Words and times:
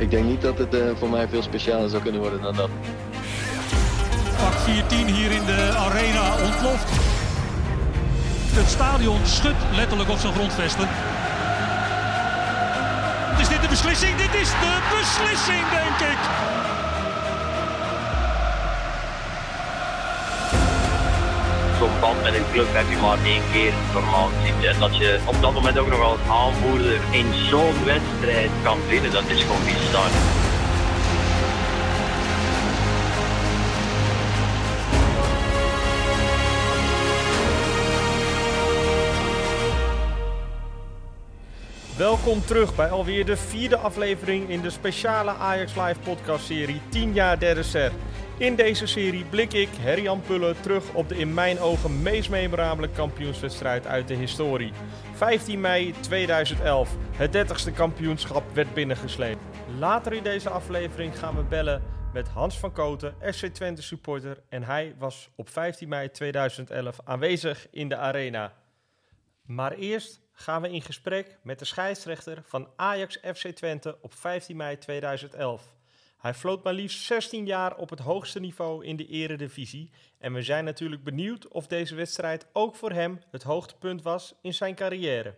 Ik 0.00 0.10
denk 0.10 0.24
niet 0.24 0.42
dat 0.42 0.58
het 0.58 0.74
uh, 0.74 0.80
voor 0.98 1.10
mij 1.10 1.28
veel 1.28 1.42
specialer 1.42 1.88
zou 1.88 2.02
kunnen 2.02 2.20
worden 2.20 2.42
dan 2.42 2.56
dat. 2.56 2.70
Pak 4.36 4.52
14 4.52 5.06
hier 5.06 5.30
in 5.30 5.44
de 5.44 5.74
arena 5.76 6.32
ontploft. 6.44 6.90
Het 8.52 8.68
stadion 8.68 9.26
schudt 9.26 9.62
letterlijk 9.74 10.10
op 10.10 10.18
zijn 10.18 10.32
grondvesten. 10.32 10.88
Is 13.40 13.48
dit 13.48 13.62
de 13.62 13.68
beslissing? 13.68 14.16
Dit 14.16 14.34
is 14.34 14.50
de 14.50 14.74
beslissing, 14.98 15.64
denk 15.70 16.10
ik. 16.12 16.18
Band 22.00 22.22
met 22.22 22.34
een 22.34 22.50
club 22.52 22.66
heb 22.70 22.88
je 22.90 22.96
maar 22.96 23.24
één 23.24 23.42
keer 23.52 23.72
normaal 23.92 24.28
gezien. 24.28 24.68
En 24.68 24.78
dat 24.78 24.96
je 24.96 25.18
op 25.24 25.36
dat 25.40 25.52
moment 25.52 25.78
ook 25.78 25.90
nog 25.90 26.00
als 26.00 26.18
aanvoerder 26.28 26.98
in 27.10 27.26
zo'n 27.34 27.84
wedstrijd 27.84 28.50
kan 28.62 28.78
winnen, 28.88 29.12
dat 29.12 29.26
is 29.26 29.42
gewoon 29.42 29.64
bizar. 29.64 30.10
Welkom 41.96 42.44
terug 42.44 42.74
bij 42.74 42.90
alweer 42.90 43.24
de 43.24 43.36
vierde 43.36 43.76
aflevering 43.76 44.48
in 44.48 44.60
de 44.60 44.70
speciale 44.70 45.30
Ajax 45.30 45.74
Live 45.74 46.00
podcast 46.04 46.44
serie 46.44 46.80
10 46.88 47.12
jaar 47.12 47.38
derde 47.38 47.62
ser. 47.62 47.92
In 48.40 48.56
deze 48.56 48.86
serie 48.86 49.24
blik 49.24 49.52
ik, 49.52 49.68
Herjan 49.78 50.20
Pullen, 50.20 50.60
terug 50.60 50.94
op 50.94 51.08
de 51.08 51.16
in 51.16 51.34
mijn 51.34 51.58
ogen 51.58 52.02
meest 52.02 52.30
memorabele 52.30 52.88
kampioenswedstrijd 52.90 53.86
uit 53.86 54.08
de 54.08 54.14
historie. 54.14 54.72
15 55.14 55.60
mei 55.60 55.94
2011, 56.00 56.96
het 57.10 57.36
30ste 57.36 57.74
kampioenschap 57.74 58.54
werd 58.54 58.74
binnengesleept. 58.74 59.38
Later 59.78 60.12
in 60.12 60.22
deze 60.22 60.50
aflevering 60.50 61.18
gaan 61.18 61.36
we 61.36 61.42
bellen 61.42 61.82
met 62.12 62.28
Hans 62.28 62.58
van 62.58 62.72
Koten, 62.72 63.14
SC 63.30 63.46
Twente 63.46 63.82
supporter. 63.82 64.42
En 64.48 64.62
hij 64.62 64.94
was 64.98 65.30
op 65.36 65.48
15 65.48 65.88
mei 65.88 66.10
2011 66.10 66.98
aanwezig 67.04 67.66
in 67.70 67.88
de 67.88 67.96
arena. 67.96 68.52
Maar 69.42 69.72
eerst 69.72 70.20
gaan 70.32 70.62
we 70.62 70.70
in 70.70 70.82
gesprek 70.82 71.38
met 71.42 71.58
de 71.58 71.64
scheidsrechter 71.64 72.42
van 72.44 72.68
Ajax 72.76 73.18
FC 73.34 73.46
Twente 73.48 73.98
op 74.00 74.14
15 74.14 74.56
mei 74.56 74.78
2011. 74.78 75.78
Hij 76.20 76.34
floot 76.34 76.64
maar 76.64 76.72
liefst 76.72 77.04
16 77.04 77.46
jaar 77.46 77.76
op 77.76 77.90
het 77.90 77.98
hoogste 77.98 78.40
niveau 78.40 78.84
in 78.84 78.96
de 78.96 79.06
eredivisie 79.06 79.90
en 80.18 80.32
we 80.32 80.42
zijn 80.42 80.64
natuurlijk 80.64 81.04
benieuwd 81.04 81.48
of 81.48 81.66
deze 81.66 81.94
wedstrijd 81.94 82.46
ook 82.52 82.76
voor 82.76 82.92
hem 82.92 83.20
het 83.30 83.42
hoogtepunt 83.42 84.02
was 84.02 84.34
in 84.42 84.54
zijn 84.54 84.74
carrière. 84.74 85.34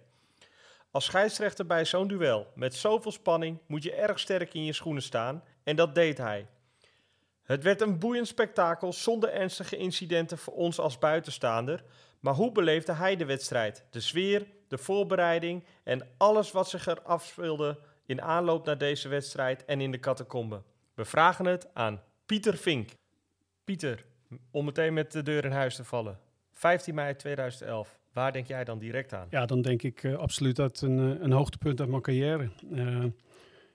Als 0.91 1.05
scheidsrechter 1.05 1.67
bij 1.67 1.85
zo'n 1.85 2.09
duel 2.09 2.47
met 2.55 2.75
zoveel 2.75 3.13
spanning 3.13 3.59
moet 3.67 3.83
je 3.83 3.95
erg 3.95 4.19
sterk 4.19 4.55
in 4.55 4.65
je 4.65 4.73
schoenen 4.73 5.03
staan 5.03 5.45
en 5.65 5.77
dat 5.77 5.95
deed 5.95 6.19
hij. 6.19 6.47
Het 7.43 7.63
werd 7.63 7.81
een 7.81 7.99
boeiend 7.99 8.27
spektakel 8.27 8.93
zonder 8.93 9.33
ernstige 9.33 9.77
incidenten 9.77 10.39
voor 10.39 10.55
ons 10.55 10.79
als 10.79 10.99
buitenstaander, 10.99 11.85
maar 12.21 12.35
hoe 12.35 12.53
beleefde 12.53 12.93
hij 12.93 13.17
de 13.17 13.25
wedstrijd, 13.25 13.85
de 13.91 14.01
sfeer, 14.01 14.47
de 14.69 14.79
voorbereiding 14.79 15.65
en 15.83 16.09
alles 16.17 16.53
wat 16.53 16.69
zich 16.69 16.87
er 16.87 17.03
afspeelde 17.03 17.79
in 18.07 18.23
aanloop 18.23 18.67
naar 18.67 18.79
deze 18.79 19.09
wedstrijd 19.09 19.65
en 19.65 19.81
in 19.81 19.91
de 19.91 20.01
catacombe? 20.01 20.63
We 20.95 21.05
vragen 21.05 21.45
het 21.45 21.75
aan 21.75 22.01
Pieter 22.27 22.57
Vink. 22.57 22.91
Pieter, 23.65 24.05
om 24.51 24.65
meteen 24.65 24.95
met 24.95 25.13
de 25.13 25.23
deur 25.23 25.45
in 25.45 25.51
huis 25.51 25.77
te 25.77 25.85
vallen. 25.85 26.19
15 26.53 26.95
mei 26.95 27.17
2011, 27.17 27.99
waar 28.13 28.33
denk 28.33 28.47
jij 28.47 28.65
dan 28.65 28.79
direct 28.79 29.13
aan? 29.13 29.27
Ja, 29.31 29.47
dan 29.47 29.63
denk 29.63 29.83
ik 29.83 30.03
uh, 30.03 30.17
absoluut 30.17 30.57
dat 30.57 30.81
een, 30.81 30.99
uh, 30.99 31.21
een 31.21 31.33
hoogtepunt 31.33 31.81
uit 31.81 31.89
mijn 31.89 32.03
carrière. 32.03 32.51
Uh, 32.71 33.05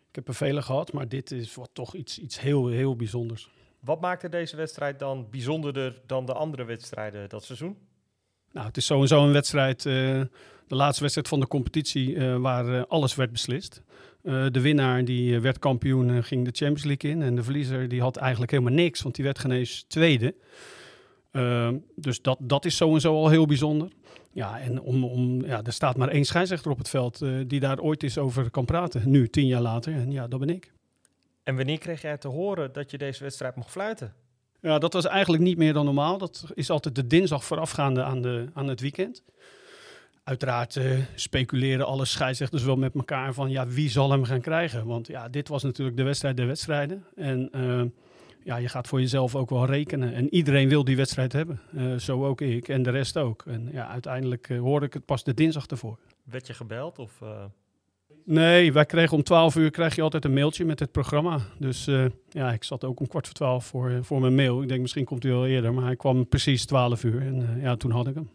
ik 0.09 0.15
heb 0.15 0.27
er 0.27 0.33
vele 0.33 0.61
gehad, 0.61 0.93
maar 0.93 1.07
dit 1.07 1.31
is 1.31 1.55
wat 1.55 1.69
toch 1.73 1.95
iets, 1.95 2.19
iets 2.19 2.39
heel, 2.39 2.67
heel 2.67 2.95
bijzonders. 2.95 3.49
Wat 3.79 4.01
maakte 4.01 4.29
deze 4.29 4.55
wedstrijd 4.55 4.99
dan 4.99 5.29
bijzonderder 5.29 6.01
dan 6.05 6.25
de 6.25 6.33
andere 6.33 6.63
wedstrijden 6.63 7.29
dat 7.29 7.43
seizoen? 7.43 7.86
Nou, 8.51 8.67
het 8.67 8.77
is 8.77 8.85
sowieso 8.85 9.23
een 9.23 9.31
wedstrijd, 9.31 9.83
de 9.83 10.29
laatste 10.67 11.01
wedstrijd 11.01 11.27
van 11.27 11.39
de 11.39 11.47
competitie, 11.47 12.19
waar 12.19 12.85
alles 12.85 13.15
werd 13.15 13.31
beslist. 13.31 13.81
De 14.21 14.61
winnaar 14.61 15.05
die 15.05 15.39
werd 15.39 15.59
kampioen 15.59 16.09
en 16.09 16.23
ging 16.23 16.45
de 16.45 16.51
Champions 16.53 16.83
League 16.83 17.11
in. 17.11 17.21
En 17.21 17.35
de 17.35 17.43
verliezer 17.43 17.87
die 17.87 18.01
had 18.01 18.17
eigenlijk 18.17 18.51
helemaal 18.51 18.73
niks, 18.73 19.01
want 19.01 19.15
die 19.15 19.23
werd 19.23 19.39
genees 19.39 19.85
tweede. 19.87 20.35
Dus 21.95 22.21
dat, 22.21 22.37
dat 22.41 22.65
is 22.65 22.75
sowieso 22.75 23.13
al 23.13 23.29
heel 23.29 23.45
bijzonder. 23.45 23.89
Ja, 24.31 24.59
en 24.59 24.81
om, 24.81 25.03
om, 25.03 25.45
ja, 25.45 25.63
er 25.63 25.73
staat 25.73 25.97
maar 25.97 26.09
één 26.09 26.25
scheidsrechter 26.25 26.71
op 26.71 26.77
het 26.77 26.89
veld 26.89 27.25
die 27.47 27.59
daar 27.59 27.79
ooit 27.79 28.03
eens 28.03 28.17
over 28.17 28.49
kan 28.49 28.65
praten. 28.65 29.09
Nu, 29.09 29.29
tien 29.29 29.47
jaar 29.47 29.61
later. 29.61 29.93
En 29.93 30.11
ja, 30.11 30.27
dat 30.27 30.39
ben 30.39 30.49
ik. 30.49 30.71
En 31.43 31.55
wanneer 31.55 31.77
kreeg 31.77 32.01
jij 32.01 32.17
te 32.17 32.27
horen 32.27 32.73
dat 32.73 32.91
je 32.91 32.97
deze 32.97 33.23
wedstrijd 33.23 33.55
mocht 33.55 33.71
fluiten? 33.71 34.13
Ja, 34.61 34.77
dat 34.77 34.93
was 34.93 35.05
eigenlijk 35.05 35.43
niet 35.43 35.57
meer 35.57 35.73
dan 35.73 35.85
normaal. 35.85 36.17
Dat 36.17 36.45
is 36.53 36.69
altijd 36.69 36.95
de 36.95 37.07
dinsdag 37.07 37.43
voorafgaande 37.43 38.03
aan, 38.03 38.21
de, 38.21 38.45
aan 38.53 38.67
het 38.67 38.79
weekend. 38.79 39.23
Uiteraard 40.23 40.75
uh, 40.75 40.99
speculeren 41.15 41.85
alle 41.85 42.05
scheidsrechters 42.05 42.63
wel 42.63 42.75
met 42.75 42.95
elkaar 42.95 43.33
van 43.33 43.49
ja, 43.49 43.67
wie 43.67 43.89
zal 43.89 44.11
hem 44.11 44.23
gaan 44.23 44.41
krijgen? 44.41 44.85
Want 44.85 45.07
ja, 45.07 45.29
dit 45.29 45.47
was 45.47 45.63
natuurlijk 45.63 45.97
de 45.97 46.03
wedstrijd 46.03 46.37
der 46.37 46.47
wedstrijden. 46.47 47.05
En 47.15 47.49
uh, 47.55 47.81
ja, 48.43 48.55
je 48.55 48.69
gaat 48.69 48.87
voor 48.87 48.99
jezelf 48.99 49.35
ook 49.35 49.49
wel 49.49 49.65
rekenen. 49.65 50.13
En 50.13 50.33
iedereen 50.33 50.69
wil 50.69 50.83
die 50.83 50.95
wedstrijd 50.95 51.33
hebben. 51.33 51.61
Uh, 51.73 51.95
zo 51.95 52.25
ook 52.25 52.41
ik 52.41 52.67
en 52.67 52.83
de 52.83 52.89
rest 52.89 53.17
ook. 53.17 53.43
En 53.45 53.69
ja, 53.71 53.87
uiteindelijk 53.87 54.47
hoorde 54.47 54.85
ik 54.85 54.93
het 54.93 55.05
pas 55.05 55.23
de 55.23 55.33
dinsdag 55.33 55.65
ervoor. 55.65 55.97
Werd 56.23 56.47
je 56.47 56.53
gebeld 56.53 56.99
of... 56.99 57.21
Nee, 58.25 58.73
wij 58.73 58.85
kregen 58.85 59.17
om 59.17 59.23
12 59.23 59.55
uur 59.55 59.71
krijg 59.71 59.95
je 59.95 60.01
altijd 60.01 60.25
een 60.25 60.33
mailtje 60.33 60.65
met 60.65 60.79
het 60.79 60.91
programma. 60.91 61.39
Dus 61.59 61.85
ja, 62.29 62.51
ik 62.51 62.63
zat 62.63 62.83
ook 62.83 62.99
om 62.99 63.07
kwart 63.07 63.25
voor 63.25 63.35
twaalf 63.35 63.65
voor, 63.65 63.99
voor 64.01 64.21
mijn 64.21 64.35
mail. 64.35 64.61
Ik 64.61 64.67
denk 64.67 64.81
misschien 64.81 65.05
komt 65.05 65.23
hij 65.23 65.31
wel 65.31 65.47
eerder, 65.47 65.73
maar 65.73 65.85
hij 65.85 65.95
kwam 65.95 66.27
precies 66.27 66.65
12 66.65 67.03
uur. 67.03 67.21
En 67.21 67.59
ja, 67.61 67.75
toen 67.75 67.91
had 67.91 68.07
ik 68.07 68.15
hem. 68.15 68.29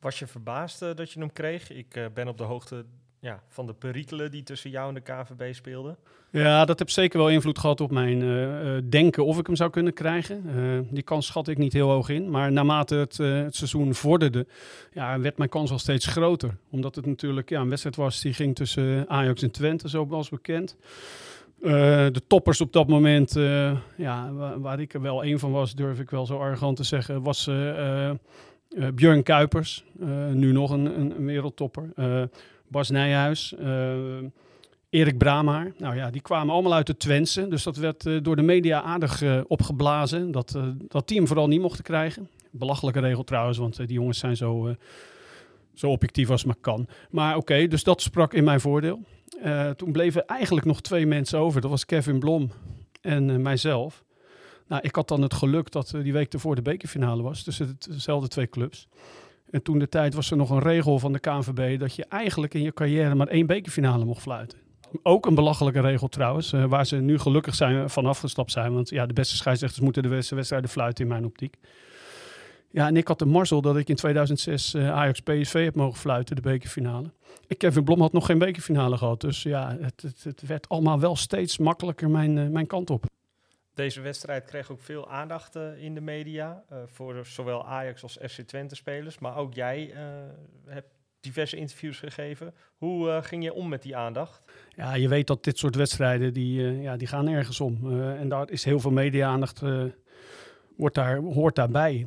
Was 0.00 0.18
je 0.18 0.26
verbaasd 0.26 0.80
dat 0.80 1.10
je 1.10 1.20
hem 1.20 1.32
kreeg? 1.32 1.70
Ik 1.70 2.08
ben 2.14 2.28
op 2.28 2.38
de 2.38 2.44
hoogte 2.44 2.84
ja, 3.22 3.42
van 3.48 3.66
de 3.66 3.72
perikelen 3.72 4.30
die 4.30 4.42
tussen 4.42 4.70
jou 4.70 4.88
en 4.88 4.94
de 4.94 5.00
KVB 5.00 5.54
speelden. 5.54 5.96
Ja, 6.30 6.64
dat 6.64 6.78
heeft 6.78 6.92
zeker 6.92 7.18
wel 7.18 7.28
invloed 7.28 7.58
gehad 7.58 7.80
op 7.80 7.90
mijn 7.90 8.22
uh, 8.22 8.76
denken 8.88 9.24
of 9.24 9.38
ik 9.38 9.46
hem 9.46 9.56
zou 9.56 9.70
kunnen 9.70 9.92
krijgen. 9.92 10.42
die 10.90 11.02
kans 11.02 11.26
schat 11.26 11.48
ik 11.48 11.58
niet 11.58 11.72
heel 11.72 11.90
hoog 11.90 12.08
in. 12.08 12.30
Maar 12.30 12.52
naarmate 12.52 12.94
het, 12.94 13.16
het 13.16 13.56
seizoen 13.56 13.94
vorderde, 13.94 14.46
ja, 14.92 15.20
werd 15.20 15.38
mijn 15.38 15.50
kans 15.50 15.70
al 15.70 15.78
steeds 15.78 16.06
groter. 16.06 16.56
Omdat 16.70 16.94
het 16.94 17.06
natuurlijk 17.06 17.48
ja, 17.48 17.60
een 17.60 17.68
wedstrijd 17.68 17.96
was 17.96 18.20
die 18.20 18.32
ging 18.32 18.54
tussen 18.54 19.08
Ajax 19.08 19.42
en 19.42 19.50
Twente, 19.50 19.88
zoals 19.88 20.28
bekend. 20.28 20.76
de 21.60 22.22
toppers 22.26 22.60
op 22.60 22.72
dat 22.72 22.88
moment, 22.88 23.32
ja, 23.96 24.32
waar, 24.58 24.80
ik 24.80 24.94
er 24.94 25.00
wel 25.00 25.22
één 25.22 25.38
van 25.38 25.50
was, 25.50 25.74
durf 25.74 25.98
ik 26.00 26.10
wel 26.10 26.26
zo 26.26 26.38
arrogant 26.38 26.76
te 26.76 26.84
zeggen, 26.84 27.22
was 27.22 27.50
Björn 28.94 29.22
Kuipers, 29.22 29.84
nu 30.32 30.52
nog 30.52 30.70
een, 30.70 31.00
een 31.00 31.26
wereldtopper. 31.26 31.90
Bas 32.72 32.90
Nijhuis, 32.90 33.54
Erik 34.90 35.18
Bramaar. 35.18 35.72
Nou 35.78 35.96
ja, 35.96 36.10
die 36.10 36.20
kwamen 36.20 36.54
allemaal 36.54 36.74
uit 36.74 36.86
de 36.86 36.96
Twentse. 36.96 37.48
Dus 37.48 37.62
dat 37.62 37.76
werd 37.76 38.24
door 38.24 38.36
de 38.36 38.42
media 38.42 38.82
aardig 38.82 39.22
opgeblazen. 39.46 40.30
Dat, 40.30 40.58
dat 40.88 41.10
hem 41.10 41.26
vooral 41.26 41.48
niet 41.48 41.60
mochten 41.60 41.84
krijgen. 41.84 42.28
Belachelijke 42.50 43.00
regel 43.00 43.24
trouwens, 43.24 43.58
want 43.58 43.76
die 43.76 43.92
jongens 43.92 44.18
zijn 44.18 44.36
zo, 44.36 44.74
zo 45.74 45.90
objectief 45.90 46.30
als 46.30 46.44
maar 46.44 46.56
kan. 46.60 46.86
Maar 47.10 47.36
oké, 47.36 47.66
dus 47.66 47.84
dat 47.84 48.02
sprak 48.02 48.34
in 48.34 48.44
mijn 48.44 48.60
voordeel. 48.60 49.00
toen 49.76 49.92
bleven 49.92 50.26
eigenlijk 50.26 50.66
nog 50.66 50.80
twee 50.80 51.06
mensen 51.06 51.38
over. 51.38 51.60
Dat 51.60 51.70
was 51.70 51.84
Kevin 51.84 52.18
Blom 52.18 52.50
en 53.00 53.42
mijzelf. 53.42 54.04
Nou, 54.66 54.82
ik 54.82 54.94
had 54.94 55.08
dan 55.08 55.22
het 55.22 55.34
geluk 55.34 55.70
dat 55.70 55.94
die 56.02 56.12
week 56.12 56.32
ervoor 56.32 56.54
de 56.54 56.62
bekerfinale 56.62 57.22
was 57.22 57.42
tussen 57.42 57.76
dezelfde 57.78 58.28
twee 58.28 58.48
clubs. 58.48 58.88
En 59.52 59.62
toen 59.62 59.78
de 59.78 59.88
tijd 59.88 60.14
was 60.14 60.30
er 60.30 60.36
nog 60.36 60.50
een 60.50 60.62
regel 60.62 60.98
van 60.98 61.12
de 61.12 61.18
KNVB 61.18 61.78
dat 61.78 61.94
je 61.94 62.04
eigenlijk 62.04 62.54
in 62.54 62.62
je 62.62 62.72
carrière 62.72 63.14
maar 63.14 63.26
één 63.26 63.46
bekerfinale 63.46 64.04
mocht 64.04 64.22
fluiten. 64.22 64.58
Ook 65.02 65.26
een 65.26 65.34
belachelijke 65.34 65.80
regel 65.80 66.08
trouwens, 66.08 66.52
uh, 66.52 66.64
waar 66.64 66.86
ze 66.86 66.96
nu 66.96 67.18
gelukkig 67.18 67.54
zijn, 67.54 67.90
van 67.90 68.06
afgestapt 68.06 68.52
zijn. 68.52 68.72
Want 68.72 68.88
ja, 68.88 69.06
de 69.06 69.12
beste 69.12 69.36
scheidsrechters 69.36 69.82
moeten 69.82 70.02
de 70.02 70.08
beste 70.08 70.34
wedstrijden 70.34 70.70
fluiten 70.70 71.04
in 71.04 71.10
mijn 71.10 71.24
optiek. 71.24 71.56
Ja, 72.70 72.86
en 72.86 72.96
ik 72.96 73.08
had 73.08 73.18
de 73.18 73.26
marzel 73.26 73.60
dat 73.60 73.76
ik 73.76 73.88
in 73.88 73.96
2006 73.96 74.74
uh, 74.74 74.90
Ajax 74.90 75.20
PSV 75.20 75.64
heb 75.64 75.74
mogen 75.74 75.98
fluiten, 75.98 76.36
de 76.36 76.42
bekerfinale. 76.42 77.10
Ik, 77.46 77.58
Kevin 77.58 77.84
Blom 77.84 78.00
had 78.00 78.12
nog 78.12 78.26
geen 78.26 78.38
bekerfinale 78.38 78.96
gehad. 78.96 79.20
Dus 79.20 79.42
ja, 79.42 79.76
het, 79.80 80.02
het, 80.02 80.24
het 80.24 80.42
werd 80.46 80.68
allemaal 80.68 81.00
wel 81.00 81.16
steeds 81.16 81.58
makkelijker 81.58 82.10
mijn, 82.10 82.52
mijn 82.52 82.66
kant 82.66 82.90
op. 82.90 83.11
Deze 83.74 84.00
wedstrijd 84.00 84.44
kreeg 84.44 84.70
ook 84.70 84.80
veel 84.80 85.10
aandacht 85.10 85.56
uh, 85.56 85.82
in 85.82 85.94
de 85.94 86.00
media 86.00 86.64
uh, 86.72 86.78
voor 86.86 87.26
zowel 87.26 87.66
Ajax 87.66 88.02
als 88.02 88.18
FC 88.28 88.40
Twente 88.40 88.74
spelers, 88.74 89.18
maar 89.18 89.36
ook 89.36 89.54
jij 89.54 89.90
uh, 89.94 89.98
hebt 90.66 90.88
diverse 91.20 91.56
interviews 91.56 91.98
gegeven. 91.98 92.54
Hoe 92.76 93.20
ging 93.22 93.44
je 93.44 93.52
om 93.52 93.68
met 93.68 93.82
die 93.82 93.96
aandacht? 93.96 94.42
Ja, 94.68 94.94
je 94.94 95.08
weet 95.08 95.26
dat 95.26 95.44
dit 95.44 95.58
soort 95.58 95.74
wedstrijden 95.74 96.32
die, 96.32 96.80
ja, 96.80 96.96
die 96.96 97.06
gaan 97.06 97.28
ergens 97.28 97.60
om 97.60 98.00
en 98.00 98.28
daar 98.28 98.50
is 98.50 98.64
heel 98.64 98.80
veel 98.80 98.90
media-aandacht 98.90 99.62
wordt 100.76 100.94
daar, 100.94 101.16
hoort 101.16 101.54
daarbij. 101.54 102.06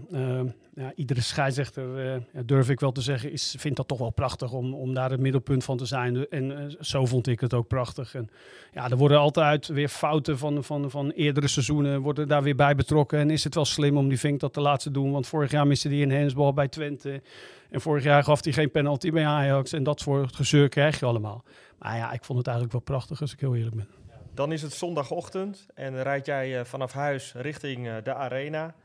Ja, 0.76 0.92
iedere 0.96 1.22
scheidsrechter, 1.22 2.16
uh, 2.16 2.22
durf 2.46 2.70
ik 2.70 2.80
wel 2.80 2.92
te 2.92 3.02
zeggen, 3.02 3.32
is, 3.32 3.56
vindt 3.58 3.78
dat 3.78 3.88
toch 3.88 3.98
wel 3.98 4.10
prachtig 4.10 4.52
om, 4.52 4.74
om 4.74 4.94
daar 4.94 5.12
het 5.12 5.20
middelpunt 5.20 5.64
van 5.64 5.78
te 5.78 5.86
zijn. 5.86 6.30
En 6.30 6.52
uh, 6.52 6.76
zo 6.80 7.06
vond 7.06 7.28
ik 7.28 7.40
het 7.40 7.54
ook 7.54 7.68
prachtig. 7.68 8.16
En 8.16 8.30
ja, 8.74 8.90
er 8.90 8.98
worden 8.98 9.20
altijd 9.20 9.68
weer 9.68 9.88
fouten 9.88 10.38
van, 10.38 10.64
van, 10.64 10.92
van 10.92 11.10
eerdere 11.10 11.48
seizoenen, 11.48 12.02
worden 12.02 12.28
daar 12.28 12.44
weer 12.44 12.56
bij 12.56 12.76
betrokken. 12.76 13.20
En 13.20 13.30
is 13.30 13.44
het 13.44 13.56
wel 13.56 13.66
slim 13.66 13.98
om 13.98 14.08
die 14.08 14.20
Vink 14.20 14.40
dat 14.40 14.54
te 14.54 14.62
laten 14.62 14.94
doen, 14.94 15.12
want 15.12 15.28
vorig 15.28 15.52
jaar 15.52 15.68
miste 15.68 15.88
hij 15.88 16.02
een 16.02 16.18
handsbal 16.18 16.54
bij 16.54 16.68
Twente. 16.68 17.22
En 17.70 17.82
vorig 17.82 18.04
jaar 18.04 18.24
gaf 18.24 18.44
hij 18.44 18.54
geen 18.54 18.72
penalty 18.72 19.12
bij 19.12 19.26
Ajax. 19.26 19.74
En 19.74 19.84
dat 19.84 20.00
soort 20.00 20.36
gezeur 20.36 20.70
krijg 20.70 21.00
je 21.00 21.06
allemaal. 21.06 21.44
Maar 21.80 21.98
ja, 21.98 22.12
ik 22.12 22.24
vond 22.24 22.38
het 22.38 22.48
eigenlijk 22.48 22.78
wel 22.78 22.86
prachtig, 22.86 23.22
als 23.22 23.34
ik 23.34 23.40
heel 23.40 23.56
eerlijk 23.56 23.76
ben. 23.76 23.88
Dan 24.34 24.52
is 24.52 24.62
het 24.62 24.74
zondagochtend 24.74 25.66
en 25.74 26.04
rijd 26.04 26.26
jij 26.26 26.60
uh, 26.60 26.66
vanaf 26.66 26.92
huis 26.92 27.34
richting 27.36 27.98
de 28.04 28.14
arena. 28.14 28.76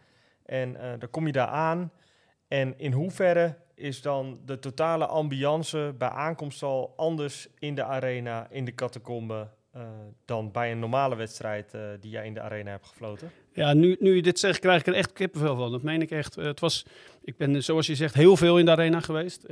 En 0.50 0.70
uh, 0.70 0.81
dan 0.99 1.11
kom 1.11 1.26
je 1.26 1.32
daar 1.32 1.47
aan. 1.47 1.93
En 2.49 2.79
in 2.79 2.93
hoeverre 2.93 3.56
is 3.75 4.02
dan 4.02 4.41
de 4.44 4.58
totale 4.58 5.06
ambiance 5.06 5.94
bij 5.99 6.08
aankomst 6.08 6.62
al 6.62 6.93
anders 6.97 7.49
in 7.58 7.75
de 7.75 7.85
arena, 7.85 8.47
in 8.50 8.64
de 8.64 8.75
catacombe, 8.75 9.49
uh, 9.76 9.82
dan 10.25 10.50
bij 10.50 10.73
een 10.73 10.79
normale 10.79 11.17
wedstrijd 11.17 11.75
uh, 11.75 11.81
die 12.00 12.11
jij 12.11 12.26
in 12.26 12.35
de 12.35 12.41
arena 12.41 12.70
hebt 12.70 12.87
gefloten? 12.87 13.31
Ja, 13.52 13.73
nu, 13.73 13.97
nu 14.00 14.14
je 14.14 14.23
dit 14.23 14.38
zegt, 14.38 14.58
krijg 14.58 14.81
ik 14.81 14.87
er 14.87 14.94
echt 14.94 15.12
kippenvel 15.12 15.56
van. 15.56 15.70
Dat 15.70 15.82
meen 15.82 16.02
ik 16.02 16.11
echt. 16.11 16.35
het 16.35 16.61
was, 16.61 16.87
ik 17.23 17.37
ben, 17.37 17.62
zoals 17.62 17.87
je 17.87 17.94
zegt, 17.94 18.14
heel 18.14 18.37
veel 18.37 18.58
in 18.58 18.64
de 18.64 18.70
arena 18.70 19.00
geweest. 19.00 19.44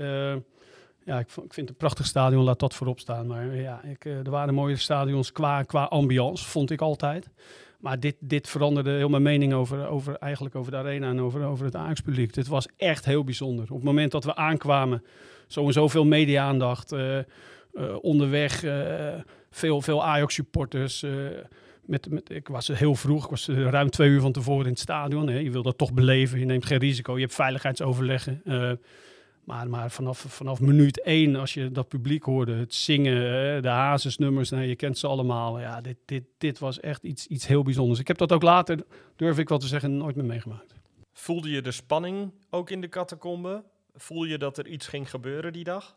ja, 1.05 1.19
ik, 1.19 1.27
ik, 1.27 1.35
vind 1.35 1.57
het 1.57 1.69
een 1.69 1.77
prachtig 1.77 2.07
stadion, 2.07 2.45
laat 2.45 2.61
dat 2.61 2.75
voorop 2.75 3.01
staan. 3.01 3.27
Maar 3.27 3.55
ja, 3.55 3.83
ik, 3.83 4.05
er 4.05 4.31
waren 4.31 4.55
mooie 4.55 4.77
stadions 4.77 5.33
qua, 5.33 5.63
qua 5.63 5.85
ambiance, 5.85 6.45
vond 6.45 6.71
ik 6.71 6.81
altijd. 6.81 7.31
Maar 7.79 8.01
dit, 8.01 8.17
dit 8.21 8.49
veranderde 8.49 8.91
heel 8.91 9.09
mijn 9.09 9.23
mening 9.23 9.53
over, 9.53 9.89
over, 9.89 10.17
eigenlijk 10.17 10.55
over 10.55 10.71
de 10.71 10.77
arena 10.77 11.09
en 11.09 11.21
over, 11.21 11.45
over 11.45 11.65
het 11.65 11.77
Ajax-publiek. 11.77 12.33
Dit 12.35 12.47
was 12.47 12.69
echt 12.77 13.05
heel 13.05 13.25
bijzonder. 13.25 13.65
Op 13.65 13.77
het 13.77 13.85
moment 13.85 14.13
dat 14.13 14.25
we 14.25 14.35
aankwamen, 14.35 15.03
zo 15.47 15.71
zoveel 15.71 16.05
media-aandacht. 16.05 16.93
Uh, 16.93 17.19
uh, 17.19 17.23
onderweg 18.01 18.65
uh, 18.65 19.15
veel, 19.51 19.81
veel 19.81 20.05
Ajax-supporters. 20.05 21.05
met, 21.85 22.11
met, 22.11 22.31
ik 22.31 22.49
was 22.49 22.69
heel 22.69 22.95
vroeg, 22.95 23.25
ik 23.25 23.31
was 23.31 23.49
ruim 23.49 23.91
twee 23.91 24.09
uur 24.09 24.21
van 24.21 24.33
tevoren 24.33 24.65
in 24.65 24.71
het 24.71 24.81
stadion. 24.81 25.29
Hè. 25.29 25.39
Je 25.39 25.51
wil 25.51 25.63
dat 25.63 25.79
toch 25.79 25.93
beleven, 25.93 26.39
je 26.39 26.45
neemt 26.45 26.67
geen 26.67 26.79
risico, 26.79 27.15
je 27.15 27.21
hebt 27.21 27.35
veiligheidsoverleggen. 27.35 28.43
Maar, 29.49 29.69
maar 29.69 29.91
vanaf, 29.91 30.19
vanaf 30.19 30.61
minuut 30.61 31.03
één, 31.03 31.37
als 31.37 31.55
je 31.55 31.73
dat 31.73 31.89
publiek 31.89 32.23
hoorde, 32.23 32.53
het 32.53 32.75
zingen, 32.75 33.63
de 33.63 33.69
hazesnummers, 33.69 34.51
nou, 34.51 34.65
je 34.65 34.77
kent 34.77 34.99
ze 34.99 35.07
allemaal. 35.07 35.61
Ja, 35.61 35.81
dit, 35.81 35.97
dit, 36.05 36.25
dit 36.39 36.59
was 36.59 36.81
echt 36.81 37.03
iets, 37.03 37.27
iets 37.27 37.47
heel 37.47 37.63
bijzonders. 37.63 38.01
Ik 38.01 38.09
heb 38.09 38.19
dat 38.19 38.33
ook 38.33 38.43
later, 38.43 38.85
durf 39.17 39.39
ik 39.39 39.49
wel 39.49 39.59
te 39.59 39.67
zeggen, 39.67 39.97
nooit 39.97 40.17
meer 40.17 40.25
meegemaakt. 40.25 40.75
Voelde 41.13 41.51
je 41.51 41.63
de 41.63 41.71
spanning 41.71 42.33
ook 42.51 42.71
in 42.71 42.81
de 42.81 42.89
catacombe? 42.89 43.65
Voel 43.95 44.25
je 44.25 44.39
dat 44.39 44.59
er 44.59 44.67
iets 44.67 44.87
ging 44.87 45.11
gebeuren 45.11 45.53
die 45.53 45.65
dag? 45.65 45.97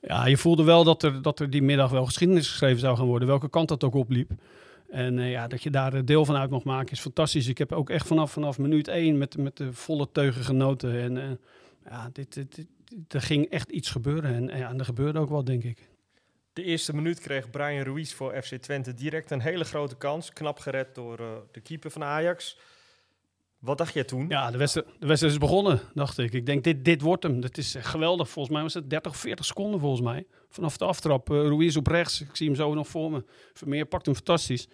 Ja, 0.00 0.26
je 0.26 0.36
voelde 0.36 0.64
wel 0.64 0.84
dat 0.84 1.02
er, 1.02 1.22
dat 1.22 1.40
er 1.40 1.50
die 1.50 1.62
middag 1.62 1.90
wel 1.90 2.04
geschiedenis 2.04 2.48
geschreven 2.48 2.80
zou 2.80 2.96
gaan 2.96 3.06
worden, 3.06 3.28
welke 3.28 3.50
kant 3.50 3.68
dat 3.68 3.84
ook 3.84 3.94
opliep. 3.94 4.30
En 4.88 5.18
uh, 5.18 5.30
ja, 5.30 5.46
dat 5.46 5.62
je 5.62 5.70
daar 5.70 6.04
deel 6.04 6.24
van 6.24 6.36
uit 6.36 6.50
mag 6.50 6.64
maken 6.64 6.92
is 6.92 7.00
fantastisch. 7.00 7.46
Ik 7.46 7.58
heb 7.58 7.72
ook 7.72 7.90
echt 7.90 8.06
vanaf, 8.06 8.32
vanaf 8.32 8.58
minuut 8.58 8.88
één 8.88 9.18
met, 9.18 9.36
met 9.36 9.56
de 9.56 9.72
volle 9.72 10.08
teugen 10.12 10.44
genoten. 10.44 11.00
En 11.00 11.16
uh, 11.16 11.24
ja, 11.84 12.10
dit, 12.12 12.34
dit, 12.34 12.54
dit, 12.54 12.66
er 13.08 13.22
ging 13.22 13.46
echt 13.46 13.70
iets 13.70 13.90
gebeuren. 13.90 14.34
En, 14.34 14.50
en 14.50 14.78
er 14.78 14.84
gebeurde 14.84 15.18
ook 15.18 15.28
wat, 15.28 15.46
denk 15.46 15.64
ik. 15.64 15.88
De 16.52 16.62
eerste 16.62 16.94
minuut 16.94 17.20
kreeg 17.20 17.50
Brian 17.50 17.84
Ruiz 17.84 18.12
voor 18.12 18.42
FC 18.42 18.54
Twente 18.54 18.94
direct 18.94 19.30
een 19.30 19.40
hele 19.40 19.64
grote 19.64 19.96
kans. 19.96 20.32
Knap 20.32 20.58
gered 20.58 20.94
door 20.94 21.20
uh, 21.20 21.26
de 21.52 21.60
keeper 21.60 21.90
van 21.90 22.02
Ajax. 22.02 22.58
Wat 23.58 23.78
dacht 23.78 23.94
jij 23.94 24.04
toen? 24.04 24.28
Ja, 24.28 24.50
de 24.50 24.58
wedstrijd, 24.58 24.86
de 24.98 25.06
wedstrijd 25.06 25.34
is 25.34 25.40
begonnen, 25.40 25.80
dacht 25.94 26.18
ik. 26.18 26.32
Ik 26.32 26.46
denk, 26.46 26.64
dit, 26.64 26.84
dit 26.84 27.00
wordt 27.00 27.22
hem. 27.22 27.40
Dat 27.40 27.58
is 27.58 27.76
geweldig. 27.78 28.28
Volgens 28.28 28.54
mij 28.54 28.62
was 28.62 28.74
het 28.74 28.90
30, 28.90 29.16
40 29.16 29.44
seconden 29.44 29.80
volgens 29.80 30.02
mij. 30.02 30.26
Vanaf 30.48 30.76
de 30.76 30.84
aftrap. 30.84 31.30
Uh, 31.30 31.42
Ruiz 31.42 31.76
op 31.76 31.86
rechts. 31.86 32.20
Ik 32.20 32.36
zie 32.36 32.46
hem 32.46 32.56
zo 32.56 32.74
nog 32.74 32.88
voor 32.88 33.10
me. 33.10 33.24
Vermeer 33.52 33.86
pakt 33.86 34.06
hem 34.06 34.14
fantastisch. 34.14 34.68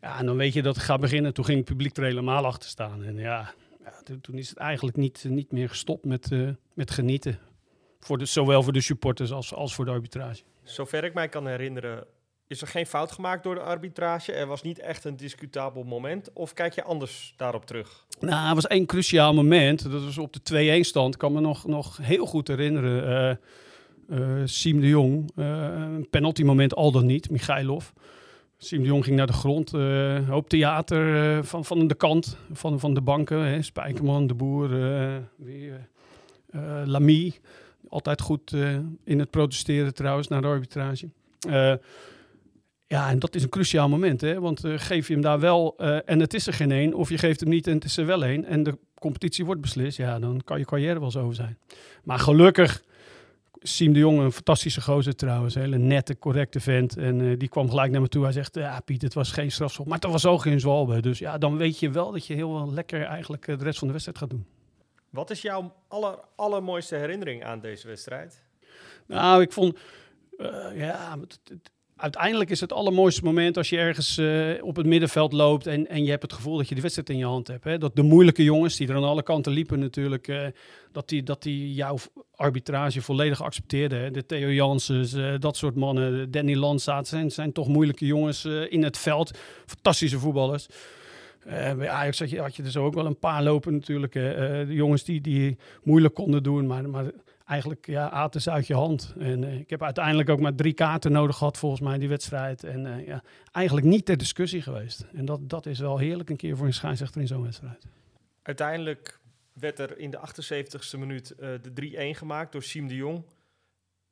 Ja, 0.00 0.18
en 0.18 0.26
dan 0.26 0.36
weet 0.36 0.52
je 0.52 0.62
dat 0.62 0.74
het 0.74 0.84
gaat 0.84 1.00
beginnen. 1.00 1.34
Toen 1.34 1.44
ging 1.44 1.58
het 1.58 1.66
publiek 1.66 1.96
er 1.96 2.04
helemaal 2.04 2.46
achter 2.46 2.68
staan. 2.68 3.04
En 3.04 3.16
ja, 3.16 3.54
ja 3.90 4.16
toen 4.20 4.34
is 4.34 4.48
het 4.48 4.58
eigenlijk 4.58 4.96
niet, 4.96 5.24
niet 5.28 5.52
meer 5.52 5.68
gestopt 5.68 6.04
met, 6.04 6.30
uh, 6.30 6.50
met 6.74 6.90
genieten. 6.90 7.38
Voor 8.00 8.18
de, 8.18 8.24
zowel 8.24 8.62
voor 8.62 8.72
de 8.72 8.80
supporters 8.80 9.32
als, 9.32 9.54
als 9.54 9.74
voor 9.74 9.84
de 9.84 9.90
arbitrage. 9.90 10.42
Zover 10.62 11.04
ik 11.04 11.14
mij 11.14 11.28
kan 11.28 11.46
herinneren, 11.46 12.06
is 12.46 12.60
er 12.60 12.66
geen 12.66 12.86
fout 12.86 13.12
gemaakt 13.12 13.42
door 13.42 13.54
de 13.54 13.60
arbitrage. 13.60 14.32
Er 14.32 14.46
was 14.46 14.62
niet 14.62 14.78
echt 14.78 15.04
een 15.04 15.16
discutabel 15.16 15.82
moment. 15.82 16.32
Of 16.32 16.52
kijk 16.52 16.74
je 16.74 16.82
anders 16.82 17.34
daarop 17.36 17.66
terug? 17.66 18.06
Nou, 18.20 18.48
er 18.48 18.54
was 18.54 18.66
één 18.66 18.86
cruciaal 18.86 19.34
moment. 19.34 19.90
Dat 19.90 20.04
was 20.04 20.18
op 20.18 20.32
de 20.32 20.78
2-1 20.82 20.86
stand. 20.86 21.14
Ik 21.14 21.20
kan 21.20 21.32
me 21.32 21.40
nog, 21.40 21.66
nog 21.66 21.96
heel 21.96 22.26
goed 22.26 22.48
herinneren. 22.48 23.38
Uh, 24.10 24.18
uh, 24.18 24.42
Siem 24.44 24.80
de 24.80 24.88
Jong, 24.88 25.30
een 25.34 26.08
penalty 26.10 26.42
moment 26.42 26.74
al 26.74 26.92
dan 26.92 27.06
niet, 27.06 27.30
Michailov. 27.30 27.90
Siem 28.58 28.82
de 28.82 28.88
Jong 28.88 29.04
ging 29.04 29.16
naar 29.16 29.26
de 29.26 29.32
grond. 29.32 29.74
Uh, 29.74 30.28
hoop 30.28 30.48
theater 30.48 31.44
van, 31.44 31.64
van 31.64 31.86
de 31.86 31.94
kant, 31.94 32.36
van, 32.52 32.80
van 32.80 32.94
de 32.94 33.00
banken. 33.00 33.38
Hè. 33.38 33.62
Spijkerman, 33.62 34.26
De 34.26 34.34
Boer, 34.34 34.68
weer, 35.36 35.88
Lamy. 36.84 37.34
Altijd 37.88 38.20
goed 38.20 38.52
uh, 38.52 38.78
in 39.04 39.18
het 39.18 39.30
protesteren 39.30 39.94
trouwens 39.94 40.28
naar 40.28 40.40
de 40.42 40.46
arbitrage. 40.46 41.08
Uh, 41.48 41.72
ja, 42.86 43.10
en 43.10 43.18
dat 43.18 43.34
is 43.34 43.42
een 43.42 43.48
cruciaal 43.48 43.88
moment, 43.88 44.20
hè? 44.20 44.40
want 44.40 44.64
uh, 44.64 44.74
geef 44.76 45.06
je 45.06 45.12
hem 45.12 45.22
daar 45.22 45.40
wel 45.40 45.76
en 46.04 46.20
het 46.20 46.34
is 46.34 46.46
er 46.46 46.52
geen 46.52 46.70
één, 46.70 46.94
of 46.94 47.08
je 47.08 47.18
geeft 47.18 47.40
hem 47.40 47.48
niet 47.48 47.66
en 47.66 47.74
het 47.74 47.84
is 47.84 47.96
er 47.96 48.06
wel 48.06 48.24
één 48.24 48.44
en 48.44 48.62
de 48.62 48.78
competitie 48.94 49.44
wordt 49.44 49.60
beslist, 49.60 49.96
ja, 49.96 50.18
dan 50.18 50.40
kan 50.44 50.58
je 50.58 50.64
carrière 50.64 51.00
wel 51.00 51.10
zo 51.10 51.22
over 51.22 51.34
zijn. 51.34 51.58
Maar 52.04 52.18
gelukkig, 52.18 52.82
Siem 53.58 53.92
de 53.92 53.98
Jong, 53.98 54.18
een 54.18 54.32
fantastische 54.32 54.80
gozer 54.80 55.14
trouwens, 55.14 55.54
een 55.54 55.62
hele 55.62 55.78
nette, 55.78 56.18
correcte 56.18 56.60
vent. 56.60 56.96
En 56.96 57.38
die 57.38 57.48
kwam 57.48 57.68
gelijk 57.68 57.90
naar 57.90 58.00
me 58.00 58.08
toe. 58.08 58.22
Hij 58.22 58.32
zegt, 58.32 58.54
ja 58.54 58.80
Piet, 58.80 59.02
het 59.02 59.14
was 59.14 59.32
geen 59.32 59.52
strafschop, 59.52 59.86
maar 59.86 59.98
het 59.98 60.10
was 60.10 60.26
ook 60.26 60.42
geen 60.42 60.60
zwalbe. 60.60 61.00
Dus 61.00 61.18
ja, 61.18 61.38
dan 61.38 61.56
weet 61.56 61.78
je 61.78 61.90
wel 61.90 62.12
dat 62.12 62.26
je 62.26 62.34
heel 62.34 62.52
wel 62.52 62.72
lekker 62.72 63.02
eigenlijk 63.02 63.46
de 63.46 63.64
rest 63.64 63.78
van 63.78 63.86
de 63.86 63.92
wedstrijd 63.92 64.18
gaat 64.18 64.30
doen. 64.30 64.46
Wat 65.10 65.30
is 65.30 65.42
jouw 65.42 65.74
aller, 65.88 66.18
allermooiste 66.36 66.96
herinnering 66.96 67.44
aan 67.44 67.60
deze 67.60 67.86
wedstrijd? 67.86 68.42
Nou, 69.06 69.42
ik 69.42 69.52
vond... 69.52 69.78
Uh, 70.38 70.48
ja, 70.74 71.18
het, 71.20 71.40
het, 71.44 71.70
uiteindelijk 71.98 72.50
is 72.50 72.60
het 72.60 72.72
allermooiste 72.72 73.24
moment 73.24 73.56
als 73.56 73.68
je 73.68 73.76
ergens 73.76 74.18
uh, 74.18 74.64
op 74.64 74.76
het 74.76 74.86
middenveld 74.86 75.32
loopt 75.32 75.66
en, 75.66 75.88
en 75.88 76.04
je 76.04 76.10
hebt 76.10 76.22
het 76.22 76.32
gevoel 76.32 76.56
dat 76.56 76.68
je 76.68 76.74
de 76.74 76.80
wedstrijd 76.80 77.10
in 77.10 77.16
je 77.16 77.24
hand 77.24 77.48
hebt. 77.48 77.64
Hè? 77.64 77.78
Dat 77.78 77.96
de 77.96 78.02
moeilijke 78.02 78.44
jongens 78.44 78.76
die 78.76 78.88
er 78.88 78.96
aan 78.96 79.04
alle 79.04 79.22
kanten 79.22 79.52
liepen 79.52 79.78
natuurlijk, 79.78 80.28
uh, 80.28 80.46
dat, 80.92 81.08
die, 81.08 81.22
dat 81.22 81.42
die 81.42 81.74
jouw 81.74 81.98
arbitrage 82.34 83.02
volledig 83.02 83.42
accepteerden. 83.42 84.12
De 84.12 84.26
Theo 84.26 84.50
Janssens, 84.50 85.16
dat 85.38 85.56
soort 85.56 85.74
mannen, 85.74 86.30
Danny 86.30 86.54
Landsaat, 86.54 87.08
zijn, 87.08 87.30
zijn 87.30 87.52
toch 87.52 87.68
moeilijke 87.68 88.06
jongens 88.06 88.44
in 88.44 88.82
het 88.82 88.98
veld. 88.98 89.38
Fantastische 89.66 90.18
voetballers. 90.18 90.66
Bij 91.44 91.88
Ajax 91.88 92.18
had 92.18 92.30
je, 92.30 92.40
had 92.40 92.56
je 92.56 92.62
er 92.62 92.70
zo 92.70 92.84
ook 92.84 92.94
wel 92.94 93.06
een 93.06 93.18
paar 93.18 93.42
lopen 93.42 93.72
natuurlijk. 93.72 94.12
De 94.12 94.66
jongens 94.68 95.04
die, 95.04 95.20
die 95.20 95.56
moeilijk 95.82 96.14
konden 96.14 96.42
doen, 96.42 96.66
maar, 96.66 96.88
maar 96.88 97.04
eigenlijk 97.48 97.86
ja, 97.86 98.10
aten 98.10 98.40
ze 98.40 98.50
uit 98.50 98.66
je 98.66 98.74
hand. 98.74 99.14
En 99.18 99.42
uh, 99.42 99.58
ik 99.58 99.70
heb 99.70 99.82
uiteindelijk 99.82 100.28
ook 100.28 100.40
maar 100.40 100.54
drie 100.54 100.72
kaarten 100.72 101.12
nodig 101.12 101.36
gehad 101.36 101.58
volgens 101.58 101.80
mij 101.80 101.98
die 101.98 102.08
wedstrijd. 102.08 102.64
En 102.64 103.04
ja, 103.06 103.22
eigenlijk 103.52 103.86
niet 103.86 104.04
ter 104.04 104.16
discussie 104.16 104.62
geweest. 104.62 105.06
En 105.14 105.24
dat, 105.24 105.48
dat 105.48 105.66
is 105.66 105.78
wel 105.78 105.98
heerlijk 105.98 106.30
een 106.30 106.36
keer 106.36 106.56
voor 106.56 106.66
een 106.66 106.74
scheidsrechter 106.74 107.20
in 107.20 107.26
zo'n 107.26 107.42
wedstrijd. 107.42 107.86
Uiteindelijk 108.42 109.20
werd 109.52 109.78
er 109.78 109.98
in 109.98 110.10
de 110.10 110.18
78ste 110.18 110.98
minuut 110.98 111.34
de 111.38 112.12
3-1 112.14 112.18
gemaakt 112.18 112.52
door 112.52 112.62
Siem 112.62 112.88
de 112.88 112.94
Jong. 112.94 113.24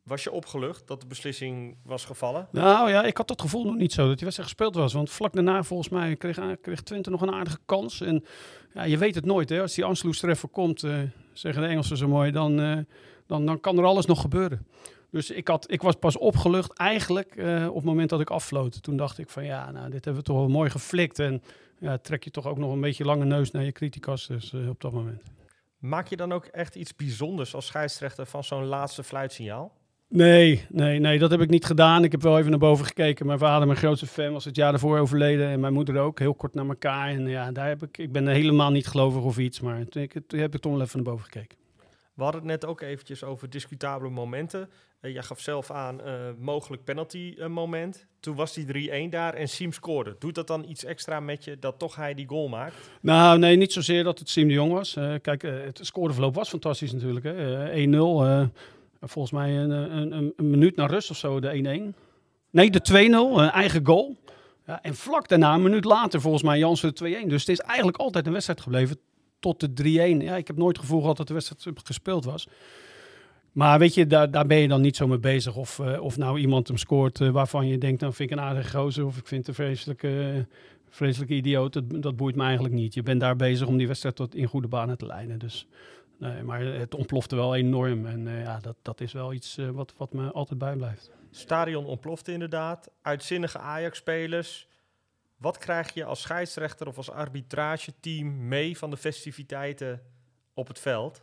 Was 0.02 0.22
je 0.22 0.30
opgelucht 0.30 0.86
dat 0.86 1.00
de 1.00 1.06
beslissing 1.06 1.76
was 1.82 2.04
gevallen? 2.04 2.48
Nou 2.50 2.90
ja, 2.90 3.04
ik 3.04 3.16
had 3.16 3.28
dat 3.28 3.40
gevoel 3.40 3.64
nog 3.64 3.76
niet 3.76 3.92
zo 3.92 4.06
dat 4.06 4.14
die 4.14 4.24
wedstrijd 4.24 4.48
gespeeld 4.48 4.74
was. 4.74 4.92
Want 4.92 5.10
vlak 5.10 5.32
daarna 5.32 5.62
volgens 5.62 5.88
mij 5.88 6.16
kreeg, 6.16 6.40
kreeg 6.60 6.82
Twente 6.82 7.10
nog 7.10 7.20
een 7.20 7.32
aardige 7.32 7.58
kans. 7.64 8.00
En 8.00 8.24
ja, 8.74 8.82
je 8.82 8.98
weet 8.98 9.14
het 9.14 9.24
nooit 9.24 9.48
hè. 9.48 9.60
Als 9.60 9.74
die 9.74 9.84
Anschlusstreffer 9.84 10.48
komt, 10.48 10.82
uh, 10.82 10.98
zeggen 11.32 11.62
de 11.62 11.68
Engelsen 11.68 11.96
zo 11.96 12.08
mooi, 12.08 12.30
dan, 12.30 12.86
dan, 13.26 13.46
dan 13.46 13.60
kan 13.60 13.78
er 13.78 13.84
alles 13.84 14.06
nog 14.06 14.20
gebeuren. 14.20 14.66
Dus 15.10 15.30
ik, 15.30 15.48
had, 15.48 15.70
ik 15.70 15.82
was 15.82 15.94
pas 15.94 16.18
opgelucht 16.18 16.72
eigenlijk 16.72 17.36
uh, 17.36 17.66
op 17.68 17.74
het 17.74 17.84
moment 17.84 18.10
dat 18.10 18.20
ik 18.20 18.30
affloot. 18.30 18.82
Toen 18.82 18.96
dacht 18.96 19.18
ik 19.18 19.28
van 19.28 19.44
ja, 19.44 19.70
nou, 19.70 19.90
dit 19.90 20.04
hebben 20.04 20.22
we 20.22 20.28
toch 20.28 20.36
wel 20.36 20.48
mooi 20.48 20.70
geflikt. 20.70 21.18
En 21.18 21.42
ja, 21.78 21.98
trek 21.98 22.24
je 22.24 22.30
toch 22.30 22.46
ook 22.46 22.58
nog 22.58 22.72
een 22.72 22.80
beetje 22.80 23.04
lange 23.04 23.24
neus 23.24 23.50
naar 23.50 23.64
je 23.64 23.72
criticas 23.72 24.26
dus, 24.26 24.54
op 24.68 24.80
dat 24.80 24.92
moment. 24.92 25.22
Maak 25.78 26.08
je 26.08 26.16
dan 26.16 26.32
ook 26.32 26.44
echt 26.44 26.74
iets 26.74 26.96
bijzonders 26.96 27.54
als 27.54 27.66
scheidsrechter 27.66 28.26
van 28.26 28.44
zo'n 28.44 28.64
laatste 28.64 29.02
fluitsignaal? 29.02 29.72
Nee, 30.08 30.66
nee, 30.68 30.98
nee, 30.98 31.18
dat 31.18 31.30
heb 31.30 31.40
ik 31.40 31.50
niet 31.50 31.64
gedaan. 31.64 32.04
Ik 32.04 32.12
heb 32.12 32.22
wel 32.22 32.38
even 32.38 32.50
naar 32.50 32.58
boven 32.58 32.86
gekeken. 32.86 33.26
Mijn 33.26 33.38
vader, 33.38 33.66
mijn 33.66 33.78
grootste 33.78 34.06
fan, 34.06 34.32
was 34.32 34.44
het 34.44 34.56
jaar 34.56 34.70
daarvoor 34.70 34.98
overleden. 34.98 35.48
En 35.48 35.60
mijn 35.60 35.72
moeder 35.72 35.98
ook, 35.98 36.18
heel 36.18 36.34
kort 36.34 36.54
naar 36.54 36.66
elkaar. 36.66 37.08
En 37.08 37.26
ja, 37.26 37.52
daar 37.52 37.68
heb 37.68 37.82
ik, 37.82 37.98
ik 37.98 38.12
ben 38.12 38.26
helemaal 38.26 38.70
niet 38.70 38.86
gelovig 38.86 39.22
of 39.22 39.38
iets. 39.38 39.60
Maar 39.60 39.88
toen, 39.88 40.02
ik, 40.02 40.20
toen 40.26 40.40
heb 40.40 40.54
ik 40.54 40.60
toch 40.60 40.72
wel 40.72 40.80
even 40.80 41.02
naar 41.02 41.12
boven 41.12 41.24
gekeken. 41.24 41.58
We 42.16 42.22
hadden 42.22 42.40
het 42.40 42.50
net 42.50 42.64
ook 42.64 42.80
eventjes 42.80 43.24
over 43.24 43.50
discutabele 43.50 44.10
momenten. 44.10 44.70
Uh, 45.00 45.12
jij 45.12 45.22
gaf 45.22 45.40
zelf 45.40 45.70
aan 45.70 46.00
uh, 46.00 46.12
mogelijk 46.38 46.84
penalty 46.84 47.34
uh, 47.38 47.46
moment. 47.46 48.06
Toen 48.20 48.34
was 48.34 48.54
die 48.54 48.90
3-1 49.06 49.10
daar 49.10 49.34
en 49.34 49.48
Siem 49.48 49.72
scoorde. 49.72 50.16
Doet 50.18 50.34
dat 50.34 50.46
dan 50.46 50.64
iets 50.68 50.84
extra 50.84 51.20
met 51.20 51.44
je 51.44 51.58
dat 51.58 51.78
toch 51.78 51.96
hij 51.96 52.14
die 52.14 52.28
goal 52.28 52.48
maakt? 52.48 52.74
Nou, 53.00 53.38
nee, 53.38 53.56
niet 53.56 53.72
zozeer 53.72 54.04
dat 54.04 54.18
het 54.18 54.28
Siem 54.28 54.48
de 54.48 54.54
Jong 54.54 54.72
was. 54.72 54.92
kijk, 55.22 55.42
het 55.42 55.78
scoreverloop 55.82 56.34
was 56.34 56.48
fantastisch 56.48 56.92
natuurlijk. 56.92 57.24
1-0. 58.44 58.50
volgens 59.00 59.32
mij 59.32 59.56
een, 59.56 59.70
een, 59.70 60.32
een, 60.36 60.50
minuut 60.50 60.76
naar 60.76 60.90
rust 60.90 61.10
of 61.10 61.16
zo, 61.16 61.40
de 61.40 61.92
1-1. 61.92 61.98
Nee, 62.50 62.70
de 62.70 62.80
2-0, 62.90 63.38
een 63.38 63.50
eigen 63.50 63.86
goal. 63.86 64.16
Ja, 64.66 64.82
en 64.82 64.94
vlak 64.94 65.28
daarna, 65.28 65.54
een 65.54 65.62
minuut 65.62 65.84
later, 65.84 66.20
volgens 66.20 66.42
mij 66.42 66.58
Jansen 66.58 66.94
de 66.94 67.20
2-1. 67.24 67.26
Dus 67.26 67.40
het 67.40 67.48
is 67.48 67.60
eigenlijk 67.60 67.96
altijd 67.96 68.26
een 68.26 68.32
wedstrijd 68.32 68.60
gebleven 68.60 68.98
tot 69.46 69.76
de 69.76 69.82
3-1. 69.82 70.22
Ja, 70.22 70.36
ik 70.36 70.46
heb 70.46 70.56
nooit 70.56 70.76
het 70.76 70.84
gevoel 70.84 71.00
gehad 71.00 71.16
dat 71.16 71.28
de 71.28 71.34
wedstrijd 71.34 71.80
gespeeld 71.84 72.24
was. 72.24 72.48
Maar 73.52 73.78
weet 73.78 73.94
je, 73.94 74.06
daar, 74.06 74.30
daar 74.30 74.46
ben 74.46 74.56
je 74.56 74.68
dan 74.68 74.80
niet 74.80 74.96
zo 74.96 75.06
mee 75.06 75.18
bezig. 75.18 75.56
Of, 75.56 75.78
uh, 75.78 76.02
of 76.02 76.16
nou 76.16 76.38
iemand 76.38 76.68
hem 76.68 76.76
scoort 76.76 77.20
uh, 77.20 77.30
waarvan 77.30 77.66
je 77.66 77.78
denkt, 77.78 78.00
dan 78.00 78.08
nou, 78.08 78.14
vind 78.14 78.30
ik 78.30 78.36
een 78.36 78.42
aardige 78.42 78.78
gozer. 78.78 79.06
Of 79.06 79.16
ik 79.16 79.26
vind 79.26 79.48
een 79.48 79.54
vreselijke, 79.54 80.46
vreselijke 80.88 81.34
idioot. 81.34 81.72
Dat, 81.72 81.84
dat 82.02 82.16
boeit 82.16 82.36
me 82.36 82.42
eigenlijk 82.42 82.74
niet. 82.74 82.94
Je 82.94 83.02
bent 83.02 83.20
daar 83.20 83.36
bezig 83.36 83.66
om 83.66 83.76
die 83.76 83.86
wedstrijd 83.86 84.16
tot 84.16 84.34
in 84.34 84.46
goede 84.46 84.68
banen 84.68 84.98
te 84.98 85.06
leiden. 85.06 85.38
Dus, 85.38 85.66
nee, 86.18 86.42
maar 86.42 86.60
het 86.60 86.94
ontplofte 86.94 87.36
wel 87.36 87.54
enorm. 87.54 88.06
En 88.06 88.26
uh, 88.26 88.42
ja, 88.42 88.58
dat, 88.60 88.76
dat 88.82 89.00
is 89.00 89.12
wel 89.12 89.32
iets 89.32 89.58
wat, 89.72 89.94
wat 89.96 90.12
me 90.12 90.32
altijd 90.32 90.58
bijblijft. 90.58 91.10
Stadion 91.30 91.84
ontplofte 91.84 92.32
inderdaad. 92.32 92.90
Uitzinnige 93.02 93.58
Ajax-spelers. 93.58 94.68
Wat 95.36 95.58
krijg 95.58 95.94
je 95.94 96.04
als 96.04 96.20
scheidsrechter 96.20 96.86
of 96.86 96.96
als 96.96 97.10
arbitrageteam 97.10 98.48
mee 98.48 98.78
van 98.78 98.90
de 98.90 98.96
festiviteiten 98.96 100.00
op 100.54 100.68
het 100.68 100.78
veld? 100.78 101.22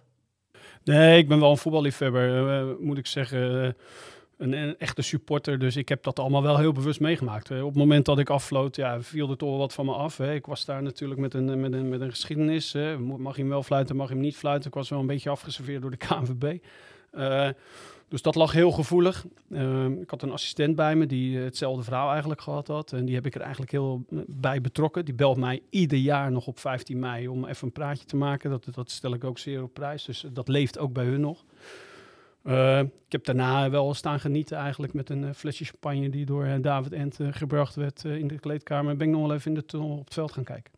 Nee, 0.84 1.18
ik 1.18 1.28
ben 1.28 1.40
wel 1.40 1.52
een 1.52 1.58
voetballiefhebber, 1.58 2.62
uh, 2.62 2.78
moet 2.80 2.98
ik 2.98 3.08
zeggen. 3.08 3.66
Uh, 3.66 3.72
een, 4.38 4.54
een, 4.54 4.78
echte 4.78 5.02
supporter, 5.02 5.60
dus 5.60 5.76
ik 5.76 5.90
heb 5.90 6.04
dat 6.04 6.20
allemaal 6.20 6.44
wel 6.44 6.58
heel 6.58 6.72
bewust 6.72 7.00
meegemaakt. 7.00 7.50
Uh, 7.50 7.62
op 7.62 7.70
het 7.70 7.78
moment 7.78 8.06
dat 8.06 8.20
ik 8.20 8.30
afvloot, 8.30 8.76
ja, 8.76 9.02
viel 9.02 9.30
er 9.30 9.38
toch 9.38 9.50
wel 9.50 9.58
wat 9.58 9.74
van 9.74 9.86
me 9.86 9.94
af. 9.94 10.18
Hè. 10.18 10.34
Ik 10.34 10.46
was 10.46 10.66
daar 10.66 10.84
natuurlijk 10.84 11.20
met 11.20 11.34
een, 11.34 11.60
met 11.60 11.74
een, 11.74 11.90
met 11.90 12.02
een 12.02 12.10
geschiedenis. 12.10 12.74
Hè. 12.74 12.98
Mag 12.98 13.36
je 13.36 13.42
hem 13.42 13.50
wel 13.50 13.64
fluiten, 13.64 13.96
mag 13.96 14.08
je 14.08 14.14
hem 14.14 14.24
niet 14.24 14.38
fluiten. 14.38 14.68
Ik 14.68 14.76
was 14.76 14.90
wel 14.90 15.00
een 15.00 15.08
beetje 15.08 15.30
afgeserveerd 15.30 15.82
door 15.82 15.92
de 15.92 15.98
KNVB. 16.08 16.58
Dus 18.14 18.22
dat 18.22 18.36
lag 18.36 18.52
heel 18.52 18.72
gevoelig. 18.72 19.26
Ehm, 19.52 19.92
ik 20.02 20.10
had 20.10 20.22
een 20.22 20.32
assistent 20.32 20.76
bij 20.76 20.96
me 20.96 21.06
die 21.06 21.38
eh, 21.38 21.44
hetzelfde 21.44 21.84
verhaal 21.84 22.10
eigenlijk 22.12 22.42
gehad 22.42 22.68
had. 22.68 22.92
En 22.92 23.06
die 23.06 23.16
heb 23.16 23.26
ik 23.26 23.36
er 23.36 23.42
eigenlijk 23.42 23.72
heel 23.72 24.06
eh, 24.10 24.18
bij 24.28 24.62
betrokken. 24.62 25.06
Die 25.06 25.14
belt 25.14 25.38
mij 25.38 25.62
ieder 25.70 25.98
jaar 25.98 26.32
nog 26.32 26.48
op 26.48 26.60
15 26.60 27.00
mei 27.00 27.28
om 27.28 27.46
even 27.46 27.68
een 27.68 27.74
praatje 27.74 28.06
te 28.06 28.16
maken. 28.16 28.50
Dat, 28.50 28.68
dat 28.72 28.92
stel 28.92 29.14
ik 29.14 29.24
ook 29.24 29.38
zeer 29.38 29.64
op 29.64 29.74
prijs. 29.74 30.06
Dus 30.06 30.26
dat 30.32 30.48
leeft 30.48 30.78
ook 30.78 30.94
bij 30.94 31.06
hun 31.06 31.22
nog. 31.22 31.44
Uh, 32.44 32.80
ik 32.80 33.12
heb 33.12 33.26
daarna 33.26 33.70
wel 33.70 33.94
staan 33.94 34.20
genieten 34.20 34.58
eigenlijk 34.58 34.94
met 34.94 35.10
een 35.10 35.36
flesje 35.36 35.66
champagne 35.66 36.10
die 36.10 36.26
door 36.26 36.62
David 36.62 36.92
Ent 36.92 37.20
gebracht 37.22 37.76
werd 37.76 38.04
in 38.04 38.28
de 38.28 38.40
kleedkamer. 38.40 38.96
Ben 38.98 39.08
ik 39.08 39.14
nog 39.14 39.28
wel 39.28 39.36
even 39.36 39.52
in 39.52 39.58
de 39.58 39.66
tunnel 39.66 39.98
op 39.98 40.06
het 40.06 40.14
veld 40.14 40.32
gaan 40.32 40.44
kijken. 40.44 40.74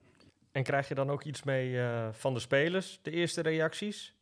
En 0.52 0.64
krijg 0.64 0.88
je 0.88 0.96
dan 0.96 1.10
ook 1.10 1.24
iets 1.24 1.44
mee 1.44 1.80
van 2.12 2.34
de 2.34 2.40
spelers, 2.40 3.00
de 3.02 3.12
eerste 3.12 3.42
reacties? 3.42 4.14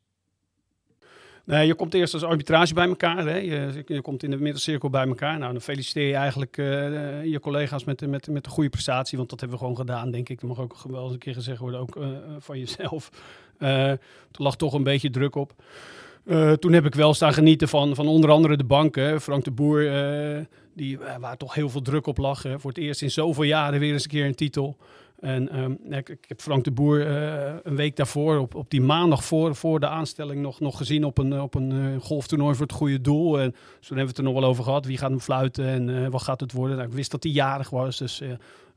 Nee, 1.45 1.67
je 1.67 1.75
komt 1.75 1.93
eerst 1.93 2.13
als 2.13 2.23
arbitrage 2.23 2.73
bij 2.73 2.87
elkaar. 2.87 3.27
Hè. 3.27 3.37
Je, 3.85 4.01
komt 4.01 4.23
in 4.23 4.29
de 4.29 4.37
middencirkel 4.37 4.89
bij 4.89 5.07
elkaar. 5.07 5.37
Nou, 5.37 5.51
dan 5.51 5.61
feliciteer 5.61 6.07
je 6.07 6.15
eigenlijk 6.15 6.57
uh, 6.57 7.25
je 7.25 7.39
collega's 7.39 7.83
met, 7.83 8.07
met, 8.07 8.27
met 8.27 8.43
de 8.43 8.49
goede 8.49 8.69
prestatie. 8.69 9.17
Want 9.17 9.29
dat 9.29 9.39
hebben 9.39 9.57
we 9.57 9.63
gewoon 9.63 9.79
gedaan, 9.79 10.11
denk 10.11 10.29
ik. 10.29 10.39
Dat 10.39 10.49
mag 10.49 10.59
ook 10.59 10.75
wel 10.87 11.03
eens 11.03 11.13
een 11.13 11.19
keer 11.19 11.33
gezegd 11.33 11.59
worden, 11.59 11.79
ook 11.79 11.95
uh, 11.95 12.07
van 12.39 12.59
jezelf. 12.59 13.09
Uh, 13.59 13.89
er 13.89 13.99
lag 14.31 14.55
toch 14.55 14.73
een 14.73 14.83
beetje 14.83 15.09
druk 15.09 15.35
op. 15.35 15.53
toen 16.59 16.73
heb 16.73 16.85
ik 16.85 16.95
wel 16.95 17.13
staan 17.13 17.33
genieten 17.33 17.67
van, 17.67 17.95
van 17.95 18.07
onder 18.07 18.29
andere 18.29 18.57
de 18.57 18.63
banken. 18.63 19.21
Frank 19.21 19.43
de 19.43 19.51
Boer, 19.51 19.81
die, 20.73 20.97
waar 21.19 21.37
toch 21.37 21.53
heel 21.53 21.69
veel 21.69 21.81
druk 21.81 22.07
op 22.07 22.17
lag. 22.17 22.43
Hè. 22.43 22.59
Voor 22.59 22.69
het 22.69 22.79
eerst 22.79 23.01
in 23.01 23.11
zoveel 23.11 23.43
jaren 23.43 23.79
weer 23.79 23.93
eens 23.93 24.03
een 24.03 24.09
keer 24.09 24.25
een 24.25 24.35
titel. 24.35 24.77
En 25.23 25.59
um, 25.59 25.93
ik, 25.93 26.09
ik, 26.09 26.25
heb 26.27 26.41
Frank 26.41 26.63
de 26.63 26.71
Boer 26.71 27.07
uh, 27.07 27.55
een 27.63 27.75
week 27.75 27.95
daarvoor, 27.95 28.37
op, 28.37 28.55
op 28.55 28.69
die 28.69 28.81
maandag 28.81 29.23
voor, 29.23 29.55
voor 29.55 29.79
de 29.79 29.87
aanstelling, 29.87 30.41
nog, 30.41 30.59
nog 30.59 30.77
gezien 30.77 31.03
op 31.03 31.17
een, 31.17 31.41
op 31.41 31.55
een 31.55 31.71
uh, 31.71 31.99
golftoernooi 31.99 32.55
voor 32.55 32.65
het 32.65 32.75
goede 32.75 33.01
doel. 33.01 33.39
En 33.39 33.51
toen 33.51 33.57
hebben 33.79 33.97
we 33.97 34.09
het 34.09 34.17
er 34.17 34.23
nog 34.23 34.33
wel 34.33 34.43
over 34.43 34.63
gehad. 34.63 34.85
Wie 34.85 34.97
gaat 34.97 35.09
hem 35.09 35.19
fluiten 35.19 35.65
en 35.65 36.11
wat 36.11 36.21
gaat 36.21 36.39
het 36.39 36.51
worden? 36.51 36.77
Nou, 36.77 36.89
ik 36.89 36.95
wist 36.95 37.11
dat 37.11 37.23
hij 37.23 37.31
jarig 37.31 37.69
was. 37.69 37.97
Dus 37.97 38.21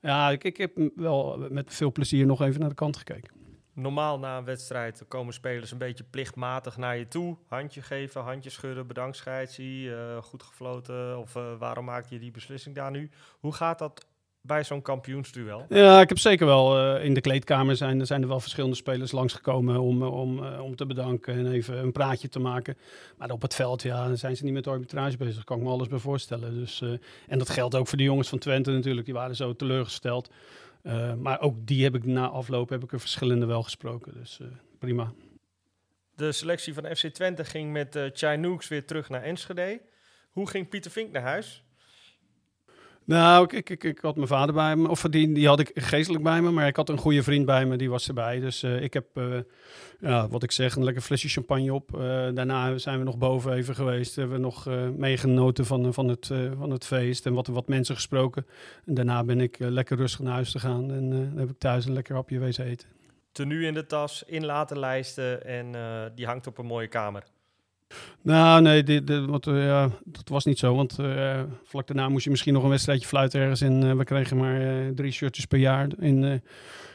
ja, 0.01 0.31
ik, 0.31 0.45
ik 0.45 0.57
heb 0.57 0.79
wel 0.97 1.47
met 1.51 1.75
veel 1.75 1.93
plezier 1.93 2.27
nog 2.27 2.43
even 2.43 2.61
naar 2.61 2.69
de 2.69 2.75
kant 2.75 2.97
gekeken. 2.97 3.35
Normaal 3.73 4.19
na 4.19 4.39
een 4.39 4.45
wedstrijd 4.45 5.05
komen 5.09 5.35
spelers 5.35 5.71
een 5.71 5.79
beetje 5.79 6.05
plichtmatig 6.05 6.77
naar 6.77 6.97
je 6.97 7.09
toe. 7.09 7.37
Handje 7.47 7.83
geven, 7.83 8.23
handje 8.23 8.51
schudden, 8.51 8.87
bedankt 8.87 9.17
scheidsie, 9.17 9.91
goed 10.23 10.43
gefloten. 10.43 11.19
Of 11.19 11.33
waarom 11.59 11.85
maak 11.85 12.07
je 12.07 12.19
die 12.19 12.31
beslissing 12.31 12.75
daar 12.75 12.91
nu? 12.91 13.11
Hoe 13.39 13.53
gaat 13.53 13.79
dat 13.79 14.07
bij 14.47 14.65
zo'n 14.65 14.83
kampioensduel? 14.83 15.67
Ja, 15.69 16.01
ik 16.01 16.09
heb 16.09 16.19
zeker 16.19 16.47
wel 16.47 16.97
uh, 16.97 17.05
in 17.05 17.15
de 17.15 17.21
kleedkamer 17.21 17.77
zijn, 17.77 18.07
zijn 18.07 18.23
er 18.23 18.29
wel 18.29 18.41
verschillende 18.41 18.77
spelers 18.77 19.13
langsgekomen 19.13 19.81
om, 19.81 20.03
om, 20.03 20.39
uh, 20.39 20.63
om 20.63 20.77
te 20.77 20.87
bedanken 20.87 21.35
en 21.35 21.53
even 21.53 21.79
een 21.79 21.93
praatje 21.93 22.29
te 22.29 22.39
maken. 22.39 22.77
Maar 23.17 23.31
op 23.31 23.43
het 23.43 23.55
veld 23.55 23.83
ja, 23.83 24.15
zijn 24.15 24.37
ze 24.37 24.45
niet 24.45 24.53
met 24.53 24.67
arbitrage 24.67 25.17
bezig. 25.17 25.45
Kan 25.45 25.57
ik 25.57 25.63
me 25.63 25.71
alles 25.71 25.89
bij 25.89 25.99
voorstellen. 25.99 26.55
Dus, 26.55 26.81
uh, 26.81 26.91
en 27.29 27.39
dat 27.39 27.51
geldt 27.51 27.75
ook 27.75 27.89
voor 27.89 27.99
de 27.99 28.05
jongens 28.05 28.29
van 28.29 28.39
Twente 28.39 28.71
natuurlijk. 28.71 29.07
Die 29.07 29.15
waren 29.15 29.37
zo 29.37 29.53
teleurgesteld. 29.53 30.31
maar 31.19 31.41
ook 31.41 31.67
die 31.67 31.85
heb 31.85 31.95
ik 31.95 32.05
na 32.05 32.29
afloop 32.29 32.69
heb 32.69 32.83
ik 32.83 32.93
er 32.93 33.01
verschillende 33.01 33.47
wel 33.47 33.63
gesproken. 33.63 34.15
Dus 34.15 34.41
prima. 34.79 35.13
De 36.17 36.33
selectie 36.33 36.75
van 36.75 36.97
FC 36.97 37.07
Twente 37.07 37.45
ging 37.45 37.73
met 37.73 37.97
uh, 37.97 38.05
Chai 38.13 38.37
Nooks 38.37 38.69
weer 38.69 38.85
terug 38.85 39.09
naar 39.09 39.23
Enschede. 39.23 39.81
Hoe 40.31 40.49
ging 40.49 40.69
Pieter 40.69 40.91
Vink 40.91 41.13
naar 41.13 41.23
huis? 41.23 41.65
Nou, 43.07 43.57
ik, 43.57 43.71
ik, 43.71 43.85
ik, 43.85 43.99
had 43.99 44.17
mijn 44.17 44.29
vader 44.29 44.55
bij 44.55 44.77
me, 44.77 44.89
of 44.89 45.03
die, 45.03 45.33
die 45.33 45.47
had 45.47 45.61
ik 45.61 45.71
geestelijk 45.75 46.25
bij 46.25 46.43
me, 46.43 46.51
maar 46.51 46.67
ik 46.67 46.77
had 46.77 46.89
een 46.89 46.99
goede 46.99 47.23
vriend 47.23 47.47
bij 47.47 47.67
me, 47.67 47.77
die 47.77 47.91
was 47.91 48.09
erbij. 48.09 48.41
Dus 48.41 48.63
uh, 48.63 48.83
ik 48.83 48.93
heb, 48.93 49.07
uh, 49.15 49.39
ja, 50.01 50.29
wat 50.29 50.43
ik 50.43 50.53
zeg, 50.53 50.77
een 50.77 50.85
lekker 50.85 51.03
flesje 51.03 51.29
champagne 51.29 51.75
op. 51.75 51.91
Uh, 51.95 52.01
daarna 52.35 52.79
zijn 52.79 52.99
we 52.99 53.05
nog 53.05 53.19
boven 53.19 53.53
even 53.53 53.75
geweest, 53.75 54.17
hebben 54.17 54.37
we 54.37 54.43
nog 54.43 54.67
meegenoten 54.97 55.67
van, 55.67 55.93
van, 55.93 56.09
het, 56.09 56.31
van 56.59 56.71
het 56.71 56.85
feest 56.85 57.27
en 57.27 57.35
wat, 57.35 57.47
wat 57.47 57.69
mensen 57.69 57.95
gesproken. 57.95 58.47
En 58.85 58.95
daarna 58.95 59.25
ben 59.25 59.41
ik 59.41 59.57
lekker 59.59 59.97
rustig 59.97 60.21
naar 60.21 60.33
huis 60.33 60.51
gegaan 60.51 60.91
en 60.91 61.33
heb 61.37 61.51
ik 61.51 61.59
thuis 61.59 61.85
een 61.85 61.93
lekker 61.93 62.15
hapje 62.15 62.39
wezen 62.39 62.65
eten. 62.65 62.89
Tenue 63.33 63.67
in 63.67 63.75
de 63.75 63.87
tas, 63.87 64.23
in 64.27 64.45
laten 64.45 64.79
lijsten 64.79 65.45
en 65.45 65.75
die 66.15 66.27
hangt 66.27 66.47
op 66.47 66.59
een 66.59 66.67
mooie 66.67 66.89
kamer. 66.89 67.23
Nou, 68.23 68.63
nee, 68.63 68.83
dit, 68.83 69.07
dit, 69.07 69.27
wat, 69.27 69.45
ja, 69.45 69.91
dat 70.05 70.29
was 70.29 70.45
niet 70.45 70.59
zo. 70.59 70.75
Want 70.75 70.99
uh, 70.99 71.43
vlak 71.65 71.87
daarna 71.87 72.09
moest 72.09 72.25
je 72.25 72.31
misschien 72.31 72.53
nog 72.53 72.63
een 72.63 72.69
wedstrijdje 72.69 73.07
fluiten 73.07 73.41
ergens. 73.41 73.61
En 73.61 73.85
uh, 73.85 73.93
we 73.93 74.05
kregen 74.05 74.37
maar 74.37 74.93
drie 74.95 75.13
shirtjes 75.13 75.47
per 75.47 75.59
jaar 75.59 75.89
in, 75.99 76.43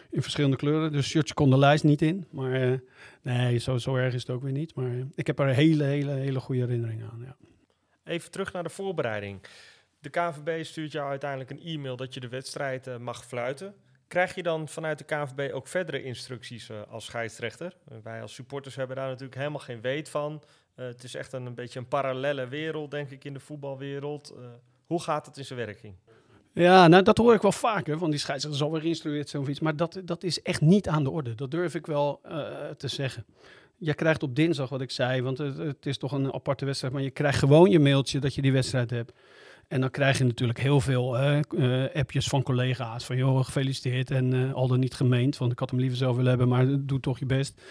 in 0.09 0.21
verschillende 0.21 0.57
kleuren. 0.57 0.91
Dus 0.91 1.07
shirtjes 1.07 1.33
kon 1.33 1.49
de 1.49 1.57
lijst 1.57 1.83
niet 1.83 2.01
in. 2.01 2.25
Maar 2.31 2.79
nee, 3.21 3.57
zo, 3.57 3.77
zo 3.77 3.95
erg 3.95 4.13
is 4.13 4.21
het 4.21 4.29
ook 4.29 4.43
weer 4.43 4.51
niet. 4.51 4.75
Maar 4.75 4.91
ik 5.15 5.27
heb 5.27 5.39
er 5.39 5.47
hele, 5.47 5.83
hele, 5.83 6.11
hele 6.11 6.39
goede 6.39 6.61
herinnering 6.61 7.03
aan. 7.03 7.23
Ja. 7.25 7.35
Even 8.03 8.31
terug 8.31 8.53
naar 8.53 8.63
de 8.63 8.69
voorbereiding. 8.69 9.41
De 9.99 10.09
KVB 10.09 10.63
stuurt 10.63 10.91
jou 10.91 11.09
uiteindelijk 11.09 11.49
een 11.49 11.63
e-mail 11.63 11.95
dat 11.95 12.13
je 12.13 12.19
de 12.19 12.29
wedstrijd 12.29 12.99
mag 12.99 13.25
fluiten. 13.25 13.75
Krijg 14.07 14.35
je 14.35 14.43
dan 14.43 14.67
vanuit 14.67 14.97
de 14.97 15.03
KVB 15.03 15.53
ook 15.53 15.67
verdere 15.67 16.03
instructies 16.03 16.71
als 16.71 17.05
scheidsrechter? 17.05 17.77
Wij 18.03 18.21
als 18.21 18.33
supporters 18.33 18.75
hebben 18.75 18.95
daar 18.95 19.07
natuurlijk 19.07 19.37
helemaal 19.37 19.59
geen 19.59 19.81
weet 19.81 20.09
van. 20.09 20.43
Uh, 20.75 20.85
het 20.85 21.03
is 21.03 21.15
echt 21.15 21.33
een, 21.33 21.53
beetje 21.53 21.79
een 21.79 21.87
parallele 21.87 22.47
wereld, 22.47 22.91
denk 22.91 23.09
ik, 23.09 23.23
in 23.23 23.33
de 23.33 23.39
voetbalwereld. 23.39 24.33
Uh, 24.37 24.45
hoe 24.85 25.01
gaat 25.01 25.25
het 25.25 25.37
in 25.37 25.45
zijn 25.45 25.59
werking? 25.59 25.95
Ja, 26.53 26.87
nou, 26.87 27.03
dat 27.03 27.17
hoor 27.17 27.33
ik 27.33 27.41
wel 27.41 27.51
vaker, 27.51 27.97
van 27.97 28.09
die 28.09 28.19
scheidsrechter 28.19 28.61
zal 28.61 28.71
weer 28.71 28.81
geïnstrueerd 28.81 29.29
zijn 29.29 29.41
of 29.41 29.49
iets. 29.49 29.59
Maar 29.59 29.75
dat, 29.75 30.01
dat 30.05 30.23
is 30.23 30.41
echt 30.41 30.61
niet 30.61 30.87
aan 30.87 31.03
de 31.03 31.09
orde. 31.09 31.35
Dat 31.35 31.51
durf 31.51 31.75
ik 31.75 31.85
wel 31.85 32.21
uh, 32.25 32.47
te 32.77 32.87
zeggen. 32.87 33.25
Je 33.77 33.93
krijgt 33.93 34.23
op 34.23 34.35
dinsdag 34.35 34.69
wat 34.69 34.81
ik 34.81 34.91
zei, 34.91 35.21
want 35.21 35.37
het, 35.37 35.57
het, 35.57 35.85
is 35.85 35.97
toch 35.97 36.11
een 36.11 36.33
aparte 36.33 36.65
wedstrijd. 36.65 36.93
Maar 36.93 37.03
je 37.03 37.11
krijgt 37.11 37.39
gewoon 37.39 37.69
je 37.69 37.79
mailtje 37.79 38.19
dat 38.19 38.35
je 38.35 38.41
die 38.41 38.51
wedstrijd 38.51 38.89
hebt. 38.89 39.11
En 39.67 39.81
dan 39.81 39.89
krijg 39.89 40.17
je 40.17 40.23
natuurlijk 40.23 40.59
heel 40.59 40.81
veel 40.81 41.17
appjes 41.93 42.27
van 42.27 42.43
collega's. 42.43 43.05
Van 43.05 43.17
joh, 43.17 43.43
gefeliciteerd 43.45 44.11
en 44.11 44.53
al 44.53 44.67
dan 44.67 44.79
niet 44.79 44.93
gemeend. 44.93 45.37
Want 45.37 45.51
ik 45.51 45.59
had 45.59 45.69
hem 45.69 45.79
liever 45.79 45.97
zelf 45.97 46.15
willen 46.15 46.29
hebben, 46.29 46.47
maar 46.47 46.65
doe 46.79 46.99
toch 46.99 47.19
je 47.19 47.25
best. 47.25 47.61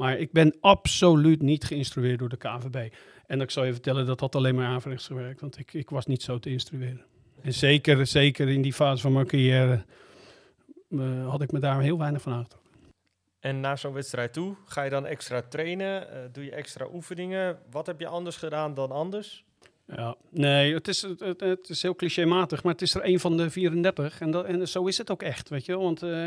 Maar 0.00 0.18
ik 0.18 0.32
ben 0.32 0.56
absoluut 0.60 1.42
niet 1.42 1.64
geïnstrueerd 1.64 2.18
door 2.18 2.28
de 2.28 2.36
KNVB. 2.36 2.92
En 3.26 3.40
ik 3.40 3.50
zal 3.50 3.64
je 3.64 3.72
vertellen 3.72 4.06
dat 4.06 4.18
dat 4.18 4.34
alleen 4.34 4.54
maar 4.54 4.66
averechts 4.66 5.06
gewerkt, 5.06 5.40
want 5.40 5.58
ik, 5.58 5.72
ik 5.72 5.90
was 5.90 6.06
niet 6.06 6.22
zo 6.22 6.38
te 6.38 6.50
instrueren. 6.50 7.04
En 7.42 7.54
zeker, 7.54 8.06
zeker 8.06 8.48
in 8.48 8.62
die 8.62 8.72
fase 8.72 9.02
van 9.02 9.12
mijn 9.12 9.26
carrière 9.26 9.84
uh, 10.88 11.28
had 11.28 11.42
ik 11.42 11.52
me 11.52 11.58
daar 11.58 11.80
heel 11.80 11.98
weinig 11.98 12.22
van 12.22 12.32
aangetrokken. 12.32 12.70
En 13.40 13.60
na 13.60 13.76
zo'n 13.76 13.92
wedstrijd 13.92 14.32
toe, 14.32 14.54
ga 14.64 14.82
je 14.82 14.90
dan 14.90 15.06
extra 15.06 15.42
trainen? 15.42 16.02
Uh, 16.02 16.18
doe 16.32 16.44
je 16.44 16.50
extra 16.50 16.86
oefeningen? 16.92 17.58
Wat 17.70 17.86
heb 17.86 18.00
je 18.00 18.06
anders 18.06 18.36
gedaan 18.36 18.74
dan 18.74 18.90
anders? 18.90 19.44
Ja, 19.96 20.16
nee, 20.30 20.74
het 20.74 20.88
is, 20.88 21.02
het, 21.38 21.68
is 21.68 21.82
heel 21.82 21.94
clichématig, 21.94 22.62
maar 22.62 22.72
het 22.72 22.82
is 22.82 22.94
er 22.94 23.04
een 23.04 23.20
van 23.20 23.36
de 23.36 23.50
34. 23.50 24.20
En, 24.20 24.30
dat, 24.30 24.44
en 24.44 24.68
zo 24.68 24.86
is 24.86 24.98
het 24.98 25.10
ook 25.10 25.22
echt, 25.22 25.48
weet 25.48 25.64
je. 25.64 25.76
Want 25.76 26.02
uh, 26.02 26.26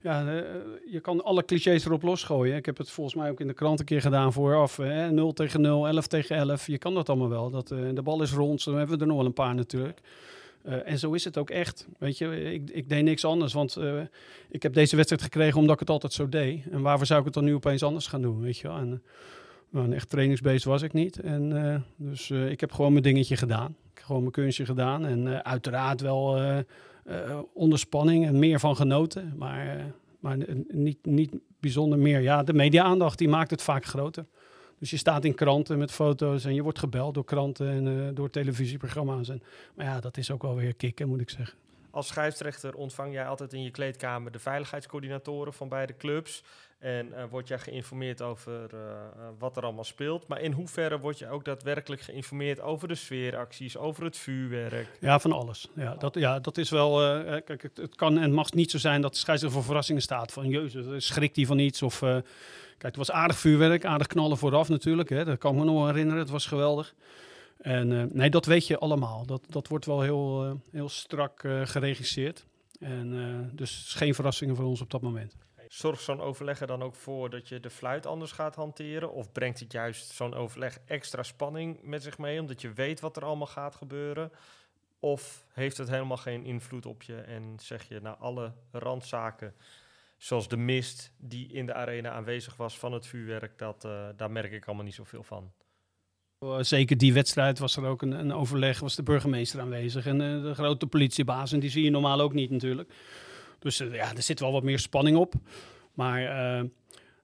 ja, 0.00 0.24
uh, 0.24 0.42
je 0.90 1.00
kan 1.00 1.24
alle 1.24 1.44
clichés 1.44 1.84
erop 1.84 2.02
losgooien. 2.02 2.56
Ik 2.56 2.66
heb 2.66 2.78
het 2.78 2.90
volgens 2.90 3.16
mij 3.16 3.30
ook 3.30 3.40
in 3.40 3.46
de 3.46 3.54
krant 3.54 3.78
een 3.80 3.84
keer 3.84 4.00
gedaan 4.00 4.32
vooraf. 4.32 4.76
Hè? 4.76 5.10
0 5.10 5.32
tegen 5.32 5.60
0, 5.60 5.88
11 5.88 6.06
tegen 6.06 6.36
11. 6.36 6.66
Je 6.66 6.78
kan 6.78 6.94
dat 6.94 7.08
allemaal 7.08 7.28
wel. 7.28 7.50
Dat, 7.50 7.70
uh, 7.70 7.94
de 7.94 8.02
bal 8.02 8.22
is 8.22 8.32
rond, 8.32 8.60
zo 8.60 8.76
hebben 8.76 8.96
we 8.96 9.00
er 9.00 9.08
nog 9.08 9.16
wel 9.16 9.26
een 9.26 9.32
paar 9.32 9.54
natuurlijk. 9.54 10.00
En 10.84 10.98
zo 10.98 11.12
is 11.12 11.24
het 11.24 11.38
ook 11.38 11.50
echt. 11.50 11.86
Weet 11.98 12.18
je, 12.18 12.52
ik, 12.52 12.70
ik 12.70 12.88
deed 12.88 13.04
niks 13.04 13.24
anders. 13.24 13.52
Want 13.52 13.78
ik 14.50 14.62
heb 14.62 14.74
deze 14.74 14.96
wedstrijd 14.96 15.22
gekregen 15.22 15.58
omdat 15.58 15.74
ik 15.74 15.80
het 15.80 15.90
altijd 15.90 16.12
zo 16.12 16.28
deed. 16.28 16.62
En 16.70 16.80
waarvoor 16.80 17.06
zou 17.06 17.18
ik 17.18 17.24
het 17.24 17.34
dan 17.34 17.44
nu 17.44 17.54
opeens 17.54 17.82
anders 17.82 18.06
gaan 18.06 18.22
doen? 18.22 18.40
Weet 18.40 18.58
je 18.58 18.68
wel? 18.68 18.76
En, 18.76 19.02
een 19.82 19.92
echt 19.92 20.10
trainingsbeest 20.10 20.64
was 20.64 20.82
ik 20.82 20.92
niet. 20.92 21.20
En, 21.20 21.50
uh, 21.50 21.76
dus 21.96 22.30
ik 22.30 22.60
heb 22.60 22.72
gewoon 22.72 22.90
mijn 22.90 23.04
dingetje 23.04 23.36
gedaan. 23.36 23.70
Ik 23.70 23.98
heb 23.98 24.04
gewoon 24.04 24.20
mijn 24.20 24.32
kunstje 24.32 24.64
gedaan. 24.64 25.06
En 25.06 25.44
uiteraard 25.44 26.00
wel 26.00 26.40
onder 27.52 27.78
spanning 27.78 28.26
en 28.26 28.38
meer 28.38 28.60
van 28.60 28.76
genoten. 28.76 29.34
Maar, 29.36 29.92
maar 30.20 30.36
niet, 30.68 31.06
niet 31.06 31.30
bijzonder 31.60 31.98
meer. 31.98 32.20
Ja, 32.20 32.42
de 32.42 32.52
media-aandacht 32.52 33.18
die 33.18 33.28
maakt 33.28 33.50
het 33.50 33.62
vaak 33.62 33.84
groter. 33.84 34.26
Dus 34.78 34.90
je 34.90 34.96
staat 34.96 35.24
in 35.24 35.34
kranten 35.34 35.78
met 35.78 35.90
foto's 35.90 36.44
en 36.44 36.54
je 36.54 36.62
wordt 36.62 36.78
gebeld 36.78 37.14
door 37.14 37.24
kranten 37.24 37.68
en 37.68 38.14
door 38.14 38.30
televisieprogramma's. 38.30 39.28
En, 39.28 39.42
maar 39.74 39.86
ja, 39.86 40.00
dat 40.00 40.16
is 40.16 40.30
ook 40.30 40.42
wel 40.42 40.54
weer 40.54 40.74
kicken, 40.74 41.08
moet 41.08 41.20
ik 41.20 41.30
zeggen. 41.30 41.58
Als 41.94 42.06
scheidsrechter 42.06 42.74
ontvang 42.74 43.12
jij 43.12 43.26
altijd 43.26 43.52
in 43.52 43.62
je 43.62 43.70
kleedkamer 43.70 44.32
de 44.32 44.38
veiligheidscoördinatoren 44.38 45.52
van 45.52 45.68
beide 45.68 45.96
clubs. 45.96 46.42
En 46.78 47.06
uh, 47.06 47.24
word 47.30 47.48
jij 47.48 47.58
geïnformeerd 47.58 48.22
over 48.22 48.70
uh, 48.74 48.80
wat 49.38 49.56
er 49.56 49.62
allemaal 49.62 49.84
speelt. 49.84 50.26
Maar 50.26 50.40
in 50.40 50.52
hoeverre 50.52 50.98
word 50.98 51.18
je 51.18 51.28
ook 51.28 51.44
daadwerkelijk 51.44 52.02
geïnformeerd 52.02 52.60
over 52.60 52.88
de 52.88 52.94
sfeeracties, 52.94 53.76
over 53.76 54.04
het 54.04 54.16
vuurwerk? 54.16 54.88
Ja, 55.00 55.18
van 55.18 55.32
alles. 55.32 55.68
Ja, 55.74 55.94
dat, 55.94 56.14
ja, 56.14 56.40
dat 56.40 56.58
is 56.58 56.70
wel. 56.70 56.96
kijk, 57.44 57.62
het, 57.62 57.76
het, 57.76 57.94
kan 57.94 58.18
en 58.18 58.32
mag 58.32 58.52
niet 58.52 58.70
zo 58.70 58.78
zijn 58.78 59.00
dat 59.00 59.12
de 59.12 59.18
scheidsrechter 59.18 59.58
voor 59.58 59.68
verrassingen 59.68 60.02
staat. 60.02 60.32
Van 60.32 60.48
jezus, 60.48 61.06
schrikt 61.06 61.36
hij 61.36 61.46
van 61.46 61.58
iets 61.58 61.82
of. 61.82 61.98
Kijk, 61.98 62.96
het 62.96 62.96
was 62.96 63.10
aardig 63.10 63.38
vuurwerk, 63.38 63.84
aardig 63.84 64.06
knallen 64.06 64.36
vooraf 64.36 64.68
natuurlijk. 64.68 65.08
Hè. 65.08 65.24
Dat 65.24 65.38
kan 65.38 65.52
ik 65.52 65.58
me 65.58 65.64
nog 65.64 65.86
herinneren, 65.86 66.20
het 66.20 66.30
was 66.30 66.46
geweldig. 66.46 66.94
En 67.64 67.90
uh, 67.90 68.04
nee, 68.10 68.30
dat 68.30 68.46
weet 68.46 68.66
je 68.66 68.78
allemaal. 68.78 69.26
Dat, 69.26 69.42
dat 69.48 69.68
wordt 69.68 69.86
wel 69.86 70.00
heel, 70.00 70.46
uh, 70.46 70.52
heel 70.70 70.88
strak 70.88 71.42
uh, 71.42 71.66
geregisseerd. 71.66 72.46
En 72.78 73.50
dus 73.54 73.94
geen 73.94 74.14
verrassingen 74.14 74.56
voor 74.56 74.64
ons 74.64 74.80
op 74.80 74.90
dat 74.90 75.00
moment. 75.00 75.36
Zorgt 75.68 76.02
zo'n 76.02 76.20
overleg 76.20 76.60
er 76.60 76.66
dan 76.66 76.82
ook 76.82 76.94
voor 76.94 77.30
dat 77.30 77.48
je 77.48 77.60
de 77.60 77.70
fluit 77.70 78.06
anders 78.06 78.32
gaat 78.32 78.54
hanteren? 78.54 79.12
Of 79.12 79.32
brengt 79.32 79.60
het 79.60 79.72
juist 79.72 80.10
zo'n 80.10 80.34
overleg 80.34 80.78
extra 80.86 81.22
spanning 81.22 81.78
met 81.82 82.02
zich 82.02 82.18
mee, 82.18 82.40
omdat 82.40 82.60
je 82.60 82.72
weet 82.72 83.00
wat 83.00 83.16
er 83.16 83.24
allemaal 83.24 83.46
gaat 83.46 83.74
gebeuren? 83.74 84.32
Of 84.98 85.46
heeft 85.52 85.76
het 85.76 85.88
helemaal 85.88 86.16
geen 86.16 86.44
invloed 86.44 86.86
op 86.86 87.02
je 87.02 87.16
en 87.16 87.56
zeg 87.60 87.88
je 87.88 88.00
na 88.00 88.16
alle 88.16 88.52
randzaken 88.70 89.54
zoals 90.16 90.48
de 90.48 90.56
mist 90.56 91.12
die 91.16 91.52
in 91.52 91.66
de 91.66 91.74
arena 91.74 92.10
aanwezig 92.10 92.56
was 92.56 92.78
van 92.78 92.92
het 92.92 93.06
vuurwerk, 93.06 93.58
dat, 93.58 93.80
daar 94.16 94.30
merk 94.30 94.52
ik 94.52 94.66
allemaal 94.66 94.84
niet 94.84 94.94
zoveel 94.94 95.22
van. 95.22 95.52
Zeker 96.60 96.98
die 96.98 97.12
wedstrijd 97.12 97.58
was 97.58 97.76
er 97.76 97.84
ook 97.84 98.02
een, 98.02 98.12
een 98.12 98.32
overleg, 98.32 98.80
was 98.80 98.96
de 98.96 99.02
burgemeester 99.02 99.60
aanwezig 99.60 100.06
en 100.06 100.20
uh, 100.20 100.42
de 100.42 100.54
grote 100.54 100.86
politiebaas. 100.86 101.52
En 101.52 101.60
die 101.60 101.70
zie 101.70 101.84
je 101.84 101.90
normaal 101.90 102.20
ook 102.20 102.32
niet 102.32 102.50
natuurlijk. 102.50 102.92
Dus 103.58 103.80
uh, 103.80 103.94
ja, 103.94 104.14
er 104.14 104.22
zit 104.22 104.40
wel 104.40 104.52
wat 104.52 104.62
meer 104.62 104.78
spanning 104.78 105.16
op. 105.16 105.34
Maar 105.94 106.20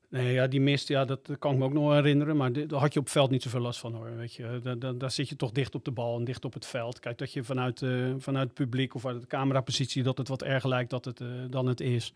nee, 0.08 0.32
ja, 0.32 0.46
die 0.46 0.60
mist, 0.60 0.88
ja, 0.88 1.04
dat 1.04 1.30
kan 1.38 1.52
ik 1.52 1.58
me 1.58 1.64
ook 1.64 1.72
nog 1.72 1.92
herinneren. 1.92 2.36
Maar 2.36 2.52
daar 2.52 2.80
had 2.80 2.92
je 2.92 3.00
op 3.00 3.08
veld 3.08 3.30
niet 3.30 3.42
zoveel 3.42 3.60
last 3.60 3.80
van 3.80 3.94
hoor. 3.94 4.16
Weet 4.16 4.34
je. 4.34 4.60
Da, 4.62 4.74
da, 4.74 4.92
daar 4.92 5.10
zit 5.10 5.28
je 5.28 5.36
toch 5.36 5.50
dicht 5.50 5.74
op 5.74 5.84
de 5.84 5.90
bal 5.90 6.18
en 6.18 6.24
dicht 6.24 6.44
op 6.44 6.54
het 6.54 6.66
veld. 6.66 7.00
Kijk, 7.00 7.18
dat 7.18 7.32
je 7.32 7.44
vanuit, 7.44 7.84
vanuit 8.18 8.46
het 8.46 8.54
publiek 8.54 8.94
of 8.94 9.06
uit 9.06 9.20
de 9.20 9.26
camerapositie 9.26 10.02
dat 10.02 10.18
het 10.18 10.28
wat 10.28 10.42
erger 10.42 10.68
lijkt 10.68 10.90
dat 10.90 11.04
het, 11.04 11.22
dan 11.50 11.66
het 11.66 11.80
is. 11.80 12.12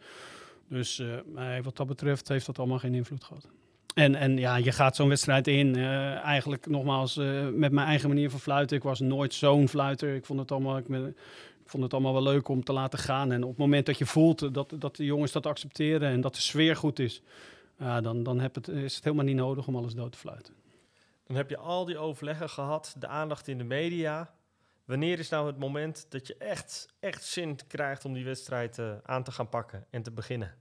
Dus 0.69 1.03
wat 1.63 1.77
dat 1.77 1.87
betreft 1.87 2.29
heeft 2.29 2.47
dat 2.47 2.59
allemaal 2.59 2.79
geen 2.79 2.95
invloed 2.95 3.25
gehad. 3.25 3.49
En, 3.95 4.15
en 4.15 4.37
ja, 4.39 4.57
je 4.57 4.73
gaat 4.73 4.97
zo'n 4.97 5.09
wedstrijd 5.09 5.47
in. 5.47 5.77
Uh, 5.77 6.15
eigenlijk 6.15 6.67
nogmaals, 6.67 7.17
uh, 7.17 7.49
met 7.49 7.73
mijn 7.73 7.87
eigen 7.87 8.09
manier 8.09 8.31
van 8.31 8.41
fluiten. 8.41 8.77
Ik 8.77 8.83
was 8.83 9.01
nooit 9.01 9.35
zo'n 9.35 9.69
fluiter. 9.69 10.15
Ik 10.15 10.25
vond 10.25 10.41
het 10.41 10.53
allemaal. 10.53 10.79
Ik, 10.79 10.87
vond 11.67 11.83
het 11.83 11.93
allemaal 11.93 12.13
wel 12.13 12.23
leuk 12.23 12.49
om 12.49 12.65
te 12.65 12.73
laten 12.73 12.99
gaan. 12.99 13.33
En 13.33 13.43
op 13.43 13.49
het 13.49 13.59
moment 13.59 13.87
dat 13.87 13.99
je 13.99 14.07
voelt 14.07 14.55
dat, 14.55 14.75
dat 14.79 14.97
de 14.97 15.05
jongens 15.05 15.33
dat 15.33 15.47
accepteren 15.47 16.11
en 16.11 16.21
dat 16.21 16.35
de 16.35 16.41
sfeer 16.41 16.77
goed 16.77 16.99
is, 16.99 17.23
dan, 17.77 18.23
dan 18.23 18.41
heb 18.41 18.55
het, 18.55 18.69
is 18.69 18.95
het 18.95 19.05
helemaal 19.05 19.25
niet 19.25 19.37
nodig 19.37 19.67
om 19.67 19.77
alles 19.77 19.95
dood 19.95 20.13
te 20.13 20.19
fluiten. 20.19 20.55
Dan 21.27 21.37
heb 21.37 21.51
je 21.51 21.57
al 21.57 21.85
die 21.85 21.99
overleggen 21.99 22.51
gehad, 22.51 22.95
de 22.99 23.07
aandacht 23.07 23.49
in 23.49 23.59
de 23.59 23.65
media. 23.65 24.35
Wanneer 24.85 25.19
is 25.19 25.29
nou 25.29 25.47
het 25.47 25.59
moment 25.59 26.07
dat 26.09 26.27
je 26.27 26.37
echt, 26.37 26.89
echt 27.01 27.25
zin 27.25 27.59
krijgt 27.67 28.05
om 28.05 28.13
die 28.13 28.25
wedstrijd 28.25 28.79
uh, 28.79 28.93
aan 29.03 29.23
te 29.23 29.33
gaan 29.33 29.49
pakken 29.49 29.87
en 29.91 30.03
te 30.03 30.11
beginnen? 30.11 30.55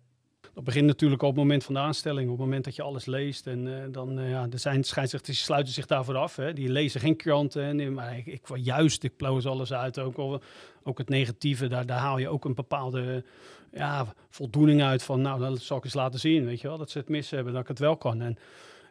Dat 0.53 0.63
begint 0.63 0.85
natuurlijk 0.85 1.21
op 1.21 1.29
het 1.29 1.37
moment 1.37 1.63
van 1.63 1.73
de 1.73 1.79
aanstelling, 1.79 2.25
op 2.25 2.37
het 2.37 2.45
moment 2.45 2.63
dat 2.63 2.75
je 2.75 2.81
alles 2.81 3.05
leest. 3.05 3.47
En 3.47 3.65
uh, 3.65 3.83
dan, 3.91 4.19
uh, 4.19 4.29
ja, 4.29 4.47
er 4.51 4.59
zijn 4.59 4.83
scheidsrechters 4.83 5.43
sluiten 5.43 5.73
zich 5.73 5.85
daarvoor 5.85 6.15
af. 6.15 6.35
Hè. 6.35 6.53
Die 6.53 6.69
lezen 6.69 6.99
geen 6.99 7.15
kranten. 7.15 7.79
En, 7.79 7.93
maar 7.93 8.17
ik, 8.17 8.25
ik, 8.25 8.41
juist, 8.55 9.03
ik 9.03 9.17
ploos 9.17 9.45
alles 9.45 9.73
uit. 9.73 9.99
Ook, 9.99 10.39
ook 10.83 10.97
het 10.97 11.09
negatieve, 11.09 11.67
daar, 11.67 11.85
daar 11.85 11.99
haal 11.99 12.17
je 12.17 12.29
ook 12.29 12.45
een 12.45 12.55
bepaalde 12.55 13.23
ja, 13.71 14.13
voldoening 14.29 14.83
uit 14.83 15.03
van, 15.03 15.21
nou, 15.21 15.39
dat 15.39 15.59
zal 15.59 15.77
ik 15.77 15.83
eens 15.83 15.93
laten 15.93 16.19
zien, 16.19 16.45
weet 16.45 16.61
je 16.61 16.67
wel. 16.67 16.77
Dat 16.77 16.89
ze 16.89 16.97
het 16.97 17.09
mis 17.09 17.29
hebben, 17.29 17.53
dat 17.53 17.61
ik 17.61 17.67
het 17.67 17.79
wel 17.79 17.97
kan. 17.97 18.21
En, 18.21 18.37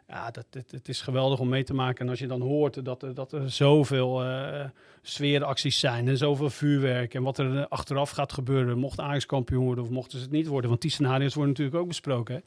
ja, 0.07 0.31
dat, 0.31 0.45
het, 0.51 0.87
is 0.87 1.01
geweldig 1.01 1.39
om 1.39 1.49
mee 1.49 1.63
te 1.63 1.73
maken. 1.73 2.05
En 2.05 2.09
als 2.09 2.19
je 2.19 2.27
dan 2.27 2.41
hoort 2.41 2.85
dat, 2.85 3.03
er, 3.03 3.13
dat 3.13 3.31
er 3.31 3.51
zoveel 3.51 4.25
uh, 4.25 4.65
sfeeracties 5.01 5.79
zijn 5.79 6.07
en 6.07 6.17
zoveel 6.17 6.49
vuurwerk 6.49 7.13
en 7.13 7.23
wat 7.23 7.37
er 7.37 7.67
achteraf 7.67 8.09
gaat 8.09 8.33
gebeuren, 8.33 8.77
mocht 8.77 8.99
Ajax 8.99 9.25
kampioen 9.25 9.65
worden 9.65 9.83
of 9.83 9.89
mochten 9.89 10.17
ze 10.17 10.23
het 10.23 10.33
niet 10.33 10.47
worden. 10.47 10.69
Want 10.69 10.81
die 10.81 10.91
scenario's 10.91 11.33
worden 11.33 11.51
natuurlijk 11.51 11.81
ook 11.81 11.87
besproken. 11.87 12.35
Hè? 12.35 12.41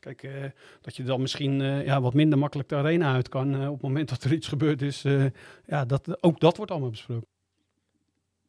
Kijk, 0.00 0.52
dat 0.80 0.96
je 0.96 1.02
dan 1.02 1.20
misschien 1.20 1.60
ja, 1.62 2.00
wat 2.00 2.14
minder 2.14 2.38
makkelijk 2.38 2.68
de 2.68 2.74
arena 2.74 3.12
uit 3.12 3.28
kan 3.28 3.66
op 3.66 3.72
het 3.72 3.82
moment 3.82 4.08
dat 4.08 4.24
er 4.24 4.32
iets 4.32 4.48
gebeurd 4.48 4.82
is. 4.82 5.02
ja, 5.66 5.84
dat, 5.84 6.22
ook 6.22 6.40
dat 6.40 6.56
wordt 6.56 6.70
allemaal 6.70 6.90
besproken. 6.90 7.26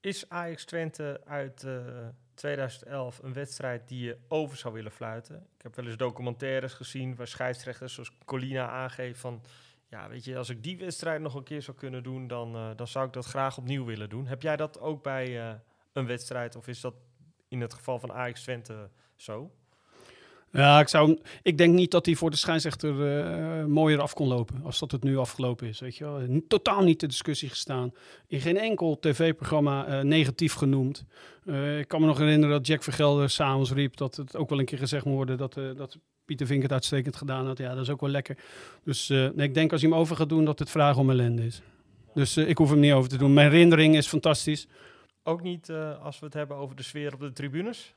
Is 0.02 0.30
Ajax 0.30 0.66
Twente 0.66 1.22
uit 1.26 1.66
2011 2.44 3.20
een 3.24 3.34
wedstrijd 3.34 3.88
die 3.88 4.04
je 4.04 4.18
over 4.28 4.58
zou 4.58 4.74
willen 4.74 4.92
fluiten. 4.92 5.36
Ik 5.36 5.62
heb 5.62 5.76
wel 5.76 5.86
eens 5.86 5.98
documentaires 5.98 6.74
gezien 6.74 7.16
waar 7.16 7.28
scheidsrechters 7.28 7.94
zoals 7.94 8.18
Colina 8.26 8.70
aangeeft 8.70 9.20
van... 9.20 9.42
Ja, 9.90 10.10
weet 10.10 10.24
je, 10.24 10.38
als 10.38 10.50
ik 10.50 10.64
die 10.64 10.78
wedstrijd 10.78 11.22
nog 11.22 11.36
een 11.36 11.44
keer 11.44 11.62
zou 11.62 11.78
kunnen 11.78 12.04
doen, 12.04 12.28
dan, 12.28 12.56
uh, 12.56 12.70
dan 12.76 12.88
zou 12.88 13.08
ik 13.08 13.14
dat 13.14 13.26
graag 13.26 13.58
opnieuw 13.58 13.86
willen 13.86 14.10
doen. 14.10 14.28
Heb 14.28 14.42
jij 14.42 14.56
dat 14.56 14.80
ook 14.80 15.04
bij 15.04 15.30
uh, 15.30 15.54
een 15.94 16.06
wedstrijd 16.06 16.56
of 16.56 16.68
is 16.68 16.82
dat 16.82 16.94
in 17.48 17.62
het 17.62 17.74
geval 17.74 18.00
van 18.00 18.12
Ajax 18.12 18.42
Twente 18.42 18.90
zo? 19.16 19.52
Ja, 20.54 20.80
ik, 20.80 20.88
zou, 20.88 21.20
ik 21.42 21.58
denk 21.58 21.74
niet 21.74 21.92
dat 21.92 22.06
hij 22.06 22.16
voor 22.16 22.30
de 22.30 22.38
scheidsrechter 22.38 22.94
uh, 22.94 23.66
mooier 23.66 24.02
af 24.02 24.14
kon 24.14 24.28
lopen 24.28 24.62
als 24.64 24.80
dat 24.80 24.92
het 24.92 25.04
nu 25.04 25.18
afgelopen 25.18 25.68
is. 25.68 25.80
Weet 25.80 25.96
je 25.96 26.04
wel. 26.04 26.42
Totaal 26.48 26.84
niet 26.84 27.00
de 27.00 27.08
discussie 27.08 27.50
gestaan. 27.50 27.94
In 28.28 28.42
geen 28.42 28.58
enkel 28.58 29.00
tv-programma 29.00 29.88
uh, 29.88 30.00
negatief 30.00 30.54
genoemd. 30.54 31.06
Uh, 31.46 31.80
ik 31.80 31.88
kan 31.88 32.02
me 32.02 32.08
nog 32.08 32.18
herinneren 32.18 32.56
dat 32.56 32.68
Jack 32.68 32.84
Vergelder 32.84 33.30
s'avonds 33.30 33.72
riep 33.72 33.98
dat 33.98 34.16
het 34.16 34.36
ook 34.36 34.50
wel 34.50 34.60
een 34.60 34.66
keer 34.66 34.78
gezegd 34.78 35.06
moet 35.06 35.16
worden 35.16 35.38
dat, 35.38 35.54
dat 35.54 35.98
Pieter 36.26 36.48
Vink 36.48 36.62
het 36.62 36.72
uitstekend 36.72 37.16
gedaan 37.16 37.46
had. 37.46 37.58
Ja, 37.58 37.74
dat 37.74 37.84
is 37.84 37.90
ook 37.90 38.02
wel 38.02 38.10
lekker. 38.10 38.38
Dus 38.84 39.08
nee, 39.08 39.34
ik 39.36 39.54
denk 39.54 39.72
als 39.72 39.82
hij 39.82 39.90
hem 39.90 40.00
over 40.00 40.16
gaat 40.16 40.30
doen 40.30 40.46
dat 40.46 40.60
het 40.60 40.70
vraag 40.70 40.98
om 40.98 41.10
ellende 41.10 41.46
is. 41.46 41.62
Dus 42.14 42.38
ik 42.38 42.58
hoef 42.58 42.70
hem 42.70 42.80
niet 42.80 42.94
over 42.94 43.10
te 43.10 43.18
doen. 43.18 43.34
Mijn 43.34 43.52
herinnering 43.52 43.96
is 43.96 44.08
fantastisch. 44.08 44.68
Ook 45.24 45.42
niet 45.42 45.72
als 46.02 46.20
we 46.20 46.26
het 46.26 46.34
hebben 46.34 46.58
over 46.58 46.76
de 46.76 46.84
sfeer 46.84 47.14
op 47.14 47.20
de 47.20 47.34
tribunes? 47.34 47.94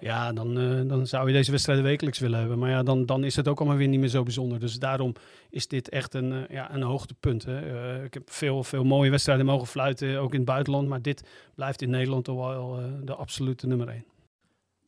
Ja, 0.00 0.32
dan, 0.32 0.58
uh, 0.58 0.88
dan 0.88 1.06
zou 1.06 1.26
je 1.26 1.32
deze 1.32 1.50
wedstrijden 1.50 1.84
wekelijks 1.84 2.18
willen 2.18 2.38
hebben. 2.38 2.58
Maar 2.58 2.70
ja, 2.70 2.82
dan, 2.82 3.06
dan 3.06 3.24
is 3.24 3.36
het 3.36 3.48
ook 3.48 3.58
allemaal 3.58 3.76
weer 3.76 3.88
niet 3.88 4.00
meer 4.00 4.08
zo 4.08 4.22
bijzonder. 4.22 4.60
Dus 4.60 4.78
daarom 4.78 5.14
is 5.50 5.68
dit 5.68 5.88
echt 5.88 6.14
een, 6.14 6.32
uh, 6.32 6.48
ja, 6.48 6.74
een 6.74 6.82
hoogtepunt. 6.82 7.44
Hè. 7.44 7.96
Uh, 7.96 8.04
ik 8.04 8.14
heb 8.14 8.30
veel, 8.30 8.64
veel 8.64 8.84
mooie 8.84 9.10
wedstrijden 9.10 9.46
mogen 9.46 9.66
fluiten, 9.66 10.18
ook 10.18 10.32
in 10.32 10.36
het 10.36 10.48
buitenland. 10.48 10.88
Maar 10.88 11.02
dit 11.02 11.28
blijft 11.54 11.82
in 11.82 11.90
Nederland 11.90 12.24
toch 12.24 12.36
wel 12.36 12.80
de 13.04 13.14
absolute 13.14 13.66
nummer 13.66 13.88
één. 13.88 14.04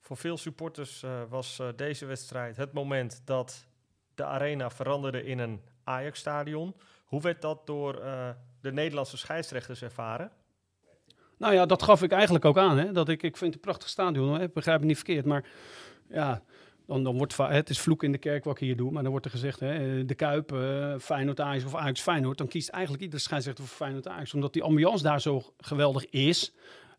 Voor 0.01 0.16
veel 0.16 0.37
supporters 0.37 1.05
was 1.29 1.61
deze 1.77 2.07
wedstrijd 2.07 2.57
het 2.57 2.72
moment 2.72 3.22
dat 3.24 3.66
de 4.14 4.24
arena 4.24 4.70
veranderde 4.70 5.24
in 5.24 5.38
een 5.38 5.61
Ajax-stadion. 5.85 6.74
Hoe 7.05 7.20
werd 7.20 7.42
dat 7.42 7.66
door 7.66 8.03
de 8.61 8.72
Nederlandse 8.72 9.16
scheidsrechters 9.16 9.83
ervaren? 9.83 10.31
Nou 11.38 11.55
ja, 11.55 11.66
dat 11.66 11.83
gaf 11.83 12.03
ik 12.03 12.12
eigenlijk 12.12 12.44
ook 12.44 12.59
aan. 12.59 12.79
Hè? 12.79 12.92
Dat 12.92 13.09
ik, 13.09 13.22
ik 13.22 13.37
vind 13.37 13.55
het 13.55 13.55
een 13.55 13.70
prachtig 13.70 13.88
stadion. 13.88 14.40
Hè? 14.40 14.48
Begrijp 14.48 14.81
me 14.81 14.87
niet 14.87 14.96
verkeerd. 14.96 15.24
Maar 15.24 15.44
ja, 16.09 16.42
dan, 16.87 17.05
dan 17.05 17.16
wordt 17.16 17.37
het 17.37 17.70
is 17.70 17.81
vloek 17.81 18.03
in 18.03 18.12
de 18.12 18.18
kerk 18.18 18.44
wat 18.44 18.55
ik 18.55 18.61
hier 18.66 18.77
doe. 18.77 18.90
Maar 18.90 19.03
dan 19.03 19.11
wordt 19.11 19.27
er 19.27 19.33
gezegd, 19.33 19.61
hè, 19.61 20.05
de 20.05 20.14
Kuip, 20.14 20.53
uh, 20.53 20.98
Feyenoord 20.98 21.40
Ajax 21.40 21.64
of 21.64 21.74
Ajax 21.74 22.01
Feyenoord. 22.01 22.38
Dan 22.38 22.48
kiest 22.48 22.68
eigenlijk 22.68 23.03
iedere 23.03 23.22
scheidsrechter 23.22 23.64
voor 23.64 23.77
Feyenoord 23.77 24.09
Ajax. 24.09 24.35
Omdat 24.35 24.53
die 24.53 24.62
ambiance 24.62 25.03
daar 25.03 25.20
zo 25.20 25.42
geweldig 25.59 26.05
is. 26.07 26.53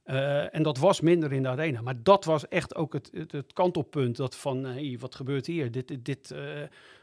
Uh, 0.05 0.55
en 0.55 0.63
dat 0.63 0.77
was 0.77 1.01
minder 1.01 1.33
in 1.33 1.43
de 1.43 1.49
arena. 1.49 1.81
Maar 1.81 2.03
dat 2.03 2.25
was 2.25 2.47
echt 2.47 2.75
ook 2.75 2.93
het, 2.93 3.11
het, 3.13 3.53
kantelpunt. 3.53 4.15
Dat 4.15 4.35
van, 4.35 4.63
hey, 4.63 4.97
wat 4.99 5.15
gebeurt 5.15 5.45
hier? 5.45 5.71
Dit, 5.71 6.05
dit, 6.05 6.33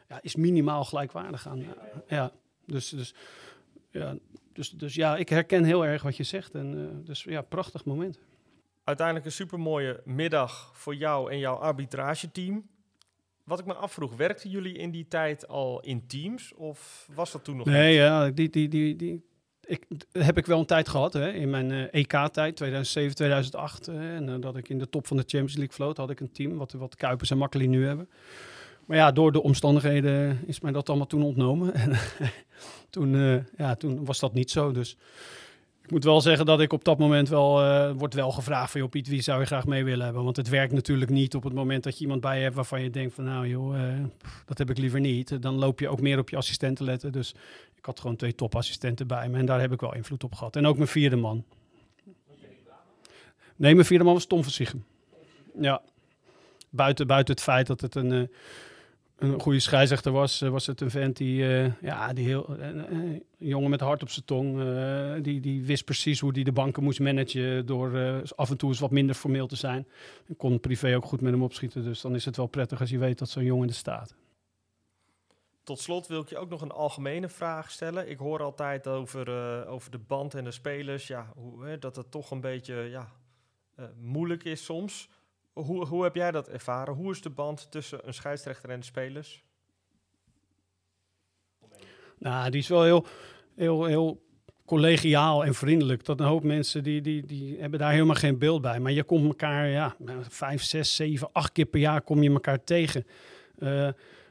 ja, 0.09 0.19
is 0.21 0.37
minimaal 0.37 0.85
gelijkwaardig 0.85 1.49
aan. 1.49 1.65
ja, 2.09 2.33
dus... 2.67 2.89
dus 2.89 3.15
ja, 3.91 4.17
dus, 4.57 4.71
dus 4.71 4.95
ja, 4.95 5.17
ik 5.17 5.29
herken 5.29 5.65
heel 5.65 5.87
erg 5.87 6.03
wat 6.03 6.17
je 6.17 6.23
zegt. 6.23 6.55
En, 6.55 7.01
dus 7.05 7.23
ja, 7.23 7.43
prachtig 7.43 7.85
moment. 7.85 8.19
Uiteindelijk 8.85 9.27
een 9.27 9.33
supermooie 9.33 10.01
middag 10.05 10.71
voor 10.75 10.95
jou 10.95 11.31
en 11.31 11.39
jouw 11.39 11.55
arbitrageteam. 11.55 12.67
Wat 13.45 13.59
ik 13.59 13.67
me 13.67 13.75
afvroeg, 13.75 14.17
werkten 14.17 14.51
jullie 14.51 14.75
in 14.75 14.91
die 14.91 15.09
tijd 15.09 15.49
al 15.49 15.81
in 15.81 16.07
teams 16.07 16.55
of 16.55 17.09
was 17.15 17.33
dat 17.33 17.45
toen 17.45 17.57
nog 17.57 17.67
Nee, 17.67 17.89
niet? 17.89 17.97
ja, 17.97 18.31
die, 18.31 18.51
die, 18.51 18.69
die, 18.69 18.97
die, 18.97 19.25
ik, 19.67 19.87
heb 20.13 20.39
ik 20.39 20.47
wel 20.47 20.59
een 20.59 20.67
tijd 20.67 20.89
gehad. 20.89 21.13
Hè. 21.13 21.33
In 21.33 21.51
mijn 21.51 21.71
uh, 21.71 21.83
EK-tijd, 21.91 22.57
2007, 22.57 23.15
2008. 23.15 23.89
Uh, 23.89 24.15
en 24.15 24.29
uh, 24.29 24.35
dat 24.41 24.57
ik 24.57 24.69
in 24.69 24.79
de 24.79 24.89
top 24.89 25.07
van 25.07 25.17
de 25.17 25.23
Champions 25.23 25.57
League 25.57 25.75
floot, 25.75 25.97
had 25.97 26.11
ik 26.11 26.21
een 26.21 26.33
team. 26.33 26.57
Wat, 26.57 26.73
wat 26.73 26.97
Kuipers 26.97 27.31
en 27.31 27.39
Makkeli 27.39 27.67
nu 27.67 27.87
hebben. 27.87 28.09
Maar 28.87 28.97
ja, 28.97 29.13
door 29.13 29.33
de 29.33 29.43
omstandigheden 29.43 30.41
is 30.47 30.61
mij 30.61 30.73
dat 30.73 30.89
allemaal 30.89 31.07
toen 31.07 31.23
ontnomen. 31.23 31.75
en 31.75 31.93
toen, 32.91 33.45
ja, 33.57 33.75
toen 33.75 34.05
was 34.05 34.19
dat 34.19 34.35
niet 34.35 34.51
zo. 34.51 34.73
Dus 34.73 34.97
ik 35.87 35.93
moet 35.93 36.05
wel 36.05 36.21
zeggen 36.21 36.47
dat 36.47 36.61
ik 36.61 36.73
op 36.73 36.85
dat 36.85 36.99
moment 36.99 37.29
wel, 37.29 37.63
uh, 37.63 37.91
wordt 37.97 38.15
wel 38.15 38.31
gevraagd 38.31 38.71
van, 38.71 38.81
joh 38.81 38.91
Piet, 38.91 39.09
wie 39.09 39.23
zou 39.23 39.41
je 39.41 39.47
graag 39.47 39.67
mee 39.67 39.85
willen 39.85 40.05
hebben? 40.05 40.25
Want 40.25 40.37
het 40.37 40.49
werkt 40.49 40.73
natuurlijk 40.73 41.11
niet 41.11 41.35
op 41.35 41.43
het 41.43 41.53
moment 41.53 41.83
dat 41.83 41.97
je 41.97 42.01
iemand 42.03 42.21
bij 42.21 42.37
je 42.37 42.43
hebt 42.43 42.55
waarvan 42.55 42.83
je 42.83 42.91
denkt 42.91 43.15
van, 43.15 43.25
nou 43.25 43.49
joh, 43.49 43.77
uh, 43.77 44.05
dat 44.47 44.59
heb 44.59 44.71
ik 44.71 44.79
liever 44.79 45.01
niet. 45.01 45.43
Dan 45.43 45.55
loop 45.55 45.81
je 45.81 45.89
ook 45.89 46.01
meer 46.01 46.19
op 46.19 46.29
je 46.29 46.37
assistenten 46.37 46.85
letten. 46.85 47.13
Dus 47.13 47.35
ik 47.75 47.85
had 47.85 48.01
gewoon 48.01 48.17
twee 48.17 48.35
topassistenten 48.35 49.07
bij 49.07 49.29
me 49.29 49.39
en 49.39 49.47
daar 49.47 49.61
heb 49.61 49.73
ik 49.73 49.81
wel 49.81 49.95
invloed 49.95 50.25
op 50.25 50.35
gehad. 50.35 50.57
En 50.57 50.67
ook 50.67 50.77
mijn 50.77 50.89
vierde 50.89 51.17
man. 51.17 51.45
Nee, 53.57 53.75
mijn 53.75 53.87
vierde 53.87 54.05
man 54.05 54.15
was 54.15 54.27
Tom 54.27 54.43
Versichem. 54.43 54.85
Ja, 55.61 55.83
buiten, 56.71 57.07
buiten 57.07 57.35
het 57.35 57.43
feit 57.43 57.67
dat 57.67 57.81
het 57.81 57.95
een... 57.95 58.31
Een 59.17 59.41
goede 59.41 59.61
scheidsrechter 59.61 60.13
was, 60.13 60.41
was 60.41 60.67
het 60.67 60.81
een 60.81 60.91
vent 60.91 61.17
die, 61.17 61.43
uh, 61.43 61.81
ja, 61.83 62.13
die 62.13 62.25
heel, 62.25 62.57
uh, 62.59 62.67
een 62.67 63.25
jongen 63.39 63.71
met 63.71 63.81
hart 63.81 64.03
op 64.03 64.11
zijn 64.11 64.25
tong, 64.25 64.63
die, 65.23 65.41
die 65.41 65.65
wist 65.65 65.85
precies 65.85 66.21
hoe 66.21 66.33
hij 66.33 66.43
de 66.43 66.53
banken 66.53 66.83
moest 66.83 67.01
managen 67.01 67.67
door 67.67 68.23
af 68.35 68.51
en 68.51 68.57
toe 68.57 68.69
eens 68.69 68.81
wat 68.81 68.91
minder 68.91 69.15
formeel 69.15 69.47
te 69.47 69.57
zijn. 69.57 69.87
Ik 70.27 70.39
kon 70.39 70.61
privé 70.61 70.97
ook 70.97 71.05
goed 71.05 71.21
met 71.21 71.33
hem 71.33 71.43
opschieten, 71.43 71.83
dus 71.85 72.01
dan 72.01 72.15
is 72.15 72.25
het 72.25 72.37
wel 72.37 72.47
prettig 72.47 72.81
als 72.81 72.91
je 72.91 72.99
weet 72.99 73.19
dat 73.19 73.29
zo'n 73.29 73.45
jongen 73.45 73.69
er 73.69 73.75
staat. 73.75 74.15
Tot 75.63 75.81
slot 75.81 76.07
wil 76.07 76.21
ik 76.21 76.29
je 76.29 76.39
ook 76.39 76.51
nog 76.51 76.61
een 76.61 76.71
algemene 76.71 77.29
vraag 77.29 77.71
stellen. 77.71 78.11
Ik 78.11 78.19
hoor 78.19 78.43
altijd 78.43 78.87
over, 78.87 79.67
over 79.67 79.91
de 79.91 79.99
band 79.99 80.35
en 80.35 80.45
de 80.45 80.51
spelers, 80.51 81.07
ja, 81.07 81.33
hoe, 81.35 81.79
dat 81.79 81.97
het 81.97 82.11
toch 82.11 82.31
een 82.31 82.41
beetje 82.41 82.75
ja, 82.75 83.13
moeilijk 84.01 84.45
is 84.45 84.65
soms. 84.65 85.09
Hoe, 85.65 85.87
hoe 85.87 86.03
heb 86.03 86.15
jij 86.15 86.31
dat 86.31 86.49
ervaren? 86.49 86.95
Hoe 86.95 87.11
is 87.11 87.23
de 87.23 87.31
band 87.31 87.71
tussen 87.71 88.07
een 88.07 88.15
scheidsrechter 88.15 88.71
en 88.71 88.81
de 88.81 88.87
spelers? 88.87 89.45
Nou, 92.19 92.51
die 92.51 92.61
is 92.61 92.69
wel 92.69 92.83
heel, 92.83 93.07
heel, 93.55 93.85
heel 93.85 94.23
collegiaal 94.65 95.45
en 95.45 95.55
vriendelijk. 95.55 96.05
Dat 96.05 96.21
een 96.21 96.27
hoop 96.27 96.43
mensen 96.43 96.83
die, 96.83 97.01
die, 97.01 97.27
die 97.27 97.61
hebben 97.61 97.79
daar 97.79 97.93
helemaal 97.93 98.15
geen 98.15 98.39
beeld 98.39 98.63
bij. 98.63 98.81
Maar 98.81 98.93
je 98.93 99.05
komt 99.05 99.27
elkaar, 99.27 99.69
ja, 99.69 99.97
vijf, 100.29 100.63
zes, 100.63 100.95
zeven, 100.95 101.29
acht 101.33 101.53
keer 101.53 101.67
per 101.67 101.81
jaar 101.81 102.01
kom 102.01 102.23
je 102.23 102.31
elkaar 102.31 102.65
tegen. 102.65 103.07
Uh, 103.59 103.89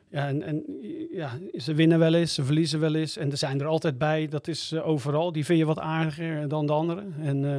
ja, 0.09 0.27
en, 0.27 0.63
ja, 1.11 1.39
ze 1.53 1.73
winnen 1.73 1.99
wel 1.99 2.13
eens, 2.13 2.33
ze 2.33 2.43
verliezen 2.43 2.79
wel 2.79 2.95
eens. 2.95 3.17
En 3.17 3.31
er 3.31 3.37
zijn 3.37 3.59
er 3.59 3.67
altijd 3.67 3.97
bij, 3.97 4.27
dat 4.27 4.47
is 4.47 4.71
uh, 4.71 4.87
overal. 4.87 5.31
Die 5.31 5.45
vind 5.45 5.59
je 5.59 5.65
wat 5.65 5.79
aardiger 5.79 6.47
dan 6.47 6.65
de 6.65 6.73
anderen. 6.73 7.13
En 7.19 7.43
uh, 7.43 7.57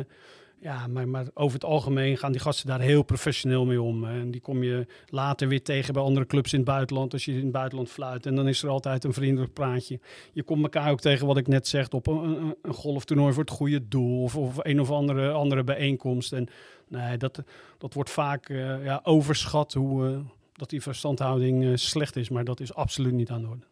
ja, 0.66 0.87
maar, 0.87 1.24
over 1.35 1.55
het 1.55 1.64
algemeen 1.64 2.16
gaan 2.16 2.33
die 2.33 2.40
gasten 2.40 2.66
daar 2.66 2.81
heel 2.81 3.02
professioneel 3.02 3.64
mee 3.64 3.83
om. 3.83 4.05
En 4.05 4.31
die 4.31 4.40
kom 4.40 4.62
je 4.62 4.87
later 5.09 5.48
weer 5.48 5.62
tegen 5.62 5.94
bij 5.94 6.02
andere 6.02 6.26
clubs 6.26 6.52
in 6.52 6.59
het 6.59 6.68
buitenland, 6.68 7.12
als 7.12 7.24
je 7.24 7.33
in 7.33 7.42
het 7.42 7.52
buitenland 7.52 7.90
fluit. 7.90 8.26
En 8.26 8.35
dan 8.35 8.48
is 8.48 8.62
er 8.62 8.68
altijd 8.68 9.05
een 9.05 9.12
vriendelijk 9.12 9.52
praatje. 9.52 10.00
Je 10.33 10.42
komt 10.42 10.62
elkaar 10.62 10.90
ook 10.90 11.00
tegen, 11.00 11.26
wat 11.26 11.37
ik 11.37 11.46
net 11.46 11.68
zeg, 11.68 11.88
op 11.88 12.07
een, 12.07 12.55
een, 12.62 12.74
golftoernooi 12.74 13.33
voor 13.33 13.42
het 13.42 13.52
goede 13.52 13.88
doel. 13.88 14.22
Of, 14.22 14.37
of 14.37 14.57
een 14.59 14.81
of 14.81 14.90
andere, 14.90 15.31
andere 15.31 15.64
bijeenkomst. 15.64 16.33
En 16.33 16.48
nee, 16.88 17.16
dat, 17.16 17.42
dat 17.79 17.94
wordt 17.94 18.11
vaak 18.11 18.48
uh, 18.48 18.85
ja, 18.85 19.00
overschat, 19.02 19.72
hoe, 19.72 20.09
uh, 20.09 20.18
dat 20.52 20.70
die 20.70 20.83
verstandhouding 20.83 21.64
uh, 21.64 21.76
slecht 21.76 22.16
is. 22.16 22.29
Maar 22.29 22.44
dat 22.44 22.61
is 22.61 22.74
absoluut 22.74 23.12
niet 23.12 23.31
aan 23.31 23.42
de 23.42 23.48
orde. 23.48 23.66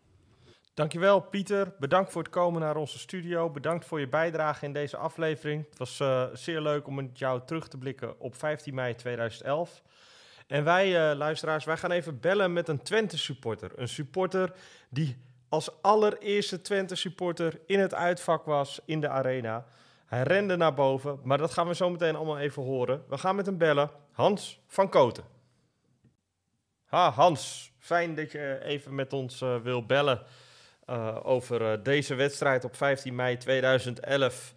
Dankjewel 0.74 1.20
Pieter, 1.20 1.72
bedankt 1.78 2.12
voor 2.12 2.22
het 2.22 2.30
komen 2.30 2.60
naar 2.60 2.76
onze 2.76 2.98
studio. 2.98 3.50
Bedankt 3.50 3.84
voor 3.84 4.00
je 4.00 4.08
bijdrage 4.08 4.64
in 4.64 4.72
deze 4.72 4.96
aflevering. 4.96 5.66
Het 5.68 5.78
was 5.78 6.00
uh, 6.00 6.24
zeer 6.32 6.60
leuk 6.60 6.86
om 6.86 6.94
met 6.94 7.18
jou 7.18 7.40
terug 7.46 7.68
te 7.68 7.78
blikken 7.78 8.20
op 8.20 8.36
15 8.36 8.74
mei 8.74 8.94
2011. 8.94 9.82
En 10.46 10.64
wij, 10.64 11.10
uh, 11.10 11.16
luisteraars, 11.16 11.64
wij 11.64 11.76
gaan 11.76 11.90
even 11.90 12.20
bellen 12.20 12.52
met 12.52 12.68
een 12.68 12.82
Twente 12.82 13.18
supporter. 13.18 13.72
Een 13.76 13.88
supporter 13.88 14.52
die 14.88 15.16
als 15.48 15.82
allereerste 15.82 16.60
Twente 16.60 16.94
supporter 16.94 17.60
in 17.66 17.80
het 17.80 17.94
uitvak 17.94 18.44
was 18.44 18.80
in 18.84 19.00
de 19.00 19.08
arena. 19.08 19.66
Hij 20.06 20.22
rende 20.22 20.56
naar 20.56 20.74
boven, 20.74 21.20
maar 21.22 21.38
dat 21.38 21.52
gaan 21.52 21.68
we 21.68 21.74
zo 21.74 21.90
meteen 21.90 22.16
allemaal 22.16 22.38
even 22.38 22.62
horen. 22.62 23.04
We 23.08 23.18
gaan 23.18 23.36
met 23.36 23.46
hem 23.46 23.58
bellen. 23.58 23.90
Hans 24.12 24.60
van 24.66 24.88
Koten. 24.88 25.24
Ha, 26.84 27.10
Hans, 27.10 27.72
fijn 27.78 28.14
dat 28.14 28.32
je 28.32 28.60
even 28.62 28.94
met 28.94 29.12
ons 29.12 29.40
uh, 29.40 29.56
wil 29.56 29.86
bellen. 29.86 30.22
Uh, 30.90 31.16
over 31.22 31.60
uh, 31.60 31.82
deze 31.82 32.14
wedstrijd 32.14 32.64
op 32.64 32.76
15 32.76 33.14
mei 33.14 33.36
2011. 33.36 34.54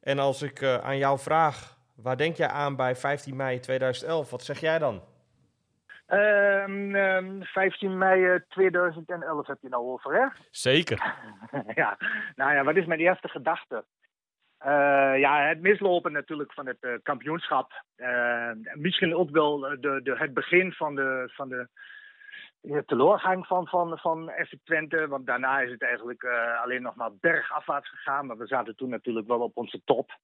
En 0.00 0.18
als 0.18 0.42
ik 0.42 0.60
uh, 0.60 0.76
aan 0.76 0.98
jou 0.98 1.18
vraag, 1.18 1.76
waar 1.96 2.16
denk 2.16 2.36
jij 2.36 2.48
aan 2.48 2.76
bij 2.76 2.96
15 2.96 3.36
mei 3.36 3.60
2011? 3.60 4.30
Wat 4.30 4.42
zeg 4.42 4.60
jij 4.60 4.78
dan? 4.78 5.02
Um, 6.08 6.94
um, 6.94 7.42
15 7.42 7.98
mei 7.98 8.40
2011 8.48 9.46
heb 9.46 9.58
je 9.60 9.68
nou 9.68 9.84
over, 9.84 10.14
hè? 10.14 10.26
Zeker. 10.50 11.14
ja, 11.74 11.98
nou 12.34 12.54
ja, 12.54 12.64
wat 12.64 12.76
is 12.76 12.86
mijn 12.86 13.00
eerste 13.00 13.28
gedachte? 13.28 13.84
ja, 15.16 15.48
het 15.48 15.60
mislopen 15.60 16.12
natuurlijk 16.12 16.52
van 16.52 16.66
het 16.66 17.02
kampioenschap. 17.02 17.72
misschien 18.74 19.14
ook 19.14 19.30
wel 19.30 19.58
de, 19.58 20.00
de, 20.02 20.16
het 20.16 20.34
begin 20.34 20.72
van 20.72 20.94
de, 20.94 21.30
van 21.34 21.48
de 21.48 21.68
teleurgang 22.86 23.46
van, 23.46 23.66
van, 23.66 23.98
van 23.98 24.30
FC 24.46 24.52
Twente. 24.64 25.08
Want 25.08 25.26
daarna 25.26 25.60
is 25.60 25.70
het 25.70 25.82
eigenlijk 25.82 26.22
uh, 26.22 26.62
alleen 26.62 26.82
nog 26.82 26.94
maar 26.94 27.14
bergafwaarts 27.20 27.88
gegaan. 27.88 28.26
Maar 28.26 28.36
we 28.36 28.46
zaten 28.46 28.76
toen 28.76 28.88
natuurlijk 28.88 29.26
wel 29.26 29.40
op 29.40 29.56
onze 29.56 29.80
top. 29.84 30.18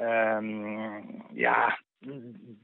Um, 0.00 1.24
ja, 1.32 1.78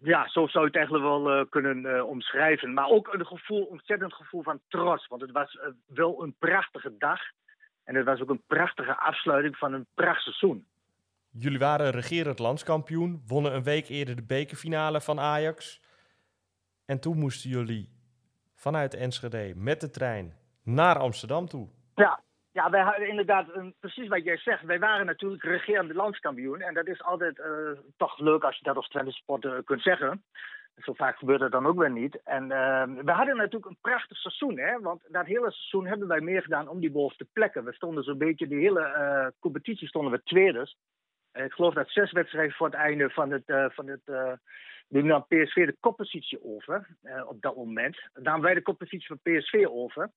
ja, 0.00 0.28
zo 0.28 0.46
zou 0.46 0.64
je 0.64 0.70
het 0.70 0.76
eigenlijk 0.76 1.04
wel 1.04 1.38
uh, 1.38 1.44
kunnen 1.50 1.84
uh, 1.84 2.08
omschrijven. 2.08 2.74
Maar 2.74 2.88
ook 2.88 3.14
een 3.14 3.26
gevoel, 3.26 3.64
ontzettend 3.64 4.14
gevoel 4.14 4.42
van 4.42 4.60
trots. 4.68 5.06
Want 5.06 5.22
het 5.22 5.30
was 5.30 5.58
wel 5.86 6.22
een 6.22 6.34
prachtige 6.38 6.96
dag. 6.98 7.20
En 7.84 7.94
het 7.94 8.04
was 8.04 8.20
ook 8.20 8.30
een 8.30 8.42
prachtige 8.46 8.96
afsluiting 8.96 9.56
van 9.56 9.72
een 9.72 9.86
prachtig 9.94 10.22
seizoen. 10.22 10.66
Jullie 11.30 11.58
waren 11.58 11.90
regerend 11.90 12.38
landskampioen. 12.38 13.22
Wonnen 13.26 13.54
een 13.54 13.62
week 13.62 13.88
eerder 13.88 14.16
de 14.16 14.22
bekerfinale 14.22 15.00
van 15.00 15.20
Ajax. 15.20 15.80
En 16.84 17.00
toen 17.00 17.18
moesten 17.18 17.50
jullie 17.50 17.88
vanuit 18.60 18.94
Enschede 18.94 19.52
met 19.56 19.80
de 19.80 19.90
trein 19.90 20.32
naar 20.64 20.98
Amsterdam 20.98 21.46
toe. 21.46 21.68
Ja, 21.94 22.20
ja 22.52 22.70
wij 22.70 22.82
hadden 22.82 23.08
inderdaad, 23.08 23.46
een, 23.54 23.74
precies 23.80 24.08
wat 24.08 24.24
jij 24.24 24.36
zegt. 24.36 24.64
Wij 24.64 24.78
waren 24.78 25.06
natuurlijk 25.06 25.42
regerende 25.42 25.94
landskampioen. 25.94 26.60
En 26.60 26.74
dat 26.74 26.86
is 26.86 27.02
altijd 27.02 27.38
uh, 27.38 27.46
toch 27.96 28.18
leuk 28.18 28.44
als 28.44 28.56
je 28.58 28.64
dat 28.64 28.76
als 28.76 28.88
Twente 28.88 29.10
sporter 29.10 29.62
kunt 29.64 29.82
zeggen. 29.82 30.24
Zo 30.76 30.92
vaak 30.92 31.16
gebeurt 31.18 31.40
het 31.40 31.52
dan 31.52 31.66
ook 31.66 31.78
weer 31.78 31.90
niet. 31.90 32.20
En 32.24 32.42
uh, 32.42 32.84
we 33.04 33.12
hadden 33.12 33.36
natuurlijk 33.36 33.66
een 33.66 33.80
prachtig 33.80 34.16
seizoen. 34.16 34.58
Hè? 34.58 34.80
Want 34.80 35.02
dat 35.08 35.26
hele 35.26 35.50
seizoen 35.50 35.86
hebben 35.86 36.08
wij 36.08 36.20
meer 36.20 36.42
gedaan 36.42 36.68
om 36.68 36.80
die 36.80 36.90
bovenste 36.90 37.26
plekken. 37.32 37.64
We 37.64 37.72
stonden 37.72 38.04
zo'n 38.04 38.18
beetje, 38.18 38.48
die 38.48 38.58
hele 38.58 38.80
uh, 38.80 39.40
competitie 39.40 39.88
stonden 39.88 40.12
we 40.12 40.22
tweede. 40.22 40.72
Ik 41.32 41.52
geloof 41.52 41.74
dat 41.74 41.90
zes 41.90 42.12
wedstrijden 42.12 42.54
voor 42.54 42.66
het 42.66 42.76
einde 42.76 43.10
van 43.10 43.30
het... 43.30 43.72
van 43.74 43.86
het 43.86 44.38
nu 44.90 45.02
nam 45.02 45.24
PSV 45.28 45.66
de 45.66 45.76
koppositie 45.80 46.44
over 46.44 46.86
uh, 47.02 47.28
op 47.28 47.42
dat 47.42 47.56
moment. 47.56 47.98
Namen 48.14 48.42
wij 48.42 48.54
de 48.54 48.62
koppositie 48.62 49.06
van 49.06 49.20
PSV 49.22 49.66
over. 49.68 50.10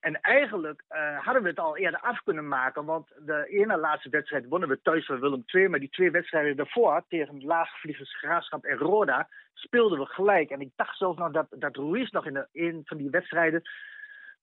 En 0.00 0.20
eigenlijk 0.20 0.84
uh, 0.90 1.18
hadden 1.24 1.42
we 1.42 1.48
het 1.48 1.58
al 1.58 1.76
eerder 1.76 2.00
af 2.00 2.22
kunnen 2.22 2.48
maken. 2.48 2.84
Want 2.84 3.08
de 3.18 3.46
ene 3.48 3.76
laatste 3.76 4.08
wedstrijd 4.08 4.48
wonnen 4.48 4.68
we 4.68 4.80
thuis 4.82 5.06
van 5.06 5.20
Willem 5.20 5.42
II. 5.46 5.68
Maar 5.68 5.78
die 5.78 5.88
twee 5.88 6.10
wedstrijden 6.10 6.56
daarvoor, 6.56 7.04
tegen 7.08 7.44
Laagvliegers 7.44 8.16
Graafschap 8.18 8.64
en 8.64 8.76
Roda, 8.76 9.28
speelden 9.54 9.98
we 9.98 10.06
gelijk. 10.06 10.50
En 10.50 10.60
ik 10.60 10.70
dacht 10.76 10.96
zelfs 10.96 11.18
nog 11.18 11.30
dat, 11.30 11.46
dat 11.50 11.76
Ruiz 11.76 12.10
nog 12.10 12.26
in 12.26 12.34
de, 12.34 12.48
een 12.52 12.82
van 12.84 12.96
die 12.96 13.10
wedstrijden 13.10 13.62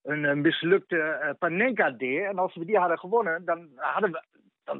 een, 0.02 0.40
mislukte 0.40 0.96
uh, 0.96 1.30
Panenka 1.38 1.90
deed. 1.90 2.24
En 2.24 2.38
als 2.38 2.54
we 2.54 2.64
die 2.64 2.78
hadden 2.78 2.98
gewonnen, 2.98 3.44
dan, 3.44 3.68
hadden 3.76 4.12
we, 4.12 4.22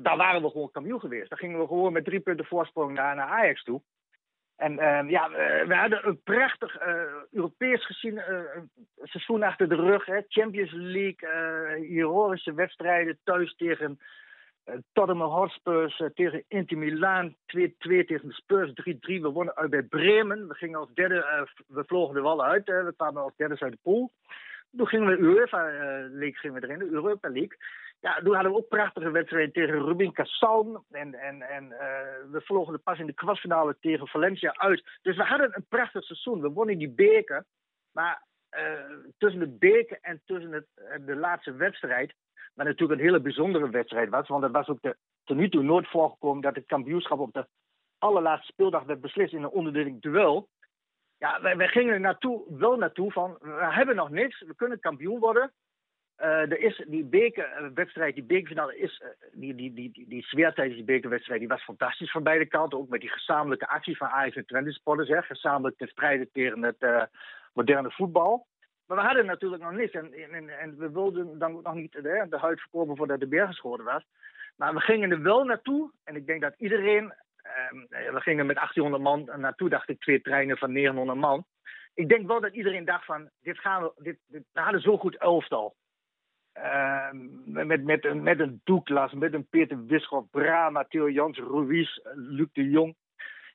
dan 0.03 0.17
waren 0.17 0.43
we 0.43 0.51
gewoon 0.51 0.71
kampioen 0.71 1.01
geweest. 1.01 1.29
Dan 1.29 1.39
gingen 1.39 1.59
we 1.59 1.67
gewoon 1.67 1.93
met 1.93 2.05
drie 2.05 2.21
punten 2.21 2.47
voorsprong 2.47 2.95
naar, 2.95 3.17
naar 3.17 3.29
Ajax 3.29 3.63
toe. 3.63 3.83
En 4.59 4.73
uh, 4.73 5.11
ja, 5.11 5.31
we 5.67 5.75
hadden 5.75 6.09
een 6.09 6.23
prachtig 6.23 6.83
uh, 6.83 7.03
Europees 7.31 7.87
gezien 7.87 8.15
uh, 8.15 8.41
seizoen 9.03 9.43
achter 9.43 9.69
de 9.69 9.75
rug. 9.75 10.07
Hè? 10.07 10.21
Champions 10.29 10.73
League, 10.73 11.29
heroïsche 11.89 12.55
wedstrijden 12.55 13.19
thuis 13.25 13.55
tegen 13.55 13.99
Tottenham 14.93 15.31
Hotspurs, 15.31 16.03
tegen 16.15 16.45
Inter 16.49 16.79
Milaan 16.79 17.35
2-2 17.35 17.35
tegen 17.79 18.29
de 18.29 18.33
Spurs 18.33 18.71
3-3. 18.71 18.75
We 19.01 19.31
wonnen 19.31 19.57
uit 19.57 19.71
bij 19.71 19.83
Bremen. 19.83 20.49
We 20.49 20.55
gingen 20.55 20.79
als 20.79 20.95
derde, 20.95 21.49
we 21.67 21.85
vlogen 21.87 22.17
er 22.17 22.23
wel 22.23 22.45
uit. 22.45 22.67
we 22.67 22.95
kwamen 22.97 23.23
als 23.23 23.37
derde 23.37 23.61
uit 23.61 23.73
de 23.73 23.79
pool. 23.83 24.13
Toen 24.77 24.87
gingen 24.87 25.07
we 25.07 25.19
UEFA 25.19 25.63
League 26.11 26.37
gingen 26.37 26.61
we 26.61 26.67
erin, 26.67 26.79
de 26.79 26.91
Europa 26.91 27.29
League. 27.29 27.57
Ja, 28.01 28.21
toen 28.21 28.35
hadden 28.35 28.53
we 28.53 28.59
ook 28.59 28.69
prachtige 28.69 29.11
wedstrijden 29.11 29.53
tegen 29.53 29.85
Rubin 29.85 30.13
Cassan. 30.13 30.85
En, 30.91 31.15
en, 31.15 31.43
en 31.43 31.69
we 32.31 32.41
verloren 32.41 32.73
de 32.73 32.79
pas 32.79 32.99
in 32.99 33.07
de 33.07 33.15
kwartfinale 33.15 33.77
tegen 33.81 34.09
Valencia 34.09 34.53
uit. 34.57 34.99
Dus 35.03 35.17
we 35.17 35.23
hadden 35.23 35.51
een 35.53 35.67
prachtig 35.69 36.05
seizoen. 36.05 36.41
We 36.41 36.49
wonnen 36.49 36.79
die 36.79 36.91
beker. 36.91 37.45
Maar 37.93 38.27
tussen 39.19 39.41
de 39.41 39.57
beker 39.59 39.99
en 40.01 40.23
tussen 40.25 40.53
het, 40.53 40.67
de 41.07 41.17
laatste 41.17 41.53
wedstrijd 41.53 42.15
wat 42.59 42.67
natuurlijk 42.67 43.01
een 43.01 43.07
hele 43.07 43.21
bijzondere 43.21 43.71
wedstrijd 43.71 44.09
was. 44.09 44.29
Want 44.29 44.43
het 44.43 44.53
was 44.53 44.69
ook 44.69 44.83
de, 44.83 44.97
tot 45.25 45.37
nu 45.37 45.49
toe 45.49 45.63
nooit 45.63 45.89
voorgekomen 45.89 46.43
dat 46.43 46.55
het 46.55 46.67
kampioenschap 46.67 47.19
op 47.19 47.33
de 47.33 47.47
allerlaatste 47.99 48.53
speeldag 48.53 48.85
werd 48.85 49.01
beslist 49.01 49.33
in 49.33 49.43
een 49.43 49.49
onderlinge 49.49 49.99
duel. 49.99 50.49
Ja, 51.19 51.41
wij, 51.41 51.57
wij, 51.57 51.69
gingen 51.69 51.95
er 51.95 52.01
naartoe, 52.01 52.59
wel 52.59 52.77
naartoe 52.77 53.13
van, 53.13 53.37
we 53.41 53.67
hebben 53.73 53.97
nog 53.97 54.11
niks, 54.11 54.41
we 54.41 54.55
kunnen 54.55 54.81
kampioen 54.81 55.19
worden. 55.19 55.53
Uh, 56.21 56.27
er 56.27 56.61
is 56.61 56.85
die 56.87 57.05
bekerwedstrijd, 57.05 58.15
die 58.15 58.25
bekerfinale, 58.25 58.79
is, 58.79 59.03
uh, 59.05 59.09
die, 59.33 59.55
die, 59.55 59.73
die, 59.75 60.05
die, 60.09 60.23
sfeer 60.23 60.53
tijdens 60.53 60.77
die 60.77 60.85
bekerwedstrijd, 60.85 61.41
die 61.41 61.49
was 61.49 61.63
fantastisch 61.63 62.11
van 62.11 62.23
beide 62.23 62.47
kanten. 62.47 62.79
Ook 62.79 62.89
met 62.89 63.01
die 63.01 63.11
gezamenlijke 63.11 63.69
actie 63.69 63.97
van 63.97 64.09
Ajax 64.09 64.37
en 64.37 64.47
Twente 64.47 65.23
gezamenlijk 65.23 65.77
te 65.77 65.87
strijden 65.87 66.29
tegen 66.33 66.63
het 66.63 66.77
uh, 66.79 67.03
moderne 67.53 67.91
voetbal. 67.91 68.47
Maar 68.87 68.97
we 68.97 69.03
hadden 69.03 69.27
natuurlijk 69.27 69.63
nog 69.63 69.73
niks. 69.73 69.93
En, 69.93 70.13
en, 70.59 70.79
we 70.79 70.91
wilden 70.91 71.39
dan 71.39 71.61
nog 71.63 71.75
niet 71.75 71.93
de, 71.93 72.27
de 72.31 72.39
huid 72.39 72.61
verkopen 72.61 72.97
voordat 72.97 73.21
de 73.21 73.29
berg 73.29 73.49
geschoren 73.49 73.85
was. 73.85 74.03
Maar 74.57 74.75
we 74.75 74.81
gingen 74.81 75.11
er 75.11 75.23
wel 75.23 75.45
naartoe. 75.45 75.91
En 76.05 76.17
ik 76.17 76.27
denk 76.27 76.41
dat 76.41 76.55
iedereen. 76.57 77.13
Eh, 77.43 78.13
we 78.13 78.21
gingen 78.21 78.47
met 78.47 78.57
1800 78.57 79.03
man 79.03 79.41
naartoe, 79.41 79.69
dacht 79.69 79.89
ik, 79.89 80.01
twee 80.01 80.21
treinen 80.21 80.59
van 80.59 80.73
900 80.73 81.19
man. 81.19 81.45
Ik 81.95 82.09
denk 82.09 82.27
wel 82.27 82.41
dat 82.41 82.55
iedereen 82.55 82.85
dacht 82.85 83.05
van, 83.05 83.31
dit 83.41 83.59
gaan 83.59 83.83
we, 83.83 83.93
dit, 83.97 84.19
dit, 84.27 84.43
we 84.53 84.61
hadden 84.61 84.81
zo 84.81 84.99
goed 84.99 85.17
elftal. 85.17 85.77
Uh, 86.65 87.09
met, 87.45 87.85
met, 87.85 88.23
met 88.23 88.41
een 88.41 88.61
Douglas, 88.65 89.13
met 89.13 89.35
een 89.35 89.47
Peter 89.49 89.85
Wischoff, 89.87 90.31
Brama, 90.31 90.85
Theo 90.85 91.11
Jans, 91.11 91.39
Ruiz, 91.39 91.99
Luc 92.15 92.49
de 92.53 92.71
Jong. 92.71 92.97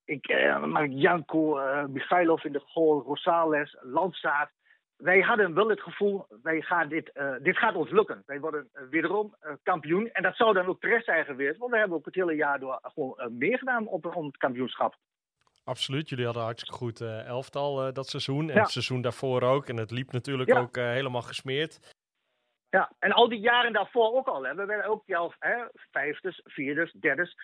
Ik, 0.06 0.30
uh, 0.30 0.86
Janko, 0.90 1.60
uh, 1.60 1.86
Michailov 1.86 2.44
in 2.44 2.52
de 2.52 2.62
goal, 2.66 3.02
Rosales, 3.02 3.78
Landsaat 3.82 4.52
wij 4.98 5.20
hadden 5.20 5.54
wel 5.54 5.70
het 5.70 5.82
gevoel, 5.82 6.26
wij 6.42 6.62
gaan 6.62 6.90
dit, 6.90 7.12
dit 7.42 7.58
gaat 7.58 7.76
ons 7.76 7.92
lukken. 7.92 8.24
Wij 8.26 8.40
worden 8.40 8.70
wederom 8.90 9.36
kampioen. 9.64 10.10
En 10.12 10.24
dat 10.24 10.36
zou 10.36 10.54
dan 10.54 10.66
ook 10.66 10.82
terecht 10.82 11.06
zijn 11.06 11.26
geweest, 11.26 11.58
want 11.58 11.72
we 11.72 11.78
hebben 11.78 11.98
ook 11.98 12.06
het 12.06 12.16
hele 12.16 12.36
jaar 12.36 12.60
door 12.60 12.80
gewoon 12.82 13.38
meegedaan 13.38 13.88
op, 13.88 14.06
op 14.06 14.26
het 14.26 14.38
kampioenschap. 14.38 14.96
Absoluut, 15.64 16.10
jullie 16.10 16.26
hadden 16.26 16.44
hartstikke 16.44 16.78
goed 16.78 17.02
elftal 17.02 17.94
dat 17.94 18.08
seizoen. 18.08 18.50
En 18.50 18.60
het 18.60 18.70
seizoen 18.70 19.02
daarvoor 19.02 19.42
ook. 19.42 19.68
En 19.68 19.78
het 19.78 19.92
liep 19.92 20.12
natuurlijk 20.12 20.56
ook 20.56 20.76
helemaal 20.76 21.22
gesmeerd. 21.22 21.94
Ja, 22.74 22.92
en 23.00 23.12
al 23.12 23.30
die 23.30 23.40
jaren 23.40 23.74
daarvoor 23.74 24.14
ook 24.14 24.28
al. 24.28 24.44
Hè. 24.44 24.56
We 24.56 24.66
werden 24.66 24.90
ook 24.90 25.04
jouw 25.06 25.34
vijfdes, 25.92 26.42
vierdes. 26.44 26.96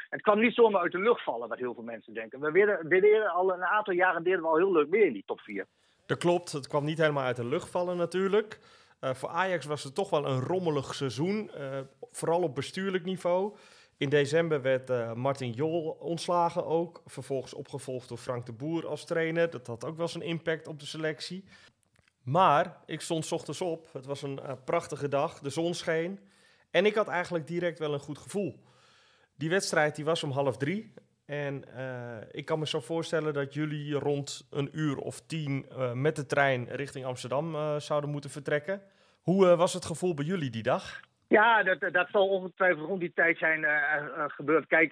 Het 0.09 0.21
kwam 0.21 0.39
niet 0.39 0.53
zomaar 0.53 0.81
uit 0.81 0.91
de 0.91 0.99
lucht 0.99 1.23
vallen, 1.23 1.49
wat 1.49 1.57
heel 1.57 1.73
veel 1.73 1.83
mensen 1.83 2.13
denken. 2.13 2.39
We 2.39 2.51
werden, 2.51 2.87
we 2.87 2.99
deden 2.99 3.29
al 3.29 3.53
een 3.53 3.63
aantal 3.63 3.93
jaren 3.93 4.23
deden 4.23 4.41
we 4.41 4.47
al 4.47 4.57
heel 4.57 4.71
leuk 4.71 4.89
mee 4.89 5.05
in 5.05 5.13
die 5.13 5.23
top 5.25 5.39
4. 5.39 5.65
Dat 6.05 6.17
klopt, 6.17 6.51
het 6.51 6.67
kwam 6.67 6.85
niet 6.85 6.97
helemaal 6.97 7.23
uit 7.23 7.35
de 7.35 7.45
lucht 7.45 7.69
vallen 7.69 7.97
natuurlijk. 7.97 8.59
Uh, 9.01 9.13
voor 9.13 9.29
Ajax 9.29 9.65
was 9.65 9.83
het 9.83 9.95
toch 9.95 10.09
wel 10.09 10.25
een 10.25 10.39
rommelig 10.39 10.95
seizoen, 10.95 11.51
uh, 11.57 11.79
vooral 12.11 12.41
op 12.41 12.55
bestuurlijk 12.55 13.05
niveau. 13.05 13.55
In 13.97 14.09
december 14.09 14.61
werd 14.61 14.89
uh, 14.89 15.13
Martin 15.13 15.51
Jol 15.51 15.97
ontslagen 15.99 16.65
ook, 16.65 17.01
vervolgens 17.05 17.53
opgevolgd 17.53 18.09
door 18.09 18.17
Frank 18.17 18.45
de 18.45 18.53
Boer 18.53 18.87
als 18.87 19.05
trainer. 19.05 19.49
Dat 19.49 19.67
had 19.67 19.85
ook 19.85 19.97
wel 19.97 20.07
zijn 20.07 20.23
impact 20.23 20.67
op 20.67 20.79
de 20.79 20.85
selectie. 20.85 21.43
Maar 22.29 22.77
ik 22.85 23.01
stond 23.01 23.25
s 23.25 23.31
ochtends 23.31 23.61
op, 23.61 23.93
het 23.93 24.05
was 24.05 24.21
een 24.21 24.39
prachtige 24.65 25.07
dag, 25.07 25.39
de 25.39 25.49
zon 25.49 25.73
scheen. 25.73 26.19
En 26.71 26.85
ik 26.85 26.95
had 26.95 27.07
eigenlijk 27.07 27.47
direct 27.47 27.79
wel 27.79 27.93
een 27.93 27.99
goed 27.99 28.17
gevoel. 28.17 28.63
Die 29.35 29.49
wedstrijd 29.49 29.95
die 29.95 30.05
was 30.05 30.23
om 30.23 30.31
half 30.31 30.57
drie. 30.57 30.93
En 31.25 31.63
uh, 31.77 32.17
ik 32.31 32.45
kan 32.45 32.59
me 32.59 32.67
zo 32.67 32.79
voorstellen 32.79 33.33
dat 33.33 33.53
jullie 33.53 33.93
rond 33.93 34.47
een 34.51 34.69
uur 34.71 34.97
of 34.97 35.19
tien 35.19 35.65
uh, 35.71 35.91
met 35.93 36.15
de 36.15 36.25
trein 36.25 36.67
richting 36.69 37.05
Amsterdam 37.05 37.79
zouden 37.79 38.09
moeten 38.09 38.29
vertrekken. 38.29 38.81
Hoe 39.21 39.55
was 39.55 39.73
het 39.73 39.85
gevoel 39.85 40.13
bij 40.13 40.25
jullie 40.25 40.49
die 40.49 40.63
dag? 40.63 40.99
Ja, 41.27 41.63
dat, 41.63 41.79
dat 41.93 42.07
zal 42.11 42.27
ongetwijfeld 42.27 42.87
rond 42.87 42.99
die 42.99 43.11
tijd 43.13 43.37
zijn 43.37 43.65
gebeurd. 44.27 44.67
Kijk, 44.67 44.91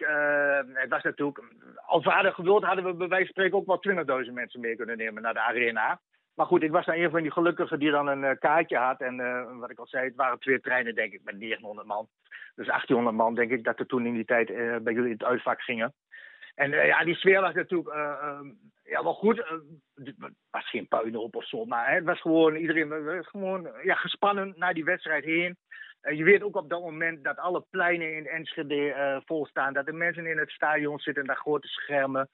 het 0.73 0.89
was 0.89 1.03
natuurlijk. 1.03 1.43
Als 1.85 2.03
we 2.03 2.09
hadden 2.09 2.33
gewild, 2.33 2.63
hadden 2.63 2.85
we 2.85 2.93
bij 2.93 3.07
wijze 3.07 3.25
van 3.25 3.33
spreken 3.33 3.57
ook 3.57 3.83
wel 3.83 4.23
20.000 4.25 4.33
mensen 4.33 4.59
mee 4.59 4.75
kunnen 4.75 4.97
nemen 4.97 5.21
naar 5.21 5.33
de 5.33 5.39
arena. 5.39 5.99
Maar 6.37 6.45
goed, 6.45 6.63
ik 6.63 6.71
was 6.71 6.85
dan 6.85 6.95
een 6.95 7.09
van 7.09 7.21
die 7.21 7.31
gelukkigen 7.31 7.79
die 7.79 7.91
dan 7.91 8.07
een 8.07 8.37
kaartje 8.37 8.77
had. 8.77 9.01
En 9.01 9.15
wat 9.59 9.69
ik 9.69 9.79
al 9.79 9.87
zei, 9.87 10.05
het 10.05 10.15
waren 10.15 10.39
twee 10.39 10.59
treinen, 10.59 10.95
denk 10.95 11.13
ik, 11.13 11.21
met 11.23 11.37
900 11.37 11.87
man. 11.87 12.07
Dus 12.55 12.65
1800 12.65 13.15
man, 13.15 13.35
denk 13.35 13.51
ik, 13.51 13.63
dat 13.63 13.79
er 13.79 13.85
toen 13.85 14.05
in 14.05 14.13
die 14.13 14.25
tijd 14.25 14.47
bij 14.83 14.93
jullie 14.93 15.09
in 15.09 15.17
het 15.17 15.23
uitvak 15.23 15.61
gingen. 15.61 15.93
En 16.55 16.71
ja, 16.71 17.03
die 17.03 17.15
sfeer 17.15 17.41
was 17.41 17.53
natuurlijk 17.53 17.95
uh, 17.95 18.39
ja, 18.83 19.03
wel 19.03 19.13
goed. 19.13 19.37
het 19.95 20.15
was 20.51 20.69
geen 20.69 20.87
puinhoop 20.87 21.35
of 21.35 21.47
zo, 21.47 21.65
maar 21.65 21.87
hè, 21.87 21.95
het 21.95 22.03
was 22.03 22.21
gewoon 22.21 22.55
iedereen 22.55 23.23
gewoon, 23.25 23.69
ja, 23.83 23.95
gespannen 23.95 24.53
naar 24.55 24.73
die 24.73 24.83
wedstrijd 24.83 25.23
heen. 25.23 25.57
je 26.01 26.23
weet 26.23 26.43
ook 26.43 26.55
op 26.55 26.69
dat 26.69 26.81
moment 26.81 27.23
dat 27.23 27.37
alle 27.37 27.65
pleinen 27.69 28.15
in 28.15 28.27
Enschede 28.27 29.21
vol 29.25 29.45
staan. 29.45 29.73
Dat 29.73 29.85
de 29.85 29.93
mensen 29.93 30.25
in 30.25 30.37
het 30.37 30.49
stadion 30.49 30.99
zitten, 30.99 31.25
daar 31.25 31.35
grote 31.35 31.67
schermen. 31.67 32.29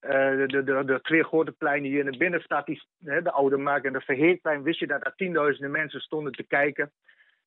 De, 0.00 0.44
de, 0.46 0.62
de, 0.64 0.84
de, 0.84 1.00
twee 1.00 1.24
grote 1.24 1.52
pleinen 1.52 1.90
hier 1.90 2.04
in 2.04 2.10
de 2.10 2.18
binnenstad, 2.18 2.66
die, 2.66 2.82
de 2.98 3.30
Oude 3.30 3.56
Markt 3.56 3.86
en 3.86 3.92
de 3.92 4.00
Verheerplein, 4.00 4.62
wist 4.62 4.78
je 4.78 4.86
dat 4.86 5.06
er 5.06 5.14
tienduizenden 5.16 5.70
mensen 5.70 6.00
stonden 6.00 6.32
te 6.32 6.42
kijken. 6.42 6.92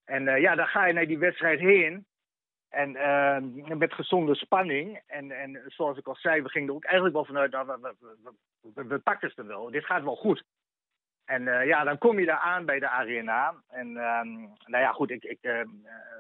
En 0.05 0.41
ja, 0.41 0.55
dan 0.55 0.67
ga 0.67 0.85
je 0.85 0.93
naar 0.93 1.07
die 1.07 1.17
wedstrijd 1.17 1.59
heen. 1.59 2.05
En 2.73 2.95
uh, 2.95 3.77
met 3.77 3.93
gezonde 3.93 4.35
spanning. 4.35 5.01
En, 5.07 5.31
en 5.31 5.61
zoals 5.65 5.97
ik 5.97 6.07
al 6.07 6.15
zei, 6.15 6.41
we 6.41 6.49
gingen 6.49 6.69
er 6.69 6.75
ook 6.75 6.83
eigenlijk 6.83 7.15
wel 7.15 7.25
vanuit, 7.25 7.51
nou, 7.51 7.95
we, 8.73 8.85
we, 8.87 8.99
pakken 8.99 9.31
er 9.35 9.47
wel. 9.47 9.71
Dit 9.71 9.85
gaat 9.85 10.03
wel 10.03 10.15
goed. 10.15 10.43
En 11.25 11.41
uh, 11.41 11.65
ja, 11.65 11.83
dan 11.83 11.97
kom 11.97 12.19
je 12.19 12.25
daar 12.25 12.39
aan 12.39 12.65
bij 12.65 12.79
de 12.79 12.89
arena. 12.89 13.53
En 13.69 13.88
uh, 13.88 14.21
nou 14.65 14.83
ja, 14.83 14.91
goed, 14.91 15.12
ik, 15.12 15.23
ik, 15.23 15.38
uh, 15.41 15.59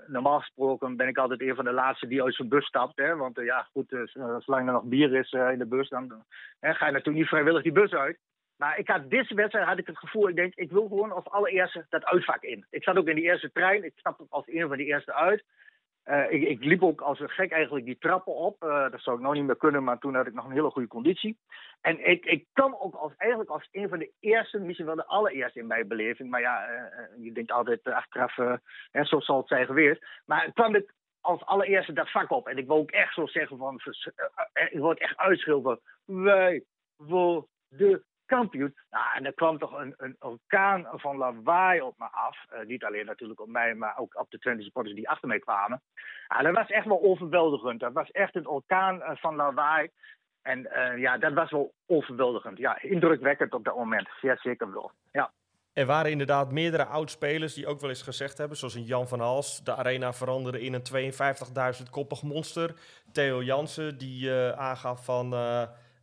normaal 0.07 0.39
gesproken 0.39 0.95
ben 0.95 1.07
ik 1.07 1.17
altijd 1.17 1.41
een 1.41 1.55
van 1.55 1.65
de 1.65 1.71
laatste 1.71 2.07
die 2.07 2.23
uit 2.23 2.35
zijn 2.35 2.49
bus 2.49 2.65
stapt. 2.65 2.97
Hè? 2.97 3.15
Want 3.15 3.39
ja, 3.39 3.67
goed, 3.71 3.95
zolang 4.39 4.67
er 4.67 4.73
nog 4.73 4.83
bier 4.83 5.13
is 5.13 5.31
in 5.31 5.57
de 5.57 5.67
bus, 5.67 5.89
dan 5.89 6.23
ga 6.59 6.85
je 6.85 6.91
natuurlijk 6.91 7.17
niet 7.17 7.27
vrijwillig 7.27 7.63
die 7.63 7.71
bus 7.71 7.93
uit. 7.93 8.17
Maar 8.57 8.77
ik 8.77 8.87
had 8.87 9.09
deze 9.09 9.35
wedstrijd 9.35 9.67
had 9.67 9.77
ik 9.77 9.87
het 9.87 9.97
gevoel, 9.97 10.29
ik 10.29 10.35
denk, 10.35 10.55
ik 10.55 10.71
wil 10.71 10.87
gewoon 10.87 11.11
als 11.11 11.29
allereerste 11.29 11.85
dat 11.89 12.05
uitvak 12.05 12.41
in. 12.43 12.65
Ik 12.69 12.83
zat 12.83 12.97
ook 12.97 13.07
in 13.07 13.15
die 13.15 13.23
eerste 13.23 13.51
trein, 13.51 13.83
ik 13.83 13.93
stapte 13.95 14.25
als 14.29 14.47
een 14.47 14.67
van 14.67 14.77
die 14.77 14.85
eerste 14.85 15.13
uit. 15.13 15.43
Uh, 16.05 16.31
ik, 16.31 16.41
ik, 16.41 16.63
liep 16.63 16.83
ook 16.83 17.01
als 17.01 17.19
een 17.19 17.29
gek 17.29 17.51
eigenlijk 17.51 17.85
die 17.85 17.97
trappen 17.97 18.35
op. 18.35 18.63
Uh, 18.63 18.91
dat 18.91 19.01
zou 19.01 19.15
ik 19.15 19.21
nou 19.21 19.35
niet 19.35 19.43
meer 19.43 19.57
kunnen, 19.57 19.83
maar 19.83 19.99
toen 19.99 20.15
had 20.15 20.27
ik 20.27 20.33
nog 20.33 20.45
een 20.45 20.51
hele 20.51 20.69
goede 20.69 20.87
conditie. 20.87 21.37
En 21.81 22.09
ik, 22.09 22.25
ik 22.25 22.45
kwam 22.53 22.75
ook 22.79 22.95
als, 22.95 23.13
eigenlijk 23.17 23.49
als 23.49 23.67
een 23.71 23.89
van 23.89 23.99
de 23.99 24.11
eerste, 24.19 24.59
misschien 24.59 24.85
wel 24.85 24.95
de 24.95 25.05
allereerste 25.05 25.59
in 25.59 25.67
mijn 25.67 25.87
beleving. 25.87 26.29
Maar 26.29 26.41
ja, 26.41 26.69
uh, 26.69 27.23
je 27.23 27.31
denkt 27.31 27.51
altijd 27.51 27.83
achteraf, 27.83 28.35
hè, 28.91 29.03
zo 29.03 29.19
zal 29.19 29.37
het 29.37 29.47
zijn 29.47 29.65
geweest. 29.65 30.05
Maar 30.25 30.51
kwam 30.53 30.75
ik 30.75 30.93
als 31.21 31.45
allereerste 31.45 31.93
dat 31.93 32.11
vak 32.11 32.31
op. 32.31 32.47
En 32.47 32.57
ik 32.57 32.67
wil 32.67 32.75
ook 32.75 32.91
echt 32.91 33.13
zo 33.13 33.27
zeggen 33.27 33.57
van, 33.57 33.81
ik 34.53 34.79
het 34.89 34.99
echt 34.99 35.17
uitschilderen. 35.17 35.79
Wij 36.05 36.63
de 37.67 38.03
kampioen. 38.25 38.75
Nou, 38.89 39.05
en 39.15 39.25
er 39.25 39.33
kwam 39.33 39.57
toch 39.57 39.79
een, 39.79 39.93
een 39.97 40.15
orkaan 40.19 40.87
van 40.91 41.17
lawaai 41.17 41.81
op 41.81 41.97
me 41.97 42.05
af. 42.11 42.37
Uh, 42.53 42.65
niet 42.65 42.83
alleen 42.83 43.05
natuurlijk 43.05 43.41
op 43.41 43.47
mij, 43.47 43.75
maar 43.75 43.97
ook 43.97 44.19
op 44.19 44.31
de 44.31 44.39
Twente 44.39 44.63
supporters 44.63 44.95
die 44.95 45.09
achter 45.09 45.27
mij 45.27 45.39
kwamen. 45.39 45.81
Ja, 46.27 46.41
dat 46.41 46.55
was 46.55 46.67
echt 46.67 46.85
wel 46.85 47.03
overweldigend. 47.03 47.79
Dat 47.79 47.93
was 47.93 48.11
echt 48.11 48.35
een 48.35 48.47
orkaan 48.47 48.95
uh, 48.95 49.09
van 49.13 49.35
lawaai. 49.35 49.89
En 50.41 50.59
uh, 50.59 50.97
ja, 50.97 51.17
dat 51.17 51.33
was 51.33 51.51
wel 51.51 51.73
overweldigend. 51.85 52.57
Ja, 52.57 52.81
indrukwekkend 52.81 53.53
op 53.53 53.63
dat 53.63 53.75
moment. 53.75 54.09
Ja, 54.21 54.35
zeker 54.35 54.73
wel. 54.73 54.91
Ja. 55.11 55.31
Er 55.73 55.85
waren 55.85 56.11
inderdaad 56.11 56.51
meerdere 56.51 56.85
oudspelers 56.85 57.53
die 57.53 57.67
ook 57.67 57.79
wel 57.79 57.89
eens 57.89 58.01
gezegd 58.01 58.37
hebben, 58.37 58.57
zoals 58.57 58.75
een 58.75 58.83
Jan 58.83 59.07
van 59.07 59.19
Hals, 59.19 59.63
de 59.63 59.75
arena 59.75 60.13
veranderde 60.13 60.61
in 60.61 60.73
een 60.73 61.13
52.000 61.83 61.89
koppig 61.89 62.23
monster. 62.23 62.73
Theo 63.11 63.41
Jansen, 63.41 63.97
die 63.97 64.31
aangaf 64.55 65.05
van 65.05 65.33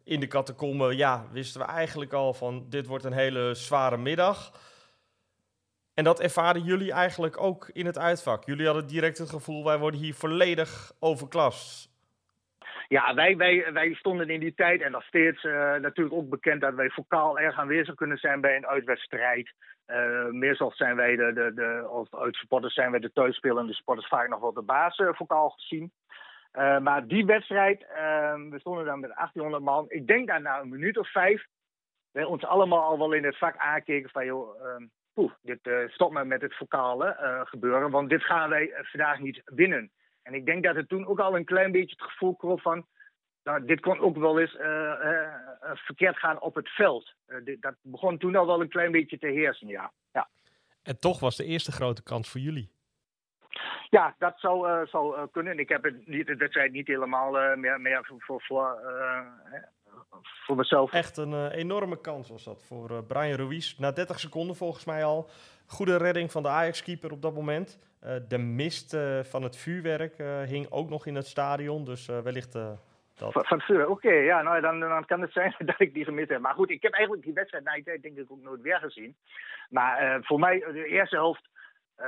in 0.04 0.20
de 0.20 0.26
catacomben, 0.26 0.96
ja, 0.96 1.26
wisten 1.32 1.60
we 1.60 1.66
eigenlijk 1.66 2.12
al 2.12 2.34
van 2.34 2.66
dit 2.68 2.86
wordt 2.86 3.04
een 3.04 3.12
hele 3.12 3.54
zware 3.54 3.96
middag. 3.96 4.52
En 5.94 6.04
dat 6.04 6.20
ervaren 6.20 6.62
jullie 6.62 6.92
eigenlijk 6.92 7.40
ook 7.40 7.70
in 7.72 7.86
het 7.86 7.98
uitvak. 7.98 8.44
Jullie 8.44 8.66
hadden 8.66 8.86
direct 8.86 9.18
het 9.18 9.30
gevoel, 9.30 9.64
wij 9.64 9.78
worden 9.78 10.00
hier 10.00 10.14
volledig 10.14 10.92
overklast. 11.00 11.90
Ja, 12.88 13.14
wij, 13.14 13.36
wij, 13.36 13.72
wij 13.72 13.94
stonden 13.94 14.30
in 14.30 14.40
die 14.40 14.54
tijd 14.54 14.82
en 14.82 14.90
nog 14.90 15.02
steeds 15.02 15.44
uh, 15.44 15.52
natuurlijk 15.74 16.16
ook 16.16 16.28
bekend 16.28 16.60
dat 16.60 16.74
wij 16.74 16.90
vocaal 16.90 17.38
erg 17.38 17.58
aanwezig 17.58 17.94
kunnen 17.94 18.18
zijn 18.18 18.40
bij 18.40 18.56
een 18.56 18.66
uitwedstrijd. 18.66 19.52
Uh, 19.86 20.26
meestal 20.30 20.72
zijn 20.74 20.96
wij 20.96 21.16
de, 21.16 21.32
de, 21.32 21.52
de 21.54 21.88
of 21.90 22.14
uit 22.14 22.34
supporters 22.34 22.74
zijn 22.74 22.90
wij 22.90 23.00
de 23.00 23.12
thuisspelende 23.12 23.72
supporters 23.72 24.08
vaak 24.08 24.28
nog 24.28 24.40
wel 24.40 24.52
de 24.52 24.62
baas 24.62 24.98
uh, 24.98 25.08
vocaal 25.12 25.48
gezien. 25.48 25.92
Uh, 26.52 26.78
maar 26.78 27.06
die 27.06 27.26
wedstrijd, 27.26 27.80
uh, 27.80 28.34
we 28.50 28.58
stonden 28.58 28.84
dan 28.84 29.00
met 29.00 29.10
1800 29.14 29.62
man. 29.62 29.84
Ik 29.88 30.06
denk 30.06 30.28
dat 30.28 30.40
na 30.40 30.60
een 30.60 30.68
minuut 30.68 30.98
of 30.98 31.10
vijf, 31.10 31.46
wij 32.10 32.24
ons 32.24 32.44
allemaal 32.44 32.82
al 32.82 32.98
wel 32.98 33.12
in 33.12 33.24
het 33.24 33.38
vak 33.38 33.56
aankeken 33.56 34.10
van 34.10 34.24
joh, 34.24 34.62
uh, 34.62 34.86
oeh, 35.16 35.32
dit 35.42 35.66
uh, 35.66 35.88
stop 35.88 36.12
maar 36.12 36.26
met 36.26 36.40
het 36.40 36.54
vocale 36.54 37.16
uh, 37.20 37.40
gebeuren, 37.44 37.90
want 37.90 38.08
dit 38.08 38.22
gaan 38.22 38.48
wij 38.48 38.70
vandaag 38.74 39.18
niet 39.18 39.42
winnen. 39.44 39.90
En 40.22 40.34
ik 40.34 40.46
denk 40.46 40.64
dat 40.64 40.74
het 40.74 40.88
toen 40.88 41.06
ook 41.06 41.20
al 41.20 41.36
een 41.36 41.44
klein 41.44 41.72
beetje 41.72 41.96
het 41.98 42.10
gevoel 42.10 42.36
kroop 42.36 42.60
van, 42.60 42.86
nou, 43.42 43.64
dit 43.64 43.80
kon 43.80 43.98
ook 43.98 44.16
wel 44.16 44.40
eens 44.40 44.56
verkeerd 45.74 46.18
gaan 46.18 46.40
op 46.40 46.54
het 46.54 46.68
veld. 46.68 47.14
Dat 47.60 47.74
begon 47.82 48.18
toen 48.18 48.36
al 48.36 48.46
wel 48.46 48.60
een 48.60 48.68
klein 48.68 48.92
beetje 48.92 49.18
te 49.18 49.26
heersen, 49.26 49.68
ja. 49.68 49.92
ja. 50.12 50.28
En 50.82 51.00
toch 51.00 51.20
was 51.20 51.36
de 51.36 51.44
eerste 51.44 51.72
grote 51.72 52.02
kans 52.02 52.28
voor 52.28 52.40
jullie. 52.40 52.70
Ja, 53.90 54.14
dat 54.18 54.34
zou, 54.36 54.86
zou 54.86 55.28
kunnen. 55.32 55.58
Ik 55.58 55.68
heb 55.68 55.84
het 55.84 56.06
niet, 56.06 56.26
de 56.26 56.36
wedstrijd 56.36 56.72
niet 56.72 56.86
helemaal 56.86 57.56
meer, 57.56 57.80
meer 57.80 58.04
voor, 58.04 58.20
voor, 58.20 58.42
voor 58.42 58.78
voor 60.22 60.56
mezelf. 60.56 60.92
Echt 60.92 61.16
een 61.16 61.50
enorme 61.50 62.00
kans 62.00 62.28
was 62.28 62.44
dat 62.44 62.64
voor 62.64 63.04
Brian 63.04 63.38
Ruiz. 63.38 63.78
Na 63.78 63.92
30 63.92 64.20
seconden 64.20 64.56
volgens 64.56 64.84
mij 64.84 65.04
al. 65.04 65.28
Goede 65.66 65.96
redding 65.96 66.32
van 66.32 66.42
de 66.42 66.48
Ajax-keeper 66.48 67.12
op 67.12 67.22
dat 67.22 67.34
moment. 67.34 67.78
De 68.28 68.38
mist 68.38 68.96
van 69.22 69.42
het 69.42 69.56
vuurwerk 69.56 70.16
hing 70.46 70.70
ook 70.70 70.88
nog 70.88 71.06
in 71.06 71.14
het 71.14 71.26
stadion. 71.26 71.84
Dus 71.84 72.06
wellicht 72.06 72.52
dat... 72.52 73.32
Van, 73.32 73.44
van 73.44 73.80
oké. 73.80 73.90
Okay, 73.90 74.24
ja, 74.24 74.42
nou, 74.42 74.60
dan, 74.60 74.80
dan 74.80 75.04
kan 75.04 75.20
het 75.20 75.32
zijn 75.32 75.54
dat 75.70 75.80
ik 75.80 75.94
die 75.94 76.04
gemist 76.04 76.28
heb. 76.28 76.40
Maar 76.40 76.54
goed, 76.54 76.70
ik 76.70 76.82
heb 76.82 76.92
eigenlijk 76.92 77.24
die 77.24 77.34
wedstrijd 77.34 77.64
na 77.64 77.74
die 77.74 77.84
tijd 77.84 78.02
denk 78.02 78.16
ik 78.16 78.30
ook 78.30 78.42
nooit 78.42 78.60
weer 78.60 78.78
gezien. 78.78 79.16
Maar 79.70 80.18
voor 80.22 80.38
mij, 80.38 80.64
de 80.72 80.86
eerste 80.86 81.16
helft 81.16 81.49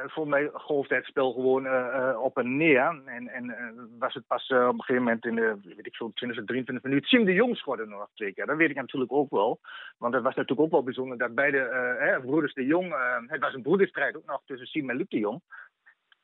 voor 0.07 0.29
mij 0.29 0.51
golfde 0.53 0.95
het 0.95 1.05
spel 1.05 1.33
gewoon 1.33 1.65
uh, 1.67 2.19
op 2.23 2.37
en 2.39 2.57
neer. 2.57 3.03
En, 3.05 3.29
en 3.29 3.55
was 3.99 4.15
het 4.15 4.27
pas 4.27 4.51
op 4.51 4.59
een 4.59 4.83
gegeven 4.83 5.03
moment 5.03 5.25
in 5.25 5.35
de, 5.35 5.57
weet 5.63 5.87
ik 5.87 5.97
veel, 5.97 6.13
20, 6.15 6.45
23 6.45 6.85
minuten. 6.85 7.09
Sim 7.09 7.25
de 7.25 7.33
Jong 7.33 7.57
scoorde 7.57 7.87
nog 7.87 8.09
twee 8.15 8.33
keer. 8.33 8.47
Dat 8.47 8.57
weet 8.57 8.71
ik 8.71 8.77
natuurlijk 8.77 9.13
ook 9.13 9.31
wel. 9.31 9.61
Want 9.99 10.15
het 10.15 10.23
was 10.23 10.35
natuurlijk 10.35 10.61
ook 10.61 10.71
wel 10.71 10.83
bijzonder 10.83 11.19
dat 11.19 11.35
beide 11.35 11.59
hè, 11.99 12.21
broeders 12.21 12.55
de 12.55 12.65
Jong... 12.65 12.95
het 13.27 13.41
was 13.41 13.55
een 13.55 13.63
broederstrijd 13.63 14.17
ook 14.17 14.27
nog 14.27 14.43
tussen 14.45 14.67
Sim 14.67 14.91
en 14.91 14.97
Luc 14.97 15.09
de 15.09 15.19
Jong. 15.19 15.41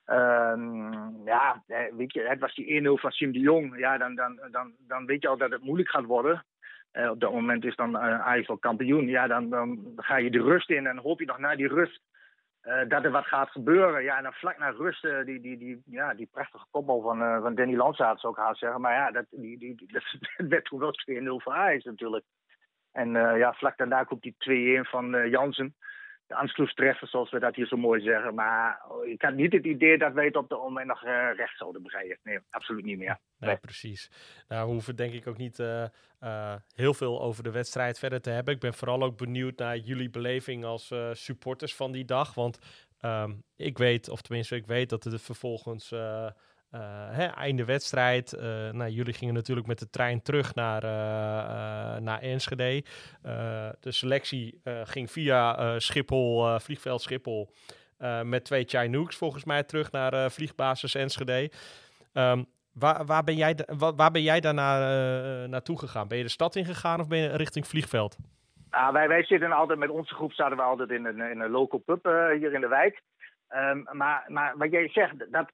Ehm, 0.04 1.24
ja, 1.24 1.62
weet 1.96 2.12
je, 2.12 2.20
het 2.20 2.40
was 2.40 2.54
die 2.54 2.82
1-0 2.82 3.00
van 3.00 3.10
Sim 3.10 3.32
de 3.32 3.40
Jong. 3.40 3.78
Ja, 3.78 3.98
dan, 3.98 4.14
dan, 4.14 4.40
dan, 4.50 4.72
dan 4.78 5.06
weet 5.06 5.22
je 5.22 5.28
al 5.28 5.36
dat 5.36 5.50
het 5.50 5.62
moeilijk 5.62 5.90
gaat 5.90 6.04
worden. 6.04 6.44
op 7.10 7.20
dat 7.20 7.32
moment 7.32 7.64
is 7.64 7.76
dan 7.76 7.90
uh, 7.90 8.56
kampioen. 8.60 9.06
Ja, 9.06 9.26
dan, 9.26 9.50
dan 9.50 9.92
ga 9.96 10.16
je 10.16 10.30
de 10.30 10.42
rust 10.42 10.70
in 10.70 10.86
en 10.86 10.98
hoop 10.98 11.20
je 11.20 11.26
nog 11.26 11.38
na 11.38 11.56
die 11.56 11.68
rust 11.68 12.00
dat 12.88 13.04
er 13.04 13.10
wat 13.10 13.26
gaat 13.26 13.50
gebeuren. 13.50 14.02
Ja, 14.02 14.16
en 14.16 14.22
dan 14.22 14.32
vlak 14.32 14.58
na 14.58 14.70
rust, 14.70 15.04
uh, 15.04 15.24
die, 15.24 15.40
die, 15.40 15.58
die, 15.58 15.82
ja, 15.86 16.14
die 16.14 16.28
prachtige 16.32 16.66
kopbal 16.70 17.00
van, 17.00 17.22
uh, 17.22 17.40
van 17.40 17.54
Danny 17.54 17.76
Landsaat, 17.76 18.20
zou 18.20 18.32
ik 18.32 18.38
haast 18.38 18.58
zeggen. 18.58 18.80
Maar 18.80 18.92
ja, 18.92 19.10
dat, 19.10 19.24
die, 19.30 19.58
die, 19.58 19.74
dat 19.92 20.04
werd 20.36 20.64
toen 20.64 20.78
wel 20.78 20.92
2-0 21.10 21.24
voor 21.24 21.52
Ajax 21.52 21.84
natuurlijk. 21.84 22.24
En 22.92 23.10
ja, 23.12 23.52
vlak 23.52 23.76
daarna 23.76 24.04
komt 24.04 24.22
die 24.22 24.82
2-1 24.84 24.88
van 24.88 25.28
Jansen 25.30 25.74
de 26.28 26.34
aansluitstreffer, 26.34 27.08
zoals 27.08 27.30
we 27.30 27.38
dat 27.38 27.54
hier 27.54 27.66
zo 27.66 27.76
mooi 27.76 28.00
zeggen. 28.00 28.34
Maar 28.34 28.82
ik 29.04 29.22
had 29.22 29.34
niet 29.34 29.52
het 29.52 29.64
idee 29.64 29.98
dat 29.98 30.12
wij 30.12 30.24
het 30.24 30.36
op 30.36 30.48
de 30.48 30.54
moment 30.54 30.86
nog 30.86 31.04
uh, 31.04 31.28
recht 31.36 31.56
zouden 31.56 31.82
bereiden. 31.82 32.18
Nee, 32.22 32.38
absoluut 32.50 32.84
niet 32.84 32.98
meer. 32.98 33.18
Nee, 33.38 33.56
precies. 33.56 34.10
Nou, 34.48 34.66
we 34.66 34.72
hoeven 34.72 34.96
denk 34.96 35.12
ik 35.12 35.26
ook 35.26 35.36
niet 35.36 35.58
uh, 35.58 35.84
uh, 36.20 36.54
heel 36.74 36.94
veel 36.94 37.20
over 37.20 37.42
de 37.42 37.50
wedstrijd 37.50 37.98
verder 37.98 38.20
te 38.20 38.30
hebben. 38.30 38.54
Ik 38.54 38.60
ben 38.60 38.74
vooral 38.74 39.02
ook 39.02 39.16
benieuwd 39.16 39.58
naar 39.58 39.76
jullie 39.76 40.10
beleving 40.10 40.64
als 40.64 40.94
supporters 41.12 41.74
van 41.74 41.92
die 41.92 42.04
dag. 42.04 42.34
Want 42.34 42.58
um, 43.02 43.42
ik 43.56 43.78
weet, 43.78 44.08
of 44.08 44.22
tenminste 44.22 44.56
ik 44.56 44.66
weet 44.66 44.88
dat 44.88 45.04
het 45.04 45.22
vervolgens 45.22 45.94
uh, 46.74 46.80
hè, 47.10 47.26
einde 47.26 47.64
wedstrijd. 47.64 48.34
Uh, 48.34 48.42
nou, 48.70 48.90
jullie 48.90 49.12
gingen 49.12 49.34
natuurlijk 49.34 49.66
met 49.66 49.78
de 49.78 49.90
trein 49.90 50.22
terug 50.22 50.54
naar, 50.54 50.84
uh, 50.84 52.00
naar 52.00 52.20
Enschede. 52.20 52.84
de 53.80 53.92
selectie 53.92 54.60
ging 54.84 55.10
via 55.10 55.78
Schiphol, 55.78 56.58
vliegveld 56.58 57.02
Schiphol, 57.02 57.50
met 58.22 58.44
twee 58.44 58.64
Chinooks 58.64 59.16
volgens 59.16 59.44
mij 59.44 59.62
terug 59.62 59.92
naar 59.92 60.30
vliegbasis 60.30 60.94
Enschede. 60.94 61.50
Um, 62.12 62.46
waar, 62.72 63.06
waar, 63.06 63.24
ben 63.24 63.36
jij, 63.36 63.58
waar 63.96 64.10
ben 64.10 64.22
jij 64.22 64.40
daarna 64.40 64.78
naartoe 65.46 65.78
gegaan? 65.78 66.08
Ben 66.08 66.18
je 66.18 66.24
de 66.24 66.30
stad 66.30 66.56
ingegaan 66.56 67.00
of 67.00 67.08
ben 67.08 67.18
je 67.18 67.36
richting 67.36 67.66
vliegveld? 67.66 68.16
Nou, 68.70 68.92
wij, 68.92 69.08
wij 69.08 69.24
zitten 69.24 69.52
altijd 69.52 69.78
met 69.78 69.90
onze 69.90 70.14
groep 70.14 70.32
zaten 70.32 70.56
we 70.56 70.62
altijd 70.62 70.90
in 70.90 71.04
een, 71.04 71.20
in 71.20 71.40
een 71.40 71.50
local 71.50 71.78
pub 71.78 72.04
hier 72.38 72.52
in 72.52 72.60
de 72.60 72.68
wijk. 72.68 73.02
Um, 73.54 73.86
maar, 73.92 74.24
maar 74.26 74.56
wat 74.56 74.70
jij 74.70 74.88
zegt, 74.88 75.32
dat, 75.32 75.50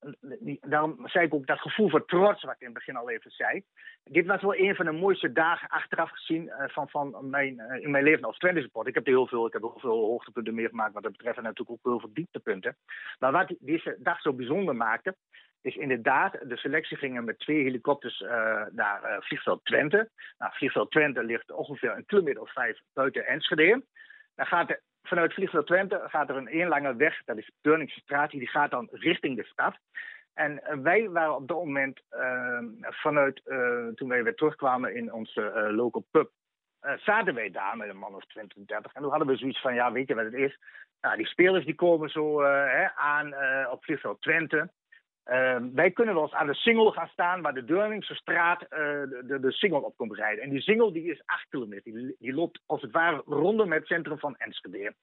daarom 0.60 1.08
zei 1.08 1.26
ik 1.26 1.34
ook 1.34 1.46
dat 1.46 1.60
gevoel 1.60 1.88
van 1.88 2.04
trots, 2.04 2.42
wat 2.42 2.54
ik 2.54 2.60
in 2.60 2.66
het 2.66 2.74
begin 2.74 2.96
al 2.96 3.10
even 3.10 3.30
zei. 3.30 3.62
Dit 4.04 4.26
was 4.26 4.42
wel 4.42 4.56
een 4.56 4.74
van 4.74 4.84
de 4.84 4.92
mooiste 4.92 5.32
dagen 5.32 5.68
achteraf 5.68 6.10
gezien 6.10 6.42
uh, 6.42 6.64
van, 6.66 6.88
van 6.88 7.30
mijn, 7.30 7.54
uh, 7.54 7.82
in 7.82 7.90
mijn 7.90 8.04
leven 8.04 8.24
als 8.24 8.38
Twente 8.38 8.60
support. 8.60 8.86
Ik 8.86 8.94
heb 8.94 9.06
heel 9.06 9.26
veel, 9.26 9.46
ik 9.46 9.52
heb 9.52 9.62
heel 9.62 9.78
veel 9.78 10.04
hoogtepunten 10.04 10.54
meegemaakt 10.54 10.92
wat 10.92 11.02
dat 11.02 11.12
betreft 11.12 11.36
en 11.36 11.42
natuurlijk 11.42 11.70
ook 11.70 11.92
heel 11.92 12.00
veel 12.00 12.14
dieptepunten. 12.14 12.76
Maar 13.18 13.32
wat 13.32 13.54
deze 13.58 13.96
dag 13.98 14.20
zo 14.20 14.32
bijzonder 14.32 14.76
maakte, 14.76 15.16
is 15.60 15.76
inderdaad, 15.76 16.38
de 16.42 16.56
selectie 16.56 16.96
ging 16.96 17.24
met 17.24 17.38
twee 17.38 17.62
helikopters 17.62 18.20
uh, 18.20 18.62
naar 18.70 19.16
vliegveld 19.20 19.64
Twente. 19.64 20.10
Nou, 20.38 20.52
vliegveld 20.54 20.90
Twente 20.90 21.24
ligt 21.24 21.52
ongeveer 21.52 21.96
een 21.96 22.06
kilometer 22.06 22.40
of 22.40 22.52
vijf 22.52 22.80
buiten 22.92 23.26
Enschede. 23.26 23.84
Dan 24.34 24.46
gaat 24.46 24.68
de 24.68 24.80
vanuit 25.08 25.34
Vliegveld 25.34 25.66
Twente 25.66 26.02
gaat 26.06 26.28
er 26.28 26.36
een 26.36 26.48
één 26.48 26.68
lange 26.68 26.96
weg, 26.96 27.22
dat 27.24 27.38
is 27.38 27.50
Turningse 27.60 28.28
die 28.28 28.48
gaat 28.48 28.70
dan 28.70 28.88
richting 28.90 29.36
de 29.36 29.44
stad. 29.44 29.78
En 30.34 30.52
uh, 30.52 30.82
wij 30.82 31.10
waren 31.10 31.34
op 31.34 31.48
dat 31.48 31.56
moment, 31.56 32.00
uh, 32.10 32.58
vanuit 32.80 33.40
uh, 33.46 33.88
toen 33.88 34.08
wij 34.08 34.22
weer 34.22 34.34
terugkwamen 34.34 34.94
in 34.94 35.12
onze 35.12 35.70
local 35.72 36.06
pub, 36.10 36.30
zaten 36.96 37.34
wij 37.34 37.50
daar 37.50 37.76
met 37.76 37.88
een 37.88 37.96
man 37.96 38.14
of 38.14 38.24
20, 38.26 38.64
30. 38.66 38.92
En 38.92 39.02
toen 39.02 39.10
hadden 39.10 39.28
we 39.28 39.36
zoiets 39.36 39.60
van, 39.60 39.74
ja, 39.74 39.92
weet 39.92 40.08
je 40.08 40.14
wat 40.14 40.24
het 40.24 40.34
is? 40.34 40.58
Nou, 41.00 41.16
die 41.16 41.26
spelers 41.26 41.64
die 41.64 41.74
komen 41.74 42.10
zo 42.10 42.42
hè, 42.42 42.94
aan 42.94 43.34
op 43.70 43.84
Vliegveld 43.84 44.20
Twente. 44.20 44.70
Uh, 45.26 45.56
wij 45.74 45.90
kunnen 45.90 46.14
wel 46.14 46.22
eens 46.22 46.32
aan 46.32 46.46
de 46.46 46.54
Singel 46.54 46.90
gaan 46.90 47.08
staan, 47.08 47.42
waar 47.42 47.54
de 47.54 47.64
Deurningse 47.64 48.14
straat 48.14 48.62
uh, 48.62 48.68
de, 48.68 49.38
de 49.40 49.52
Singel 49.52 49.80
op 49.80 49.96
komt 49.96 50.14
rijden. 50.14 50.44
En 50.44 50.50
die 50.50 50.60
Singel 50.60 50.92
die 50.92 51.10
is 51.10 51.22
8 51.24 51.48
kilometer. 51.48 51.92
Die, 51.92 52.16
die, 52.18 52.34
loopt 52.34 52.60
als 52.66 52.82
het 52.82 52.90
ware 52.90 53.22
rondom 53.26 53.72
het 53.72 53.86
centrum 53.86 54.18
van 54.18 54.36
Enschede. 54.36 54.94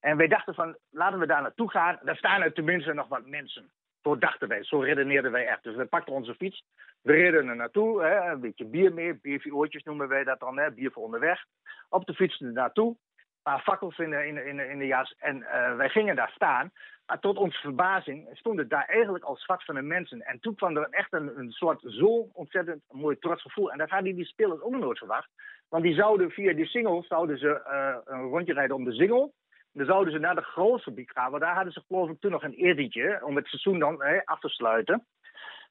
En 0.00 0.16
wij 0.16 0.28
dachten 0.28 0.54
van, 0.54 0.76
laten 0.90 1.18
we 1.18 1.26
daar 1.26 1.42
naartoe 1.42 1.70
gaan. 1.70 1.98
Daar 2.02 2.16
staan 2.16 2.42
er 2.42 2.52
tenminste 2.52 2.92
nog 2.92 3.08
wat 3.08 3.26
mensen. 3.26 3.70
Zo 4.02 4.18
dachten 4.18 4.48
wij, 4.48 4.64
zo 4.64 4.78
redeneerden 4.78 5.32
wij 5.32 5.46
echt. 5.46 5.62
Dus 5.62 5.76
we 5.76 5.84
pakten 5.84 6.14
onze 6.14 6.34
fiets, 6.34 6.64
we 7.02 7.12
reden 7.12 7.48
er 7.48 7.56
naartoe. 7.56 8.02
Hè, 8.02 8.30
een 8.30 8.40
beetje 8.40 8.66
bier 8.66 8.94
mee, 8.94 9.14
biervioortjes 9.14 9.82
noemen 9.82 10.08
wij 10.08 10.24
dat 10.24 10.40
dan, 10.40 10.58
hè, 10.58 10.72
bier 10.72 10.90
voor 10.90 11.02
onderweg. 11.02 11.44
Op 11.88 12.06
de 12.06 12.14
fiets 12.14 12.40
er 12.40 12.52
naartoe. 12.52 12.96
Paar 13.44 13.60
fakkels 13.60 13.98
in 13.98 14.10
de, 14.10 14.26
in 14.26 14.34
de, 14.34 14.68
in 14.68 14.78
de, 14.78 14.86
jas. 14.86 15.14
En 15.18 15.36
uh, 15.36 15.76
wij 15.76 15.88
gingen 15.88 16.16
daar 16.16 16.32
staan. 16.34 16.72
Maar 17.06 17.20
tot 17.20 17.36
onze 17.36 17.60
verbazing 17.60 18.28
stonden 18.32 18.68
daar 18.68 18.84
eigenlijk 18.84 19.24
al 19.24 19.36
zwart 19.36 19.64
van 19.64 19.74
de 19.74 19.82
mensen. 19.82 20.20
En 20.20 20.40
toen 20.40 20.54
kwam 20.54 20.76
er 20.76 20.86
echt 20.90 21.12
een, 21.12 21.52
soort 21.52 21.80
zo 21.86 22.28
ontzettend 22.32 22.82
mooi 22.90 23.18
trots 23.18 23.42
gevoel. 23.42 23.72
En 23.72 23.78
dat 23.78 23.90
hadden 23.90 24.14
die 24.14 24.24
spelers 24.24 24.60
ook 24.60 24.76
nooit 24.76 24.98
verwacht. 24.98 25.28
Want 25.68 25.82
die 25.82 25.94
zouden 25.94 26.30
via 26.30 26.52
die 26.52 26.66
singles 26.66 27.06
zouden 27.06 27.38
ze, 27.38 27.62
uh, 27.66 28.14
een 28.14 28.22
rondje 28.22 28.52
rijden 28.52 28.76
om 28.76 28.84
de 28.84 28.92
single. 28.92 29.30
Dan 29.72 29.86
zouden 29.86 30.12
ze 30.12 30.18
naar 30.18 30.34
de 30.34 30.42
grootfabriek 30.42 31.10
gaan. 31.10 31.30
Want 31.30 31.42
daar 31.42 31.54
hadden 31.54 31.72
ze 31.72 31.82
geloof 31.86 32.10
ik 32.10 32.20
toen 32.20 32.30
nog 32.30 32.42
een 32.42 32.54
edietje 32.54 33.20
om 33.24 33.36
het 33.36 33.46
seizoen 33.46 33.78
dan 33.78 34.24
af 34.24 34.40
te 34.40 34.48
sluiten. 34.48 35.06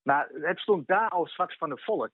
Maar 0.04 0.30
het 0.32 0.60
stond 0.60 0.88
daar 0.88 1.10
al 1.10 1.28
zwart 1.28 1.58
van 1.58 1.70
de 1.70 1.78
volk. 1.78 2.10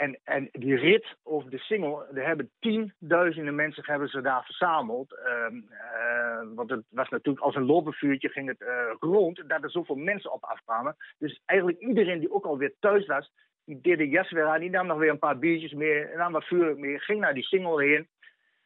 En, 0.00 0.18
en 0.24 0.48
die 0.52 0.76
rit 0.76 1.16
over 1.22 1.50
de 1.50 1.58
single, 1.58 2.06
er 2.14 2.26
hebben 2.26 2.50
tienduizenden 2.58 3.54
mensen 3.54 3.84
hebben 3.86 4.08
ze 4.08 4.20
daar 4.20 4.44
verzameld. 4.44 5.12
Uh, 5.12 5.56
uh, 5.70 6.54
want 6.54 6.70
het 6.70 6.84
was 6.88 7.08
natuurlijk 7.08 7.44
als 7.44 7.54
een 7.54 7.64
lopenvuurtje 7.64 8.28
ging 8.28 8.48
het 8.48 8.60
uh, 8.60 8.94
rond, 9.00 9.42
dat 9.48 9.62
er 9.62 9.70
zoveel 9.70 9.96
mensen 9.96 10.32
op 10.32 10.44
afkwamen. 10.44 10.96
Dus 11.18 11.42
eigenlijk 11.44 11.80
iedereen 11.80 12.18
die 12.18 12.32
ook 12.32 12.44
alweer 12.44 12.74
thuis 12.78 13.06
was, 13.06 13.32
die 13.64 13.80
deed 13.80 13.98
de 13.98 14.08
jas 14.08 14.30
weer 14.30 14.46
aan, 14.46 14.60
die 14.60 14.70
nam 14.70 14.86
nog 14.86 14.98
weer 14.98 15.10
een 15.10 15.18
paar 15.18 15.38
biertjes 15.38 15.72
mee, 15.72 16.06
nam 16.16 16.32
wat 16.32 16.44
vuur 16.44 16.78
mee, 16.78 16.98
ging 16.98 17.20
naar 17.20 17.34
die 17.34 17.44
single 17.44 17.84
heen. 17.84 18.08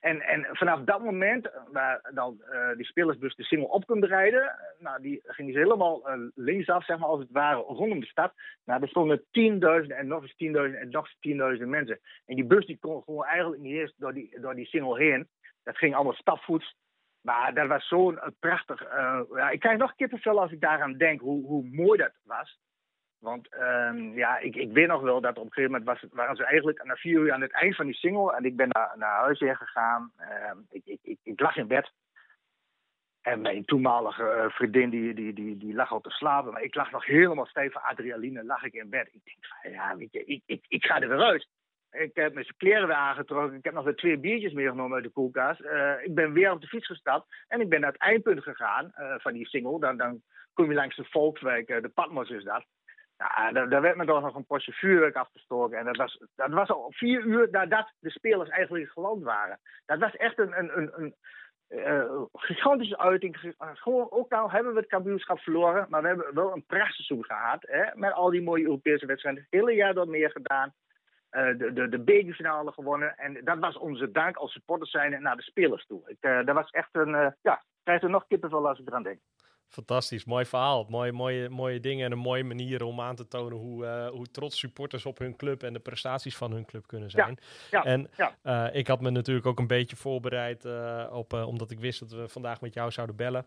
En, 0.05 0.21
en 0.21 0.47
vanaf 0.51 0.81
dat 0.81 1.03
moment, 1.03 1.51
waar 1.73 2.11
dan 2.15 2.41
uh, 2.51 2.77
die 2.77 2.87
spelersbus 2.87 3.35
de 3.35 3.43
single 3.43 3.69
op 3.69 3.87
kunt 3.87 4.05
rijden, 4.05 4.57
nou, 4.79 5.03
die 5.03 5.21
ging 5.23 5.53
ze 5.53 5.59
helemaal 5.59 6.03
linksaf, 6.35 6.85
zeg 6.85 6.99
maar, 6.99 7.09
als 7.09 7.21
het 7.21 7.31
ware, 7.31 7.61
rondom 7.61 8.01
de 8.01 8.07
stad. 8.07 8.33
Nou, 8.65 8.83
er 8.83 8.89
stonden 8.89 9.25
tienduizenden 9.31 9.97
en 9.97 10.07
nog 10.07 10.23
eens 10.23 10.37
tienduizenden 10.37 10.83
en 10.83 10.91
nog 10.91 11.05
eens 11.05 11.17
tienduizenden 11.21 11.71
mensen. 11.71 12.01
En 12.27 12.35
die 12.35 12.45
bus 12.45 12.67
die 12.67 12.79
kon 12.79 13.03
gewoon 13.03 13.25
eigenlijk 13.25 13.63
niet 13.63 13.77
eens 13.77 13.95
door 13.97 14.15
die, 14.15 14.41
door 14.41 14.55
die 14.55 14.67
single 14.67 14.99
heen. 14.99 15.29
Dat 15.63 15.79
ging 15.79 15.95
allemaal 15.95 16.13
stapvoets. 16.13 16.77
Maar 17.21 17.55
dat 17.55 17.69
was 17.69 17.89
zo'n 17.89 18.21
prachtig... 18.39 18.85
Uh, 18.85 19.21
ja, 19.35 19.51
ik 19.51 19.61
krijg 19.61 19.79
nog 19.79 19.95
kippenvel 19.95 20.41
als 20.41 20.53
ik 20.53 20.61
daaraan 20.61 20.97
denk, 20.97 21.21
hoe, 21.21 21.47
hoe 21.47 21.65
mooi 21.65 21.99
dat 21.99 22.13
was. 22.23 22.59
Want 23.25 23.49
um, 23.61 24.15
ja, 24.15 24.39
ik, 24.39 24.57
ik 24.57 24.73
weet 24.73 24.87
nog 24.87 25.01
wel 25.01 25.21
dat 25.21 25.39
op 25.39 25.45
een 25.45 25.53
gegeven 25.53 25.71
moment 25.71 26.01
was, 26.01 26.11
waren 26.13 26.37
ze 26.37 26.45
eigenlijk 26.45 26.85
na 26.85 26.95
vier 26.95 27.21
uur 27.21 27.33
aan 27.33 27.41
het 27.41 27.53
eind 27.53 27.77
van 27.77 27.87
die 27.87 27.95
single. 27.95 28.37
En 28.37 28.45
ik 28.45 28.57
ben 28.57 28.69
naar, 28.69 28.95
naar 28.97 29.21
huis 29.21 29.39
heen 29.39 29.57
gegaan. 29.57 30.13
Um, 30.51 30.67
ik, 30.71 30.83
ik, 30.85 30.99
ik, 31.03 31.19
ik, 31.23 31.41
lag 31.41 31.57
in 31.57 31.67
bed. 31.67 31.93
En 33.23 33.41
mijn 33.41 33.65
toenmalige 33.65 34.23
uh, 34.23 34.51
vriendin 34.51 34.91
die, 34.91 35.15
die, 35.15 35.33
die, 35.33 35.57
die 35.57 35.75
lag 35.75 35.93
al 35.93 36.01
te 36.01 36.11
slapen. 36.11 36.53
Maar 36.53 36.63
ik 36.63 36.75
lag 36.75 36.91
nog 36.91 37.07
helemaal 37.07 37.47
stijf 37.47 37.73
van 37.73 37.83
adrenaline, 37.83 38.45
lag 38.45 38.63
ik 38.63 38.73
in 38.73 38.91
bed. 38.91 39.09
Ik 39.13 39.21
denk 39.25 39.75
ja, 39.75 39.97
weet 39.97 40.13
je, 40.13 40.25
ik, 40.25 40.43
ik, 40.47 40.65
ik 40.69 40.85
ga 40.85 41.01
er 41.01 41.09
weer 41.09 41.23
uit. 41.23 41.49
Ik 41.91 42.11
heb 42.15 42.35
mijn 42.35 42.47
kleren 42.57 42.87
weer 42.87 42.97
aangetrokken. 42.97 43.59
Ik 43.59 43.65
heb 43.65 43.75
nog 43.75 43.85
weer 43.85 43.97
twee 43.97 44.19
biertjes 44.19 44.53
meegenomen 44.53 44.95
uit 44.95 45.05
de 45.05 45.11
koelkast. 45.11 45.61
ik 46.03 46.15
ben 46.15 46.33
weer 46.33 46.51
op 46.51 46.61
de 46.61 46.67
fiets 46.67 46.87
gestapt. 46.87 47.27
En 47.49 47.61
ik 47.61 47.69
ben 47.69 47.81
naar 47.81 47.93
het 47.93 48.01
eindpunt 48.01 48.43
gegaan 48.43 48.93
van 49.19 49.33
die 49.33 49.47
single. 49.47 49.81
Dan, 49.81 49.97
dan 49.97 50.23
kom 50.53 50.69
je 50.69 50.75
langs 50.75 50.97
de 50.97 51.05
Volkswijk, 51.05 51.67
de 51.67 51.91
Patmos 51.95 52.31
is 52.31 52.45
dat. 52.45 52.65
Ja, 53.17 53.53
daar, 53.53 53.69
daar, 53.69 53.81
werd 53.81 53.97
me 53.97 54.05
toch 54.05 54.23
nog 54.23 54.35
een 54.35 54.47
potje 54.47 54.73
vuurwerk 54.73 55.17
afgestoken. 55.17 55.79
En 55.79 55.85
dat 55.85 55.97
was, 55.97 56.23
dat 56.35 56.51
was 56.51 56.69
al 56.69 56.93
vier 56.93 57.21
uur 57.25 57.49
nadat 57.51 57.93
de 57.99 58.11
spelers 58.11 58.49
eigenlijk 58.49 58.91
geland 58.91 59.23
waren. 59.23 59.61
Dat 59.87 59.99
was 59.99 60.17
echt 60.17 60.39
een, 60.39 60.59
een, 60.59 60.79
een, 60.79 60.93
een 60.97 61.15
uh, 61.69 62.23
gigantische 62.33 62.99
uiting. 62.99 63.55
Ook 63.85 64.33
al 64.33 64.51
hebben 64.51 64.73
we 64.73 64.79
het 64.79 64.89
kampioenschap 64.89 65.39
verloren, 65.39 65.87
maar 65.89 66.03
we 66.03 66.09
hebben 66.09 66.35
wel 66.35 66.53
een 66.53 66.67
prachtseizoen 66.67 67.25
gehad. 67.25 67.63
Hè, 67.63 67.85
met 67.95 68.13
al 68.13 68.31
die 68.31 68.43
mooie 68.43 68.65
Europese 68.65 69.07
wedstrijden. 69.07 69.43
Het 69.43 69.61
hele 69.61 69.75
jaar 69.75 69.95
door 69.95 70.09
meer 70.09 70.31
gedaan. 70.31 70.73
Uh, 71.31 71.59
de, 71.59 71.73
de, 71.73 71.89
de 71.89 71.99
bekerfinale 71.99 72.73
gewonnen. 72.73 73.17
En 73.17 73.45
dat 73.45 73.59
was 73.59 73.77
onze 73.77 74.11
dank 74.11 74.37
als 74.37 74.53
supporters 74.53 74.91
zijn 74.91 75.23
naar 75.23 75.37
de 75.37 75.43
spelers 75.43 75.87
toe. 75.87 76.03
Ik, 76.07 76.17
uh, 76.21 76.45
dat 76.45 76.55
was 76.55 76.71
echt 76.71 76.89
een, 76.93 77.35
ja, 77.43 77.63
krijg 77.83 78.03
er 78.03 78.11
nog 78.11 78.27
kippenvel 78.27 78.69
als 78.69 78.79
ik 78.79 78.87
eraan 78.89 79.03
denk. 79.03 79.21
Fantastisch, 79.69 80.25
mooi 80.25 80.45
verhaal. 80.45 80.87
Mooie, 80.89 81.13
mooie, 81.13 81.49
mooie 81.49 81.81
dingen 81.81 82.07
en 82.07 82.13
een 82.13 82.19
mooie 82.19 82.45
manier 82.45 82.85
om 82.85 83.01
aan 83.01 83.17
te 83.17 83.29
tonen 83.29 83.59
hoe, 83.59 83.85
uh, 83.85 84.09
hoe 84.09 84.27
trots 84.27 84.59
supporters 84.59 85.07
op 85.07 85.19
hun 85.19 85.37
club 85.37 85.63
en 85.63 85.73
de 85.73 85.79
prestaties 85.79 86.37
van 86.37 86.53
hun 86.53 86.65
club 86.65 86.87
kunnen 86.87 87.11
zijn. 87.11 87.39
Ja, 87.71 87.79
ja, 87.79 87.85
en 87.85 88.11
ja. 88.17 88.37
Uh, 88.43 88.77
ik 88.77 88.87
had 88.87 89.01
me 89.01 89.11
natuurlijk 89.11 89.47
ook 89.47 89.59
een 89.59 89.67
beetje 89.67 89.97
voorbereid 89.97 90.65
uh, 90.65 91.07
op, 91.11 91.33
omdat 91.33 91.71
ik 91.71 91.81
wist 91.81 92.01
dat 92.01 92.11
we 92.11 92.29
vandaag 92.29 92.61
met 92.61 92.75
jou 92.75 92.91
zouden 92.91 93.17
bellen. 93.17 93.47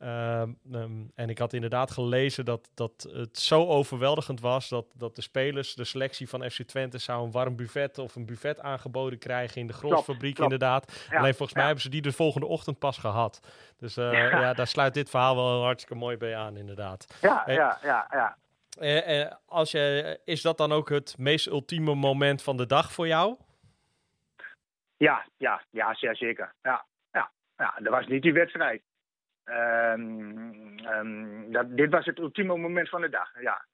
Um, 0.00 1.10
en 1.14 1.28
ik 1.28 1.38
had 1.38 1.52
inderdaad 1.52 1.90
gelezen 1.90 2.44
dat, 2.44 2.70
dat 2.74 3.08
het 3.12 3.38
zo 3.38 3.66
overweldigend 3.66 4.40
was 4.40 4.68
dat, 4.68 4.86
dat 4.94 5.16
de 5.16 5.22
spelers, 5.22 5.74
de 5.74 5.84
selectie 5.84 6.28
van 6.28 6.50
FC 6.50 6.62
Twente, 6.62 6.98
zou 6.98 7.24
een 7.24 7.30
warm 7.30 7.56
buffet 7.56 7.98
of 7.98 8.14
een 8.16 8.26
buffet 8.26 8.60
aangeboden 8.60 9.18
krijgen 9.18 9.60
in 9.60 9.66
de 9.66 9.72
grondfabriek 9.72 10.38
inderdaad. 10.38 11.06
Ja, 11.10 11.18
Alleen 11.18 11.34
volgens 11.34 11.52
mij 11.52 11.62
ja. 11.62 11.66
hebben 11.66 11.84
ze 11.84 11.90
die 11.90 12.02
de 12.02 12.12
volgende 12.12 12.46
ochtend 12.46 12.78
pas 12.78 12.98
gehad. 12.98 13.40
Dus 13.78 13.96
uh, 13.96 14.12
ja. 14.12 14.40
ja. 14.40 14.52
daar 14.52 14.66
sluit 14.66 14.94
dit 14.94 15.10
verhaal 15.10 15.36
wel 15.36 15.62
hartstikke 15.62 15.98
mooi 15.98 16.16
bij 16.16 16.36
aan 16.36 16.56
inderdaad. 16.56 17.18
Ja, 17.20 17.46
Eh, 17.46 17.54
ja, 17.54 17.78
ja, 17.82 18.06
ja. 18.10 18.36
eh, 18.78 19.20
eh, 19.20 19.32
als 19.46 19.70
je, 19.70 20.20
is 20.24 20.42
dat 20.42 20.58
dan 20.58 20.72
ook 20.72 20.88
het 20.88 21.18
meest 21.18 21.46
ultieme 21.46 21.94
moment 21.94 22.42
van 22.42 22.56
de 22.56 22.66
dag 22.66 22.92
voor 22.92 23.06
jou? 23.06 23.36
Ja, 24.96 25.26
ja, 25.36 25.62
ja, 25.70 25.94
zeer 25.94 26.16
zeker. 26.16 26.54
Ja, 26.62 26.84
ja, 27.12 27.30
ja, 27.56 27.74
dat 27.78 27.92
was 27.92 28.06
niet 28.06 28.22
die 28.22 28.32
wedstrijd. 28.32 28.82
Um, 29.50 30.78
um, 30.86 31.52
dat, 31.52 31.76
dit 31.76 31.90
was 31.90 32.04
het 32.04 32.18
ultieme 32.18 32.56
moment 32.56 32.88
van 32.88 33.00
de 33.00 33.08
dag. 33.08 33.40
Ja. 33.40 33.64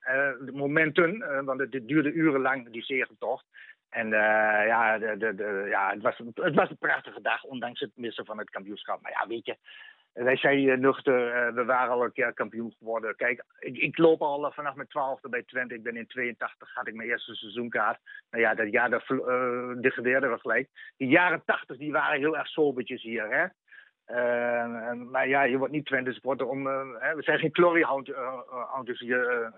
De 0.44 0.52
momenten, 0.52 1.16
uh, 1.16 1.40
want 1.40 1.60
het, 1.60 1.88
duurde 1.88 2.12
urenlang, 2.12 2.70
die 2.70 2.82
zegentocht. 2.82 3.44
En 3.88 4.06
uh, 4.06 4.66
ja, 4.66 4.98
de, 4.98 5.16
de, 5.16 5.34
de, 5.34 5.66
ja 5.68 5.90
het, 5.90 6.02
was, 6.02 6.18
het 6.34 6.54
was 6.54 6.70
een 6.70 6.78
prachtige 6.78 7.20
dag, 7.20 7.42
ondanks 7.42 7.80
het 7.80 7.90
missen 7.94 8.24
van 8.24 8.38
het 8.38 8.50
kampioenschap. 8.50 9.02
Maar 9.02 9.12
ja, 9.12 9.26
weet 9.26 9.46
je, 9.46 9.56
wij 10.12 10.36
zijn 10.36 10.80
nuchter, 10.80 11.54
we 11.54 11.64
waren 11.64 11.92
al 11.92 12.04
een 12.04 12.12
keer 12.12 12.34
kampioen 12.34 12.74
geworden. 12.78 13.16
Kijk, 13.16 13.44
ik, 13.58 13.76
ik 13.76 13.98
loop 13.98 14.22
al 14.22 14.52
vanaf 14.52 14.74
mijn 14.74 14.88
twaalfde 14.88 15.28
bij 15.28 15.42
Twente. 15.42 15.74
Ik 15.74 15.82
ben 15.82 15.96
in 15.96 16.06
82, 16.06 16.74
had 16.74 16.88
ik 16.88 16.94
mijn 16.94 17.08
eerste 17.08 17.34
seizoenkaart. 17.34 18.00
Nou 18.30 18.42
ja, 18.42 18.54
dat 18.54 18.70
jaar 18.70 18.90
dat 18.90 19.02
uh, 19.02 19.18
we 19.80 20.38
gelijk. 20.40 20.68
Die 20.96 21.08
jaren 21.08 21.42
80 21.44 21.76
die 21.76 21.92
waren 21.92 22.18
heel 22.18 22.36
erg 22.36 22.46
sobertjes 22.46 23.02
hier, 23.02 23.28
hè. 23.28 23.46
Uh, 24.06 24.92
maar 24.92 25.28
ja, 25.28 25.42
je 25.42 25.58
wordt 25.58 25.72
niet 25.72 25.86
Twente 25.86 26.12
supporter 26.12 26.46
om. 26.46 26.66
Uh, 26.66 26.82
hè, 26.98 27.14
we 27.14 27.22
zijn 27.22 27.38
geen 27.38 27.54
gloryhouders 27.54 29.00
hier. 29.00 29.52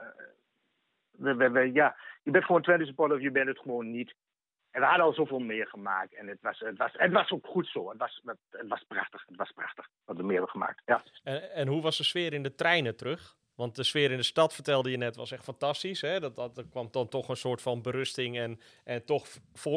We, 1.11 1.35
we, 1.35 1.51
we, 1.51 1.73
ja, 1.73 1.97
je 2.23 2.31
bent 2.31 2.45
gewoon 2.45 2.63
Twente 2.63 2.85
supporter 2.85 3.17
of 3.17 3.23
je 3.23 3.31
bent 3.31 3.49
het 3.49 3.59
gewoon 3.59 3.91
niet. 3.91 4.15
En 4.71 4.81
we 4.81 4.87
hadden 4.87 5.07
al 5.07 5.13
zoveel 5.13 5.39
meer 5.39 5.67
gemaakt. 5.67 6.15
En 6.15 6.27
het 6.27 6.39
was, 6.41 6.61
het 6.61 6.77
was, 6.79 6.93
het 6.93 7.13
was 7.13 7.31
ook 7.31 7.47
goed 7.47 7.67
zo. 7.67 7.89
Het 7.89 7.99
was, 7.99 8.21
het, 8.25 8.39
het 8.51 8.69
was 8.69 8.85
prachtig. 8.89 9.25
Het 9.27 9.37
was 9.37 9.53
prachtig 9.53 9.89
wat 10.05 10.17
we 10.17 10.23
meer 10.23 10.33
hebben 10.33 10.51
gemaakt. 10.51 10.83
Ja. 10.85 11.03
En, 11.23 11.51
en 11.51 11.69
hoe 11.69 11.83
was 11.83 11.97
de 11.97 12.05
sfeer 12.05 12.33
in 12.33 12.43
de 12.43 12.55
treinen 12.55 12.97
terug? 12.97 13.37
Want 13.57 13.77
de 13.77 13.83
sfeer 13.83 14.11
in 14.11 14.17
de 14.17 14.23
stad, 14.23 14.55
vertelde 14.55 14.91
je 14.91 14.97
net, 14.97 15.17
was 15.17 15.33
echt 15.33 15.45
fantastisch. 15.45 16.01
Hè? 16.01 16.21
Dat, 16.21 16.37
dat, 16.37 16.59
er 16.59 16.65
kwam 16.71 16.89
dan 16.91 17.09
toch 17.09 17.29
een 17.29 17.37
soort 17.37 17.63
van 17.63 17.83
berusting 17.83 18.39
en, 18.39 18.61
en 18.85 19.05
toch 19.05 19.27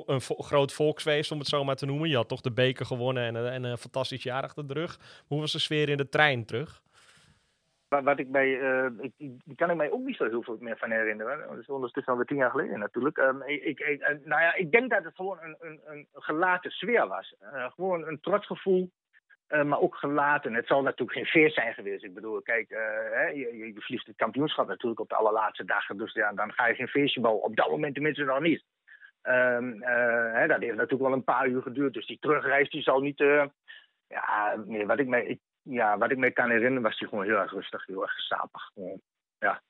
een 0.06 0.22
groot 0.22 0.74
volksfeest, 0.74 1.32
om 1.32 1.40
het 1.40 1.48
zo 1.48 1.64
maar 1.64 1.76
te 1.76 1.86
noemen. 1.86 2.10
Je 2.10 2.16
had 2.16 2.28
toch 2.28 2.42
de 2.42 2.52
beker 2.52 2.86
gewonnen 2.86 3.24
en, 3.24 3.52
en 3.52 3.64
een 3.64 3.78
fantastisch 3.78 4.24
jaar 4.24 4.44
achter 4.44 4.68
de 4.68 4.74
rug. 4.74 5.24
Hoe 5.28 5.40
was 5.40 5.52
de 5.52 5.60
sfeer 5.60 5.90
in 5.90 5.98
de 5.98 6.10
trein 6.10 6.46
terug? 6.46 6.82
Wat 7.88 8.20
ik 8.20 8.32
bij, 8.32 8.48
uh, 8.48 8.86
ik, 9.00 9.12
die 9.18 9.56
kan 9.56 9.70
ik 9.70 9.76
mij 9.76 9.92
ook 9.92 10.06
niet 10.06 10.16
zo 10.16 10.30
heel 10.30 10.44
veel 10.44 10.58
meer 10.60 10.78
van 10.78 10.92
herinneren. 10.92 11.48
Dat 11.48 11.58
is 11.58 11.68
ondertussen 11.68 12.12
alweer 12.12 12.28
tien 12.28 12.38
jaar 12.38 12.50
geleden 12.50 12.80
natuurlijk. 12.80 13.18
Um, 13.18 13.44
ik, 13.44 13.80
ik, 13.80 14.00
nou 14.24 14.42
ja, 14.42 14.54
ik 14.54 14.72
denk 14.72 14.90
dat 14.90 15.04
het 15.04 15.16
gewoon 15.16 15.38
een, 15.42 15.56
een, 15.60 15.80
een 15.86 16.08
gelaten 16.14 16.72
sfeer 16.72 17.08
was. 17.08 17.36
Gewoon 17.76 18.08
een 18.08 18.20
trotsgevoel. 18.20 18.92
Uh, 19.50 19.64
maar 19.64 19.80
ook 19.80 19.96
gelaten. 19.96 20.54
Het 20.54 20.68
zal 20.68 20.82
natuurlijk 20.82 21.18
geen 21.18 21.26
feest 21.26 21.56
zijn 21.56 21.74
geweest. 21.74 22.04
Ik 22.04 22.14
bedoel, 22.14 22.42
kijk, 22.42 22.70
uh, 22.70 22.80
hè, 23.12 23.28
je, 23.28 23.58
je 23.58 24.02
het 24.06 24.16
kampioenschap 24.16 24.68
natuurlijk 24.68 25.00
op 25.00 25.10
de 25.10 25.16
allerlaatste 25.16 25.66
dagen. 25.66 25.98
Dus 25.98 26.14
ja, 26.14 26.32
dan 26.34 26.54
ga 26.54 26.68
je 26.68 26.76
geen 26.76 26.88
feestje 26.88 27.22
bouwen. 27.22 27.44
Op 27.44 27.56
dat 27.56 27.70
moment 27.70 27.94
tenminste 27.94 28.24
nog 28.24 28.40
niet. 28.40 28.64
Um, 29.24 29.74
uh, 29.74 30.34
hè, 30.34 30.48
dat 30.48 30.60
heeft 30.60 30.76
natuurlijk 30.76 31.02
wel 31.02 31.14
een 31.14 31.24
paar 31.24 31.48
uur 31.48 31.62
geduurd. 31.62 31.94
Dus 31.94 32.08
die 32.08 32.20
terugreis 32.20 32.70
die 32.70 32.82
zal 32.82 33.00
niet... 33.00 33.18
ja, 34.08 34.64
wat 34.86 35.00
ik, 35.00 35.08
mij, 35.08 35.26
ik, 35.26 35.40
ja, 35.62 35.98
wat 35.98 36.12
ik 36.12 36.18
me 36.18 36.32
kan 36.32 36.50
herinneren 36.50 36.82
was 36.82 36.98
die 36.98 37.08
gewoon 37.08 37.26
heel 37.26 37.38
erg 37.38 37.52
rustig. 37.52 37.86
Heel 37.86 38.02
erg 38.02 38.20
sapig. 38.20 38.72
Ja. 39.40 39.62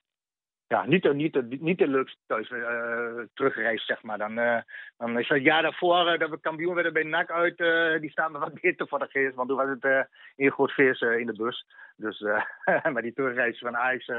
Ja, 0.70 0.86
niet 0.86 1.04
de, 1.04 1.14
niet 1.14 1.34
de, 1.34 1.58
niet 1.60 1.78
de 1.78 1.88
leukste 1.88 2.20
thuis 2.28 2.50
uh, 2.50 3.26
terugreis, 3.34 3.86
zeg 3.86 4.04
maar. 4.04 4.18
Dan, 4.18 4.40
uh, 4.40 4.58
dan 4.98 5.20
is 5.20 5.28
het 5.28 5.44
jaar 5.44 5.62
daarvoor 5.62 6.12
uh, 6.12 6.20
dat 6.20 6.30
we 6.30 6.40
kampioen 6.40 6.74
werden 6.74 6.94
bij 6.94 7.04
NAC 7.04 7.32
uit. 7.32 7.58
die 8.02 8.12
staan 8.12 8.32
me 8.32 8.40
wat 8.40 8.62
beter 8.62 8.88
voor 8.88 9.00
de 9.00 9.08
geest. 9.10 9.36
Want 9.36 9.48
toen 9.48 9.58
was 9.58 9.70
het 9.70 10.08
een 10.36 10.52
groot 10.52 10.72
feest 10.72 11.02
in 11.02 11.26
de 11.26 11.34
bus. 11.34 11.66
Dus, 11.96 12.20
maar 12.94 13.02
die 13.02 13.14
terugreis 13.14 13.60
van 13.60 13.78
Ajax 13.78 14.12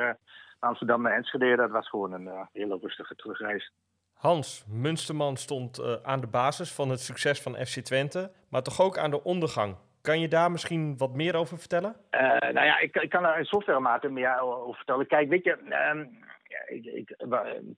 Amsterdam 0.58 1.02
naar 1.02 1.12
Enschede, 1.12 1.56
dat 1.56 1.70
was 1.70 1.88
gewoon 1.88 2.12
een 2.12 2.48
hele 2.52 2.78
rustige 2.80 3.14
terugreis. 3.14 3.72
Hans 4.12 4.64
Munsterman 4.68 5.36
stond 5.36 6.02
aan 6.04 6.20
de 6.20 6.26
basis 6.26 6.72
van 6.72 6.90
het 6.90 7.00
succes 7.00 7.42
van 7.42 7.54
FC 7.54 7.80
Twente. 7.80 8.30
Maar 8.48 8.62
toch 8.62 8.80
ook 8.80 8.98
aan 8.98 9.10
de 9.10 9.22
ondergang. 9.22 9.76
Kan 10.02 10.20
je 10.20 10.28
daar 10.28 10.50
misschien 10.50 10.96
wat 10.96 11.14
meer 11.14 11.36
over 11.36 11.58
vertellen? 11.58 11.96
nou 12.40 12.66
ja, 12.66 12.78
ik, 12.78 12.96
ik 12.96 13.10
kan 13.10 13.24
er 13.24 13.38
in 13.38 13.44
zoverre 13.44 13.80
mate 13.80 14.08
meer 14.08 14.40
over 14.40 14.74
vertellen. 14.74 15.06
Kijk, 15.06 15.28
weet 15.28 15.44
je... 15.44 15.58
Um, 15.92 16.28
ik, 16.66 17.16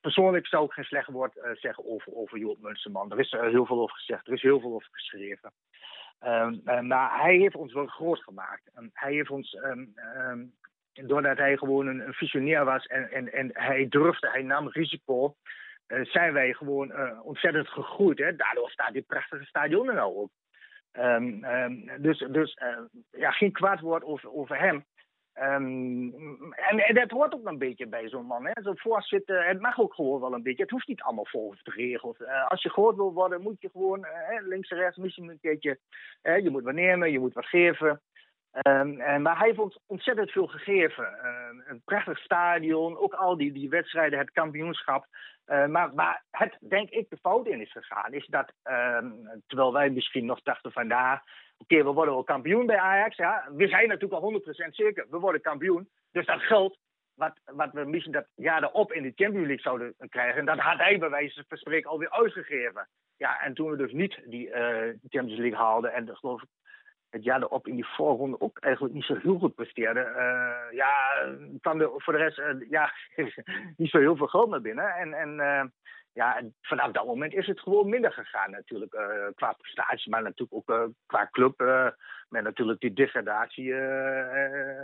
persoonlijk 0.00 0.46
zou 0.46 0.64
ik 0.64 0.72
geen 0.72 0.84
slecht 0.84 1.08
woord 1.08 1.36
uh, 1.36 1.50
zeggen 1.54 1.84
over, 1.86 2.14
over 2.14 2.38
Joop 2.38 2.60
Munsterman. 2.60 3.10
Er 3.10 3.18
is 3.18 3.32
er 3.32 3.48
heel 3.48 3.66
veel 3.66 3.80
over 3.80 3.96
gezegd, 3.96 4.26
er 4.26 4.32
is 4.32 4.42
heel 4.42 4.60
veel 4.60 4.74
over 4.74 4.88
geschreven. 4.90 5.52
Um, 6.24 6.60
uh, 6.64 6.80
maar 6.80 7.20
hij 7.20 7.36
heeft 7.36 7.54
ons 7.54 7.72
wel 7.72 7.86
groot 7.86 8.22
gemaakt. 8.22 8.70
Hij 8.92 9.12
heeft 9.12 9.30
ons, 9.30 9.54
um, 9.54 9.94
doordat 10.92 11.38
hij 11.38 11.56
gewoon 11.56 11.86
een, 11.86 12.14
visionair 12.14 12.64
was 12.64 12.86
en, 12.86 13.10
en, 13.10 13.32
en 13.32 13.50
hij 13.52 13.88
durfde, 13.88 14.30
hij 14.30 14.42
nam 14.42 14.68
risico, 14.68 15.34
zijn 16.02 16.32
wij 16.32 16.52
gewoon 16.52 17.20
ontzettend 17.22 17.68
gegroeid. 17.68 18.18
Hè? 18.18 18.36
Daardoor 18.36 18.70
staat 18.70 18.92
dit 18.92 19.06
prachtige 19.06 19.44
stadion 19.44 19.88
er 19.88 19.94
nou 19.94 20.14
op. 20.14 20.30
dus 21.98 22.18
dus 22.18 22.58
ja, 23.10 23.30
geen 23.30 23.52
kwaad 23.52 23.80
woord 23.80 24.02
over, 24.02 24.32
over 24.32 24.58
hem. 24.58 24.84
Um, 25.40 26.52
en, 26.52 26.94
dat 26.94 27.10
hoort 27.10 27.34
ook 27.34 27.46
een 27.46 27.58
beetje 27.58 27.86
bij 27.86 28.08
zo'n 28.08 28.26
man. 28.26 28.48
Zo'n 28.62 28.78
voorzitter, 28.78 29.46
het 29.46 29.60
mag 29.60 29.78
ook 29.78 29.94
gewoon 29.94 30.20
wel 30.20 30.34
een 30.34 30.42
beetje. 30.42 30.62
Het 30.62 30.70
hoeft 30.70 30.88
niet 30.88 31.02
allemaal 31.02 31.26
volgens 31.26 31.62
de 31.62 31.70
regels. 31.70 32.20
Uh, 32.20 32.46
als 32.46 32.62
je 32.62 32.70
gehoord 32.70 32.96
wil 32.96 33.12
worden, 33.12 33.42
moet 33.42 33.60
je 33.60 33.70
gewoon 33.70 33.98
uh, 33.98 34.46
links 34.46 34.70
en 34.70 34.76
rechts 34.76 34.96
misschien 34.96 35.28
een 35.28 35.40
keertje. 35.40 35.78
Uh, 36.22 36.38
je 36.38 36.50
moet 36.50 36.62
wat 36.62 36.74
nemen, 36.74 37.12
je 37.12 37.18
moet 37.18 37.34
wat 37.34 37.46
geven. 37.46 38.00
Um, 38.68 39.00
en, 39.00 39.22
maar 39.22 39.38
hij 39.38 39.46
heeft 39.48 39.80
ontzettend 39.86 40.30
veel 40.30 40.46
gegeven. 40.46 41.08
een 41.66 41.82
prachtig 41.84 42.18
stadion, 42.18 42.98
ook 42.98 43.14
al 43.14 43.36
die, 43.36 43.52
die 43.52 43.68
wedstrijden, 43.68 44.18
het 44.18 44.30
kampioenschap. 44.30 45.06
maar 45.46 45.94
waar 45.94 46.24
het, 46.30 46.56
denk 46.60 46.90
ik, 46.90 47.10
de 47.10 47.16
fout 47.16 47.46
in 47.46 47.60
is 47.60 47.72
gegaan, 47.72 48.12
is 48.12 48.26
dat 48.26 48.52
terwijl 49.46 49.72
wij 49.72 49.90
misschien 49.90 50.24
nog 50.24 50.42
dachten 50.42 50.72
van 50.72 50.88
daar. 50.88 51.22
Oké, 51.62 51.76
we 51.84 51.92
worden 51.92 52.14
wel 52.14 52.24
kampioen 52.24 52.66
bij 52.66 52.78
Ajax. 52.78 53.16
Ja. 53.16 53.48
We 53.52 53.68
zijn 53.68 53.88
natuurlijk 53.88 54.22
al 54.22 54.40
100% 54.68 54.70
zeker. 54.70 55.06
We 55.10 55.18
worden 55.18 55.40
kampioen. 55.40 55.88
Dus 56.10 56.26
dat 56.26 56.40
geld 56.40 56.78
wat, 57.14 57.40
wat 57.44 57.72
we 57.72 57.84
misschien 57.84 58.12
dat 58.12 58.26
jaar 58.34 58.62
erop 58.62 58.92
in 58.92 59.02
de 59.02 59.12
Champions 59.14 59.46
League 59.46 59.60
zouden 59.62 59.94
krijgen. 60.08 60.44
Dat 60.44 60.58
had 60.58 60.78
hij 60.78 60.98
bij 60.98 61.10
wijze 61.10 61.44
van 61.48 61.58
spreken 61.58 61.90
alweer 61.90 62.10
uitgegeven. 62.10 62.88
Ja, 63.16 63.40
en 63.40 63.54
toen 63.54 63.70
we 63.70 63.76
dus 63.76 63.92
niet 63.92 64.20
die 64.24 64.48
uh, 64.48 64.54
Champions 65.08 65.38
League 65.38 65.58
haalden. 65.58 65.92
En 65.92 66.16
geloof 66.16 66.42
ik 66.42 66.48
het 67.12 67.24
jaar 67.24 67.42
erop 67.42 67.66
in 67.66 67.74
die 67.74 67.86
voorronde 67.86 68.40
ook 68.40 68.58
eigenlijk 68.58 68.94
niet 68.94 69.04
zo 69.04 69.16
heel 69.22 69.38
goed 69.38 69.54
presteerden. 69.54 70.06
Uh, 70.06 70.72
ja, 70.72 70.90
kwam 71.60 71.78
voor 71.96 72.12
de 72.12 72.18
rest 72.18 72.38
uh, 72.38 72.70
ja, 72.70 72.92
niet 73.76 73.90
zo 73.90 73.98
heel 73.98 74.16
veel 74.16 74.26
geld 74.26 74.50
naar 74.50 74.60
binnen. 74.60 74.94
En, 74.94 75.14
en 75.14 75.72
ja, 76.12 76.42
vanaf 76.60 76.92
dat 76.92 77.06
moment 77.06 77.34
is 77.34 77.46
het 77.46 77.60
gewoon 77.60 77.88
minder 77.88 78.12
gegaan 78.12 78.50
natuurlijk. 78.50 78.90
Qua 79.34 79.52
prestatie, 79.52 80.10
maar 80.10 80.22
natuurlijk 80.22 80.70
ook 80.70 80.90
qua 81.06 81.28
club. 81.30 81.58
Met 82.28 82.42
natuurlijk 82.42 82.80
die 82.80 82.92
degradatie 82.92 83.74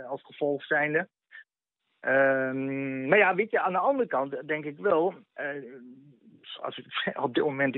als 0.07 0.23
gevolg 0.23 0.65
zijnde. 0.65 1.07
Um, 2.01 3.07
maar 3.07 3.17
ja, 3.17 3.35
weet 3.35 3.51
je, 3.51 3.59
aan 3.59 3.71
de 3.71 3.77
andere 3.77 4.07
kant 4.07 4.47
denk 4.47 4.65
ik 4.65 4.77
wel... 4.77 5.13
als, 6.61 6.81
op 7.25 7.33
dit 7.33 7.43
moment 7.43 7.77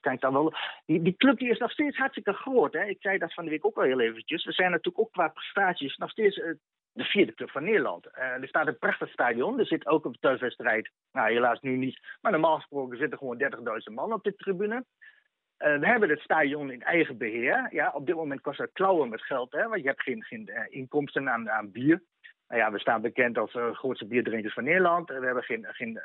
kijk 0.00 0.20
dan 0.20 0.32
wel. 0.32 0.54
Die, 0.86 1.16
club 1.16 1.38
die 1.38 1.50
is 1.50 1.58
nog 1.58 1.70
steeds 1.70 1.96
hartstikke 1.96 2.32
groot. 2.32 2.72
Hè? 2.72 2.84
Ik 2.84 3.00
zei 3.00 3.18
dat 3.18 3.34
van 3.34 3.44
de 3.44 3.50
week 3.50 3.66
ook 3.66 3.76
al 3.76 3.82
heel 3.82 4.00
eventjes. 4.00 4.44
We 4.44 4.52
zijn 4.52 4.70
natuurlijk 4.70 4.98
ook 4.98 5.12
qua 5.12 5.28
prestaties 5.28 5.96
nog 5.96 6.10
steeds 6.10 6.36
uh, 6.36 6.54
de 6.92 7.04
vierde 7.04 7.34
club 7.34 7.50
van 7.50 7.64
Nederland. 7.64 8.06
Uh, 8.06 8.22
er 8.22 8.48
staat 8.48 8.66
een 8.66 8.78
prachtig 8.78 9.10
stadion. 9.10 9.58
Er 9.58 9.66
zit 9.66 9.86
ook 9.86 10.04
een 10.04 10.16
thuiswedstrijd. 10.20 10.90
Nou, 11.12 11.32
helaas 11.32 11.60
nu 11.60 11.76
niet. 11.76 12.00
Maar 12.20 12.32
normaal 12.32 12.56
gesproken 12.56 12.98
zitten 12.98 13.18
gewoon 13.18 13.42
30.000 13.88 13.94
man 13.94 14.12
op 14.12 14.24
de 14.24 14.34
tribune. 14.34 14.74
Uh, 14.74 15.78
we 15.78 15.86
hebben 15.86 16.08
het 16.08 16.20
stadion 16.20 16.70
in 16.70 16.82
eigen 16.82 17.18
beheer. 17.18 17.68
Ja, 17.70 17.90
op 17.94 18.06
dit 18.06 18.14
moment 18.14 18.40
kost 18.40 18.58
het 18.58 18.72
klauwen 18.72 19.08
met 19.08 19.22
geld, 19.22 19.52
hè, 19.52 19.68
want 19.68 19.80
je 19.80 19.88
hebt 19.88 20.02
geen, 20.02 20.24
geen 20.24 20.50
inkomsten 20.68 21.30
aan, 21.30 21.50
aan 21.50 21.72
bier. 21.72 22.02
Nou 22.48 22.62
ja, 22.62 22.72
we 22.72 22.78
staan 22.78 23.00
bekend 23.00 23.38
als 23.38 23.54
uh, 23.54 23.74
grootste 23.74 24.06
bierdrinkers 24.06 24.54
van 24.54 24.64
Nederland. 24.64 25.08
we 25.08 25.24
hebben 25.26 25.42
geen, 25.42 25.66
geen 25.68 26.00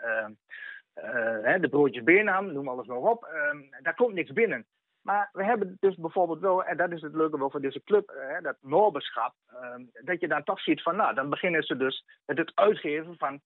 de 1.62 1.68
broodjes 1.70 2.04
Beenham, 2.04 2.52
noem 2.52 2.68
alles 2.68 2.88
maar 2.88 2.98
op. 2.98 3.24
Ehm, 3.24 3.62
daar 3.82 3.96
komt 3.96 4.14
niks 4.14 4.32
binnen. 4.32 4.66
Maar 5.02 5.30
we 5.34 5.44
hebben 5.44 5.78
dus 5.80 5.96
bijvoorbeeld 5.96 6.40
wel, 6.40 6.64
en 6.64 6.78
dat 6.78 6.92
is 6.92 7.02
het 7.02 7.16
leuke 7.16 7.38
wel 7.38 7.52
voor 7.52 7.62
deze 7.62 7.84
club, 7.84 8.14
dat 8.42 8.58
Norberschap, 8.62 9.34
ehm, 9.48 9.84
dat 10.04 10.20
je 10.20 10.28
dan 10.28 10.44
toch 10.44 10.60
ziet 10.60 10.82
van, 10.82 10.96
nou, 10.96 11.14
dan 11.14 11.30
beginnen 11.30 11.64
ze 11.64 11.78
dus 11.78 12.06
met 12.26 12.38
het 12.38 12.52
uitgeven 12.56 13.18
van 13.18 13.42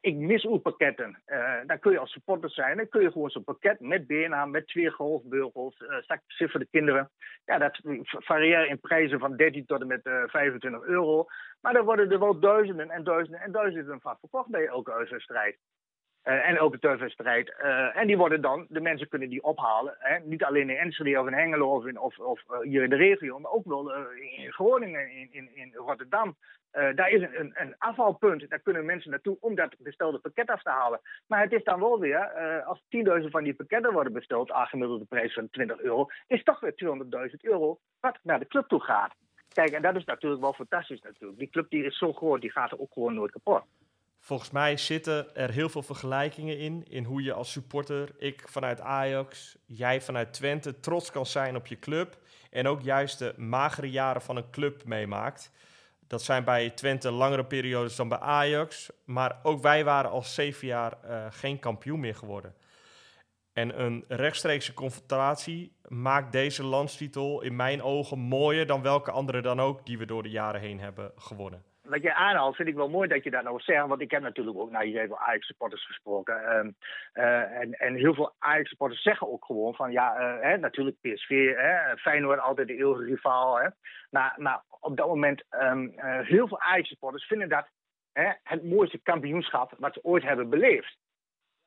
ik 0.00 0.14
mis 0.14 0.44
uw 0.44 0.58
pakketten. 0.58 1.22
Uh, 1.26 1.54
dan 1.66 1.78
kun 1.78 1.92
je 1.92 1.98
als 1.98 2.12
supporter 2.12 2.50
zijn. 2.50 2.76
Dan 2.76 2.88
kun 2.88 3.02
je 3.02 3.12
gewoon 3.12 3.30
zo'n 3.30 3.44
pakket 3.44 3.80
met 3.80 4.06
BNA, 4.06 4.44
met 4.44 4.66
twee 4.66 4.90
golfbeugels, 4.90 5.80
uh, 5.80 6.48
voor 6.48 6.60
de 6.60 6.68
kinderen. 6.70 7.10
Ja, 7.44 7.58
dat 7.58 7.80
varieert 8.02 8.68
in 8.68 8.80
prijzen 8.80 9.18
van 9.18 9.36
13 9.36 9.66
tot 9.66 9.80
en 9.80 9.86
met 9.86 10.06
uh, 10.06 10.22
eh, 10.22 10.28
25 10.28 10.82
euro. 10.82 11.26
Maar 11.60 11.72
dan 11.72 11.84
worden 11.84 12.10
er 12.10 12.18
wel 12.18 12.40
duizenden 12.40 12.90
en 12.90 13.04
duizenden 13.04 13.40
en 13.40 13.52
duizenden 13.52 14.00
van 14.00 14.16
verkocht 14.20 14.48
bij 14.48 14.66
elke 14.66 14.92
uitwedstrijd. 14.92 15.58
Uh, 16.24 16.48
en 16.48 16.60
ook 16.60 16.72
de 16.72 16.78
thuiswedstrijd. 16.78 17.54
Uh, 17.62 17.96
en 17.96 18.06
die 18.06 18.16
worden 18.16 18.40
dan, 18.40 18.66
de 18.68 18.80
mensen 18.80 19.08
kunnen 19.08 19.28
die 19.28 19.42
ophalen. 19.42 19.94
Hè? 19.98 20.18
Niet 20.18 20.44
alleen 20.44 20.70
in 20.70 20.76
Enschede 20.76 21.20
of 21.20 21.26
in 21.26 21.32
Hengelo 21.32 21.74
of, 21.74 21.86
in, 21.86 21.98
of, 21.98 22.18
of 22.18 22.42
uh, 22.50 22.58
hier 22.60 22.82
in 22.82 22.90
de 22.90 22.96
regio, 22.96 23.38
maar 23.38 23.50
ook 23.50 23.64
wel 23.64 23.92
in 24.14 24.52
Groningen, 24.52 25.10
in, 25.10 25.28
in, 25.32 25.50
in 25.54 25.72
Rotterdam. 25.74 26.36
daar 26.72 27.10
is 27.10 27.22
een, 27.22 27.52
een, 27.54 27.74
afvalpunt. 27.78 28.50
Daar 28.50 28.58
kunnen 28.58 28.84
mensen 28.84 29.10
naartoe 29.10 29.36
om 29.40 29.54
dat 29.54 29.74
bestelde 29.78 30.18
pakket 30.18 30.50
af 30.50 30.62
te 30.62 30.70
halen. 30.70 31.00
Maar 31.26 31.40
het 31.42 31.52
is 31.52 31.64
dan 31.64 31.80
wel 31.80 32.00
weer, 32.00 32.18
als 32.66 32.82
10.000 33.22 33.26
van 33.30 33.44
die 33.44 33.54
pakketten 33.54 33.92
worden 33.92 34.12
besteld, 34.12 34.52
aangemiddelde 34.52 35.04
prijs 35.04 35.34
van 35.34 35.50
20 35.50 35.80
euro, 35.80 36.08
is 36.26 36.42
toch 36.42 36.60
weer 36.60 36.74
200.000 37.30 37.34
euro 37.40 37.78
wat 38.00 38.18
naar 38.22 38.38
de 38.38 38.46
club 38.46 38.68
toe 38.68 38.80
gaat. 38.80 39.14
Kijk, 39.48 39.70
en 39.70 39.82
dat 39.82 39.96
is 39.96 40.04
natuurlijk 40.04 40.42
wel 40.42 40.52
fantastisch 40.52 41.00
natuurlijk. 41.00 41.38
Die 41.38 41.50
club 41.50 41.70
die 41.70 41.84
is 41.84 41.98
zo 41.98 42.12
groot, 42.12 42.40
die 42.40 42.52
gaat 42.52 42.70
er 42.70 42.80
ook 42.80 42.92
gewoon 42.92 43.14
nooit 43.14 43.32
kapot. 43.32 43.64
Volgens 44.24 44.50
mij 44.50 44.76
zitten 44.76 45.34
er 45.34 45.50
heel 45.50 45.68
veel 45.68 45.82
vergelijkingen 45.82 46.58
in. 46.58 46.84
In 46.88 47.04
hoe 47.04 47.22
je 47.22 47.32
als 47.32 47.52
supporter, 47.52 48.14
ik 48.18 48.42
vanuit 48.48 48.80
Ajax, 48.80 49.56
jij 49.66 50.00
vanuit 50.00 50.32
Twente, 50.32 50.80
trots 50.80 51.10
kan 51.10 51.26
zijn 51.26 51.56
op 51.56 51.66
je 51.66 51.78
club. 51.78 52.18
En 52.50 52.66
ook 52.66 52.82
juist 52.82 53.18
de 53.18 53.34
magere 53.36 53.90
jaren 53.90 54.22
van 54.22 54.36
een 54.36 54.50
club 54.50 54.84
meemaakt. 54.84 55.50
Dat 56.06 56.22
zijn 56.22 56.44
bij 56.44 56.70
Twente 56.70 57.10
langere 57.10 57.44
periodes 57.44 57.96
dan 57.96 58.08
bij 58.08 58.18
Ajax. 58.18 58.90
Maar 59.04 59.38
ook 59.42 59.62
wij 59.62 59.84
waren 59.84 60.10
al 60.10 60.22
zeven 60.22 60.66
jaar 60.66 60.98
uh, 61.04 61.26
geen 61.30 61.58
kampioen 61.58 62.00
meer 62.00 62.14
geworden. 62.14 62.54
En 63.52 63.80
een 63.80 64.04
rechtstreekse 64.08 64.74
confrontatie 64.74 65.76
maakt 65.88 66.32
deze 66.32 66.62
landstitel 66.62 67.42
in 67.42 67.56
mijn 67.56 67.82
ogen 67.82 68.18
mooier 68.18 68.66
dan 68.66 68.82
welke 68.82 69.10
andere 69.10 69.42
dan 69.42 69.60
ook 69.60 69.86
die 69.86 69.98
we 69.98 70.06
door 70.06 70.22
de 70.22 70.30
jaren 70.30 70.60
heen 70.60 70.80
hebben 70.80 71.12
gewonnen 71.16 71.73
wat 71.84 72.02
je 72.02 72.14
aanhaalt, 72.14 72.56
vind 72.56 72.68
ik 72.68 72.74
wel 72.74 72.88
mooi 72.88 73.08
dat 73.08 73.24
je 73.24 73.30
dat 73.30 73.42
nou 73.42 73.60
zegt. 73.60 73.86
Want 73.86 74.00
ik 74.00 74.10
heb 74.10 74.22
natuurlijk 74.22 74.58
ook 74.58 74.70
naar 74.70 74.86
je 74.86 75.16
Ajax-supporters 75.16 75.86
gesproken. 75.86 76.56
Um, 76.56 76.76
uh, 77.14 77.60
en, 77.60 77.72
en 77.72 77.94
heel 77.94 78.14
veel 78.14 78.34
Ajax-supporters 78.38 79.02
zeggen 79.02 79.32
ook 79.32 79.44
gewoon 79.44 79.74
van... 79.74 79.92
Ja, 79.92 80.18
uh, 80.18 80.42
hè, 80.42 80.56
natuurlijk 80.56 81.00
PSV, 81.00 81.54
hè, 81.56 81.96
Feyenoord 81.96 82.40
altijd 82.40 82.68
de 82.68 82.76
eeuwige 82.76 83.04
rivaal. 83.04 83.58
Hè. 83.58 83.68
Maar, 84.10 84.34
maar 84.36 84.62
op 84.80 84.96
dat 84.96 85.06
moment, 85.06 85.44
um, 85.50 85.92
uh, 85.96 86.20
heel 86.20 86.48
veel 86.48 86.60
Ajax-supporters 86.60 87.26
vinden 87.26 87.48
dat 87.48 87.68
hè, 88.12 88.32
het 88.42 88.64
mooiste 88.64 88.98
kampioenschap... 88.98 89.74
wat 89.78 89.94
ze 89.94 90.04
ooit 90.04 90.22
hebben 90.22 90.50
beleefd. 90.50 90.96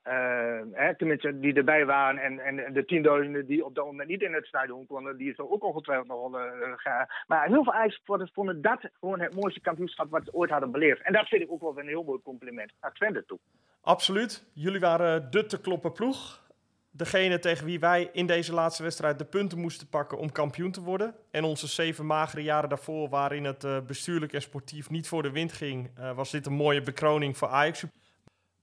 Uh, 0.07 0.59
hè, 0.71 0.95
tenminste, 0.95 1.39
die 1.39 1.53
erbij 1.53 1.85
waren 1.85 2.21
en, 2.21 2.39
en 2.39 2.73
de 2.73 2.85
tienduizenden 2.85 3.45
die 3.45 3.65
op 3.65 3.75
dat 3.75 3.85
moment 3.85 4.09
niet 4.09 4.21
in 4.21 4.33
het 4.33 4.45
stadion 4.45 4.85
konden, 4.85 5.17
die 5.17 5.31
is 5.31 5.39
ook 5.39 5.63
ongetwijfeld 5.63 6.07
nog 6.07 6.31
wel 6.31 6.41
uh, 6.41 6.71
gaan. 6.75 7.07
Maar 7.27 7.47
heel 7.47 7.63
veel 7.63 7.73
IJssporters 7.73 8.31
vonden 8.33 8.61
dat 8.61 8.89
gewoon 8.99 9.19
het 9.19 9.35
mooiste 9.35 9.61
kampioenschap 9.61 10.09
wat 10.09 10.25
ze 10.25 10.33
ooit 10.33 10.49
hadden 10.49 10.71
beleefd. 10.71 11.01
En 11.01 11.13
dat 11.13 11.27
vind 11.27 11.41
ik 11.41 11.51
ook 11.51 11.61
wel 11.61 11.79
een 11.79 11.87
heel 11.87 12.03
mooi 12.03 12.21
compliment 12.23 12.73
naar 12.81 12.93
Twente 12.93 13.25
toe. 13.25 13.39
Absoluut. 13.81 14.49
Jullie 14.53 14.79
waren 14.79 15.31
de 15.31 15.45
te 15.45 15.61
kloppen 15.61 15.91
ploeg. 15.91 16.45
Degene 16.91 17.39
tegen 17.39 17.65
wie 17.65 17.79
wij 17.79 18.09
in 18.11 18.25
deze 18.25 18.53
laatste 18.53 18.83
wedstrijd 18.83 19.19
de 19.19 19.25
punten 19.25 19.59
moesten 19.59 19.89
pakken 19.89 20.17
om 20.17 20.31
kampioen 20.31 20.71
te 20.71 20.81
worden. 20.81 21.15
En 21.31 21.43
onze 21.43 21.67
zeven 21.67 22.05
magere 22.05 22.43
jaren 22.43 22.69
daarvoor, 22.69 23.09
waarin 23.09 23.43
het 23.43 23.63
uh, 23.63 23.77
bestuurlijk 23.87 24.33
en 24.33 24.41
sportief 24.41 24.89
niet 24.89 25.07
voor 25.07 25.23
de 25.23 25.31
wind 25.31 25.53
ging, 25.53 25.89
was 26.15 26.31
dit 26.31 26.45
een 26.45 26.53
mooie 26.53 26.81
bekroning 26.81 27.37
voor 27.37 27.47
Ajax. 27.47 27.85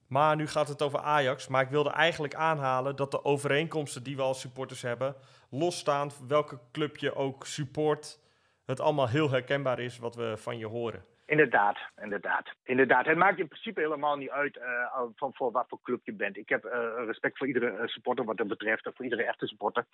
Maar 0.07 0.35
nu 0.35 0.47
gaat 0.47 0.67
het 0.67 0.81
over 0.81 0.99
Ajax. 0.99 1.47
Maar 1.47 1.61
ik 1.61 1.69
wilde 1.69 1.89
eigenlijk 1.89 2.35
aanhalen 2.35 2.95
dat 2.95 3.11
de 3.11 3.23
overeenkomsten 3.23 4.03
die 4.03 4.15
we 4.15 4.21
als 4.21 4.39
supporters 4.39 4.81
hebben, 4.81 5.15
losstaan 5.49 6.11
welke 6.27 6.59
club 6.71 6.97
je 6.97 7.15
ook 7.15 7.45
support, 7.45 8.19
het 8.65 8.79
allemaal 8.79 9.07
heel 9.07 9.29
herkenbaar 9.29 9.79
is 9.79 9.97
wat 9.97 10.15
we 10.15 10.37
van 10.37 10.57
je 10.57 10.67
horen. 10.67 11.05
Inderdaad, 11.27 11.77
inderdaad. 12.01 12.53
inderdaad. 12.63 13.05
Het 13.05 13.17
maakt 13.17 13.39
in 13.39 13.47
principe 13.47 13.81
helemaal 13.81 14.15
niet 14.15 14.29
uit 14.29 14.57
uh, 14.57 15.01
van 15.15 15.33
voor 15.33 15.51
wat 15.51 15.65
voor 15.67 15.79
club 15.83 15.99
je 16.03 16.13
bent. 16.13 16.37
Ik 16.37 16.49
heb 16.49 16.65
uh, 16.65 16.71
respect 17.05 17.37
voor 17.37 17.47
iedere 17.47 17.87
supporter 17.87 18.25
wat 18.25 18.37
dat 18.37 18.47
betreft, 18.47 18.89
voor 18.93 19.03
iedere 19.05 19.23
echte 19.23 19.47
supporter. 19.47 19.85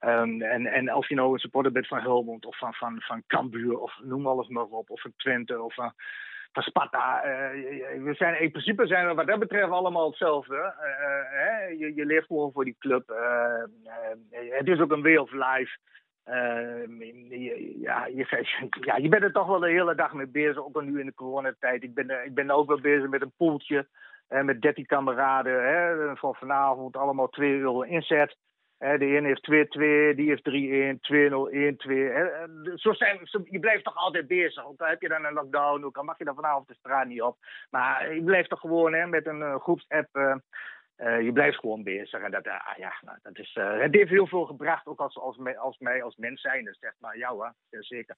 Um, 0.00 0.42
en, 0.42 0.66
en 0.66 0.94
of 0.94 1.08
je 1.08 1.14
nou 1.14 1.32
een 1.32 1.38
supporter 1.38 1.72
bent 1.72 1.86
van 1.86 2.00
Helmond 2.00 2.46
of 2.46 2.58
van, 2.58 2.74
van, 2.74 3.00
van 3.00 3.22
Cambuur 3.26 3.78
of 3.78 3.98
noem 4.02 4.26
alles 4.26 4.48
maar 4.48 4.64
op, 4.64 4.90
of 4.90 5.00
van 5.00 5.12
Twente 5.16 5.62
of 5.62 5.74
van 5.74 5.92
van 6.52 6.62
Sparta. 6.62 7.26
Uh, 7.26 8.02
we 8.04 8.14
zijn, 8.14 8.40
in 8.40 8.50
principe 8.50 8.86
zijn 8.86 9.06
we 9.06 9.14
wat 9.14 9.26
dat 9.26 9.38
betreft 9.38 9.70
allemaal 9.70 10.06
hetzelfde. 10.06 10.54
Uh, 10.54 10.72
hè? 11.30 11.66
Je, 11.66 11.94
je 11.94 12.04
leeft 12.04 12.26
gewoon 12.26 12.52
voor 12.52 12.64
die 12.64 12.76
club. 12.78 13.10
Uh, 13.10 13.62
het 14.30 14.68
is 14.68 14.80
ook 14.80 14.90
een 14.90 15.02
way 15.02 15.16
of 15.16 15.32
life. 15.32 15.78
ja, 17.80 18.06
je, 18.06 18.46
ja, 18.86 18.96
je 18.96 19.08
bent 19.08 19.22
er 19.22 19.32
toch 19.32 19.46
wel 19.46 19.58
de 19.58 19.70
hele 19.70 19.94
dag 19.94 20.12
mee 20.12 20.28
bezig, 20.28 20.64
ook 20.64 20.76
al 20.76 20.82
nu 20.82 21.00
in 21.00 21.06
de 21.06 21.14
coronatijd. 21.14 21.82
Ik 21.82 21.94
ben, 21.94 22.24
ik 22.24 22.34
ben 22.34 22.50
ook 22.50 22.68
wel 22.68 22.80
bezig 22.80 23.08
met 23.08 23.22
een 23.22 23.32
poeltje 23.36 23.86
met 24.28 24.60
13 24.60 24.86
kameraden. 24.86 25.62
Hè, 25.62 26.16
van 26.16 26.34
vanavond 26.34 26.96
allemaal 26.96 27.28
2 27.28 27.58
euro 27.58 27.82
inzet 27.82 28.36
de 28.78 29.06
ene 29.06 29.26
heeft 29.26 29.50
2-2, 29.50 30.16
die 30.16 30.28
heeft 30.28 30.48
3-1, 30.48 30.98
2-0, 31.00 31.50
1-2. 32.64 32.74
Zo 32.74 32.92
zijn, 32.92 33.18
je 33.44 33.58
blijft 33.60 33.84
toch 33.84 33.96
altijd 33.96 34.26
bezig. 34.26 34.66
Ook 34.66 34.80
al 34.80 34.86
heb 34.86 35.02
je 35.02 35.08
dan 35.08 35.24
een 35.24 35.32
lockdown, 35.32 35.84
ook 35.84 35.96
al 35.96 36.04
mag 36.04 36.18
je 36.18 36.24
dan 36.24 36.34
vanavond 36.34 36.68
de 36.68 36.74
straat 36.74 37.06
niet 37.06 37.22
op. 37.22 37.36
Maar 37.70 38.14
je 38.14 38.22
blijft 38.22 38.48
toch 38.48 38.60
gewoon 38.60 38.94
hè, 38.94 39.06
met 39.06 39.26
een 39.26 39.40
uh, 39.40 39.56
groepsapp. 39.56 40.16
Uh, 40.16 41.20
je 41.20 41.32
blijft 41.32 41.58
gewoon 41.58 41.82
bezig. 41.82 42.20
En 42.20 42.30
dat, 42.30 42.46
uh, 42.46 42.74
ja, 42.76 42.92
nou, 43.00 43.18
dat 43.22 43.38
is, 43.38 43.54
het 43.54 43.94
heeft 43.94 44.10
heel 44.10 44.26
veel 44.26 44.44
gebracht, 44.44 44.86
ook 44.86 45.00
als, 45.00 45.16
als, 45.16 45.38
als 45.56 45.78
mij 45.78 46.02
als 46.02 46.16
mens 46.16 46.40
zijn. 46.40 46.76
Zeg 46.80 46.94
maar, 46.98 47.18
jou, 47.18 47.44
hè, 47.70 47.82
zeker. 47.82 48.16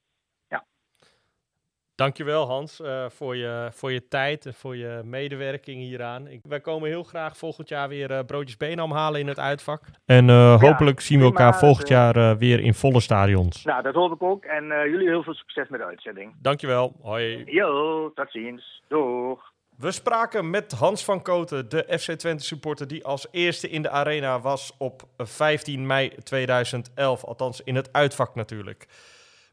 Dankjewel 2.01 2.47
Hans 2.47 2.79
uh, 2.79 3.05
voor, 3.09 3.35
je, 3.35 3.69
voor 3.71 3.91
je 3.91 4.07
tijd 4.07 4.45
en 4.45 4.53
voor 4.53 4.75
je 4.75 5.01
medewerking 5.03 5.81
hieraan. 5.81 6.27
Ik, 6.27 6.39
wij 6.43 6.59
komen 6.59 6.89
heel 6.89 7.03
graag 7.03 7.37
volgend 7.37 7.69
jaar 7.69 7.89
weer 7.89 8.11
uh, 8.11 8.19
broodjes 8.25 8.57
Benam 8.57 8.91
halen 8.91 9.19
in 9.19 9.27
het 9.27 9.39
uitvak. 9.39 9.81
En 10.05 10.27
uh, 10.27 10.61
hopelijk 10.61 10.99
zien 10.99 11.19
we 11.19 11.25
elkaar 11.25 11.59
volgend 11.59 11.87
jaar 11.87 12.37
weer 12.37 12.59
in 12.59 12.73
volle 12.73 12.99
stadions. 12.99 13.63
Nou, 13.63 13.83
dat 13.83 13.93
hoop 13.93 14.13
ik 14.13 14.23
ook. 14.23 14.45
En 14.45 14.65
jullie 14.65 15.07
heel 15.07 15.23
veel 15.23 15.33
succes 15.33 15.69
met 15.69 15.79
de 15.79 15.85
uitzending. 15.85 16.33
Dankjewel. 16.41 16.93
Hoi. 17.01 17.43
Jo, 17.45 18.11
tot 18.15 18.31
ziens. 18.31 18.83
Doeg. 18.87 19.51
We 19.77 19.91
spraken 19.91 20.49
met 20.49 20.71
Hans 20.71 21.03
van 21.03 21.21
Koten, 21.21 21.69
de 21.69 21.97
FC 21.99 22.11
Twente 22.11 22.43
supporter 22.43 22.87
die 22.87 23.05
als 23.05 23.27
eerste 23.31 23.69
in 23.69 23.81
de 23.81 23.89
arena 23.89 24.39
was 24.39 24.75
op 24.77 25.01
15 25.17 25.85
mei 25.85 26.11
2011. 26.23 27.25
Althans 27.25 27.63
in 27.63 27.75
het 27.75 27.93
uitvak 27.93 28.35
natuurlijk. 28.35 28.87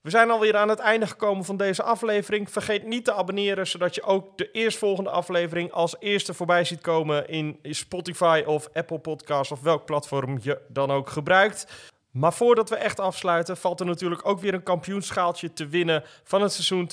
We 0.01 0.11
zijn 0.11 0.31
alweer 0.31 0.57
aan 0.57 0.69
het 0.69 0.79
einde 0.79 1.07
gekomen 1.07 1.45
van 1.45 1.57
deze 1.57 1.83
aflevering. 1.83 2.51
Vergeet 2.51 2.87
niet 2.87 3.05
te 3.05 3.13
abonneren, 3.13 3.67
zodat 3.67 3.95
je 3.95 4.03
ook 4.03 4.39
de 4.39 4.51
eerstvolgende 4.51 5.11
aflevering 5.11 5.73
als 5.73 5.97
eerste 5.99 6.35
voorbij 6.35 6.65
ziet 6.65 6.81
komen 6.81 7.29
in 7.29 7.59
Spotify 7.63 8.43
of 8.47 8.69
Apple 8.73 8.99
Podcasts 8.99 9.53
of 9.53 9.61
welk 9.61 9.85
platform 9.85 10.39
je 10.43 10.61
dan 10.69 10.91
ook 10.91 11.09
gebruikt. 11.09 11.67
Maar 12.11 12.33
voordat 12.33 12.71
we 12.71 12.77
echt 12.77 13.01
afsluiten, 13.01 13.57
valt 13.57 13.81
er 13.81 13.87
natuurlijk 13.87 14.27
ook 14.27 14.41
weer 14.41 14.55
een 14.55 14.63
kampioenschaaltje 14.63 15.53
te 15.53 15.67
winnen 15.67 16.05
van 16.25 16.43
het 16.43 16.53
seizoen 16.53 16.91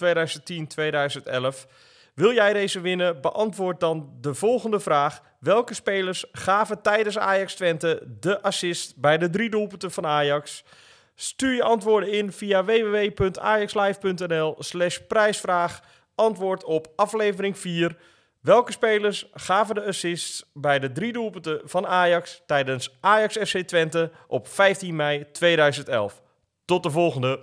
2010-2011. 1.66 1.68
Wil 2.14 2.34
jij 2.34 2.54
deze 2.54 2.80
winnen? 2.80 3.22
Beantwoord 3.22 3.80
dan 3.80 4.10
de 4.22 4.34
volgende 4.34 4.80
vraag. 4.80 5.22
Welke 5.40 5.74
spelers 5.74 6.26
gaven 6.32 6.82
tijdens 6.82 7.18
Ajax 7.18 7.56
Twente 7.56 8.02
de 8.20 8.42
assist 8.42 8.96
bij 8.96 9.18
de 9.18 9.30
drie 9.30 9.50
doelpunten 9.50 9.92
van 9.92 10.06
Ajax? 10.06 10.64
Stuur 11.16 11.54
je 11.56 11.64
antwoorden 11.64 12.12
in 12.12 12.32
via 12.32 12.66
www.ajaxlive.nl 12.66 14.56
slash 14.60 14.98
prijsvraag. 15.08 15.82
Antwoord 16.16 16.64
op 16.64 16.88
aflevering 16.96 17.58
4. 17.58 17.98
Welke 18.42 18.72
spelers 18.72 19.30
gaven 19.34 19.76
de 19.76 19.86
assists 19.86 20.52
bij 20.54 20.80
de 20.80 20.92
drie 20.92 21.14
doelpunten 21.14 21.62
van 21.64 21.88
Ajax 21.88 22.42
tijdens 22.46 22.98
Ajax 23.02 23.38
FC 23.38 23.58
Twente 23.58 24.12
op 24.28 24.48
15 24.48 24.96
mei 24.96 25.26
2011? 25.32 26.22
Tot 26.66 26.84
de 26.84 26.92
volgende. 26.92 27.40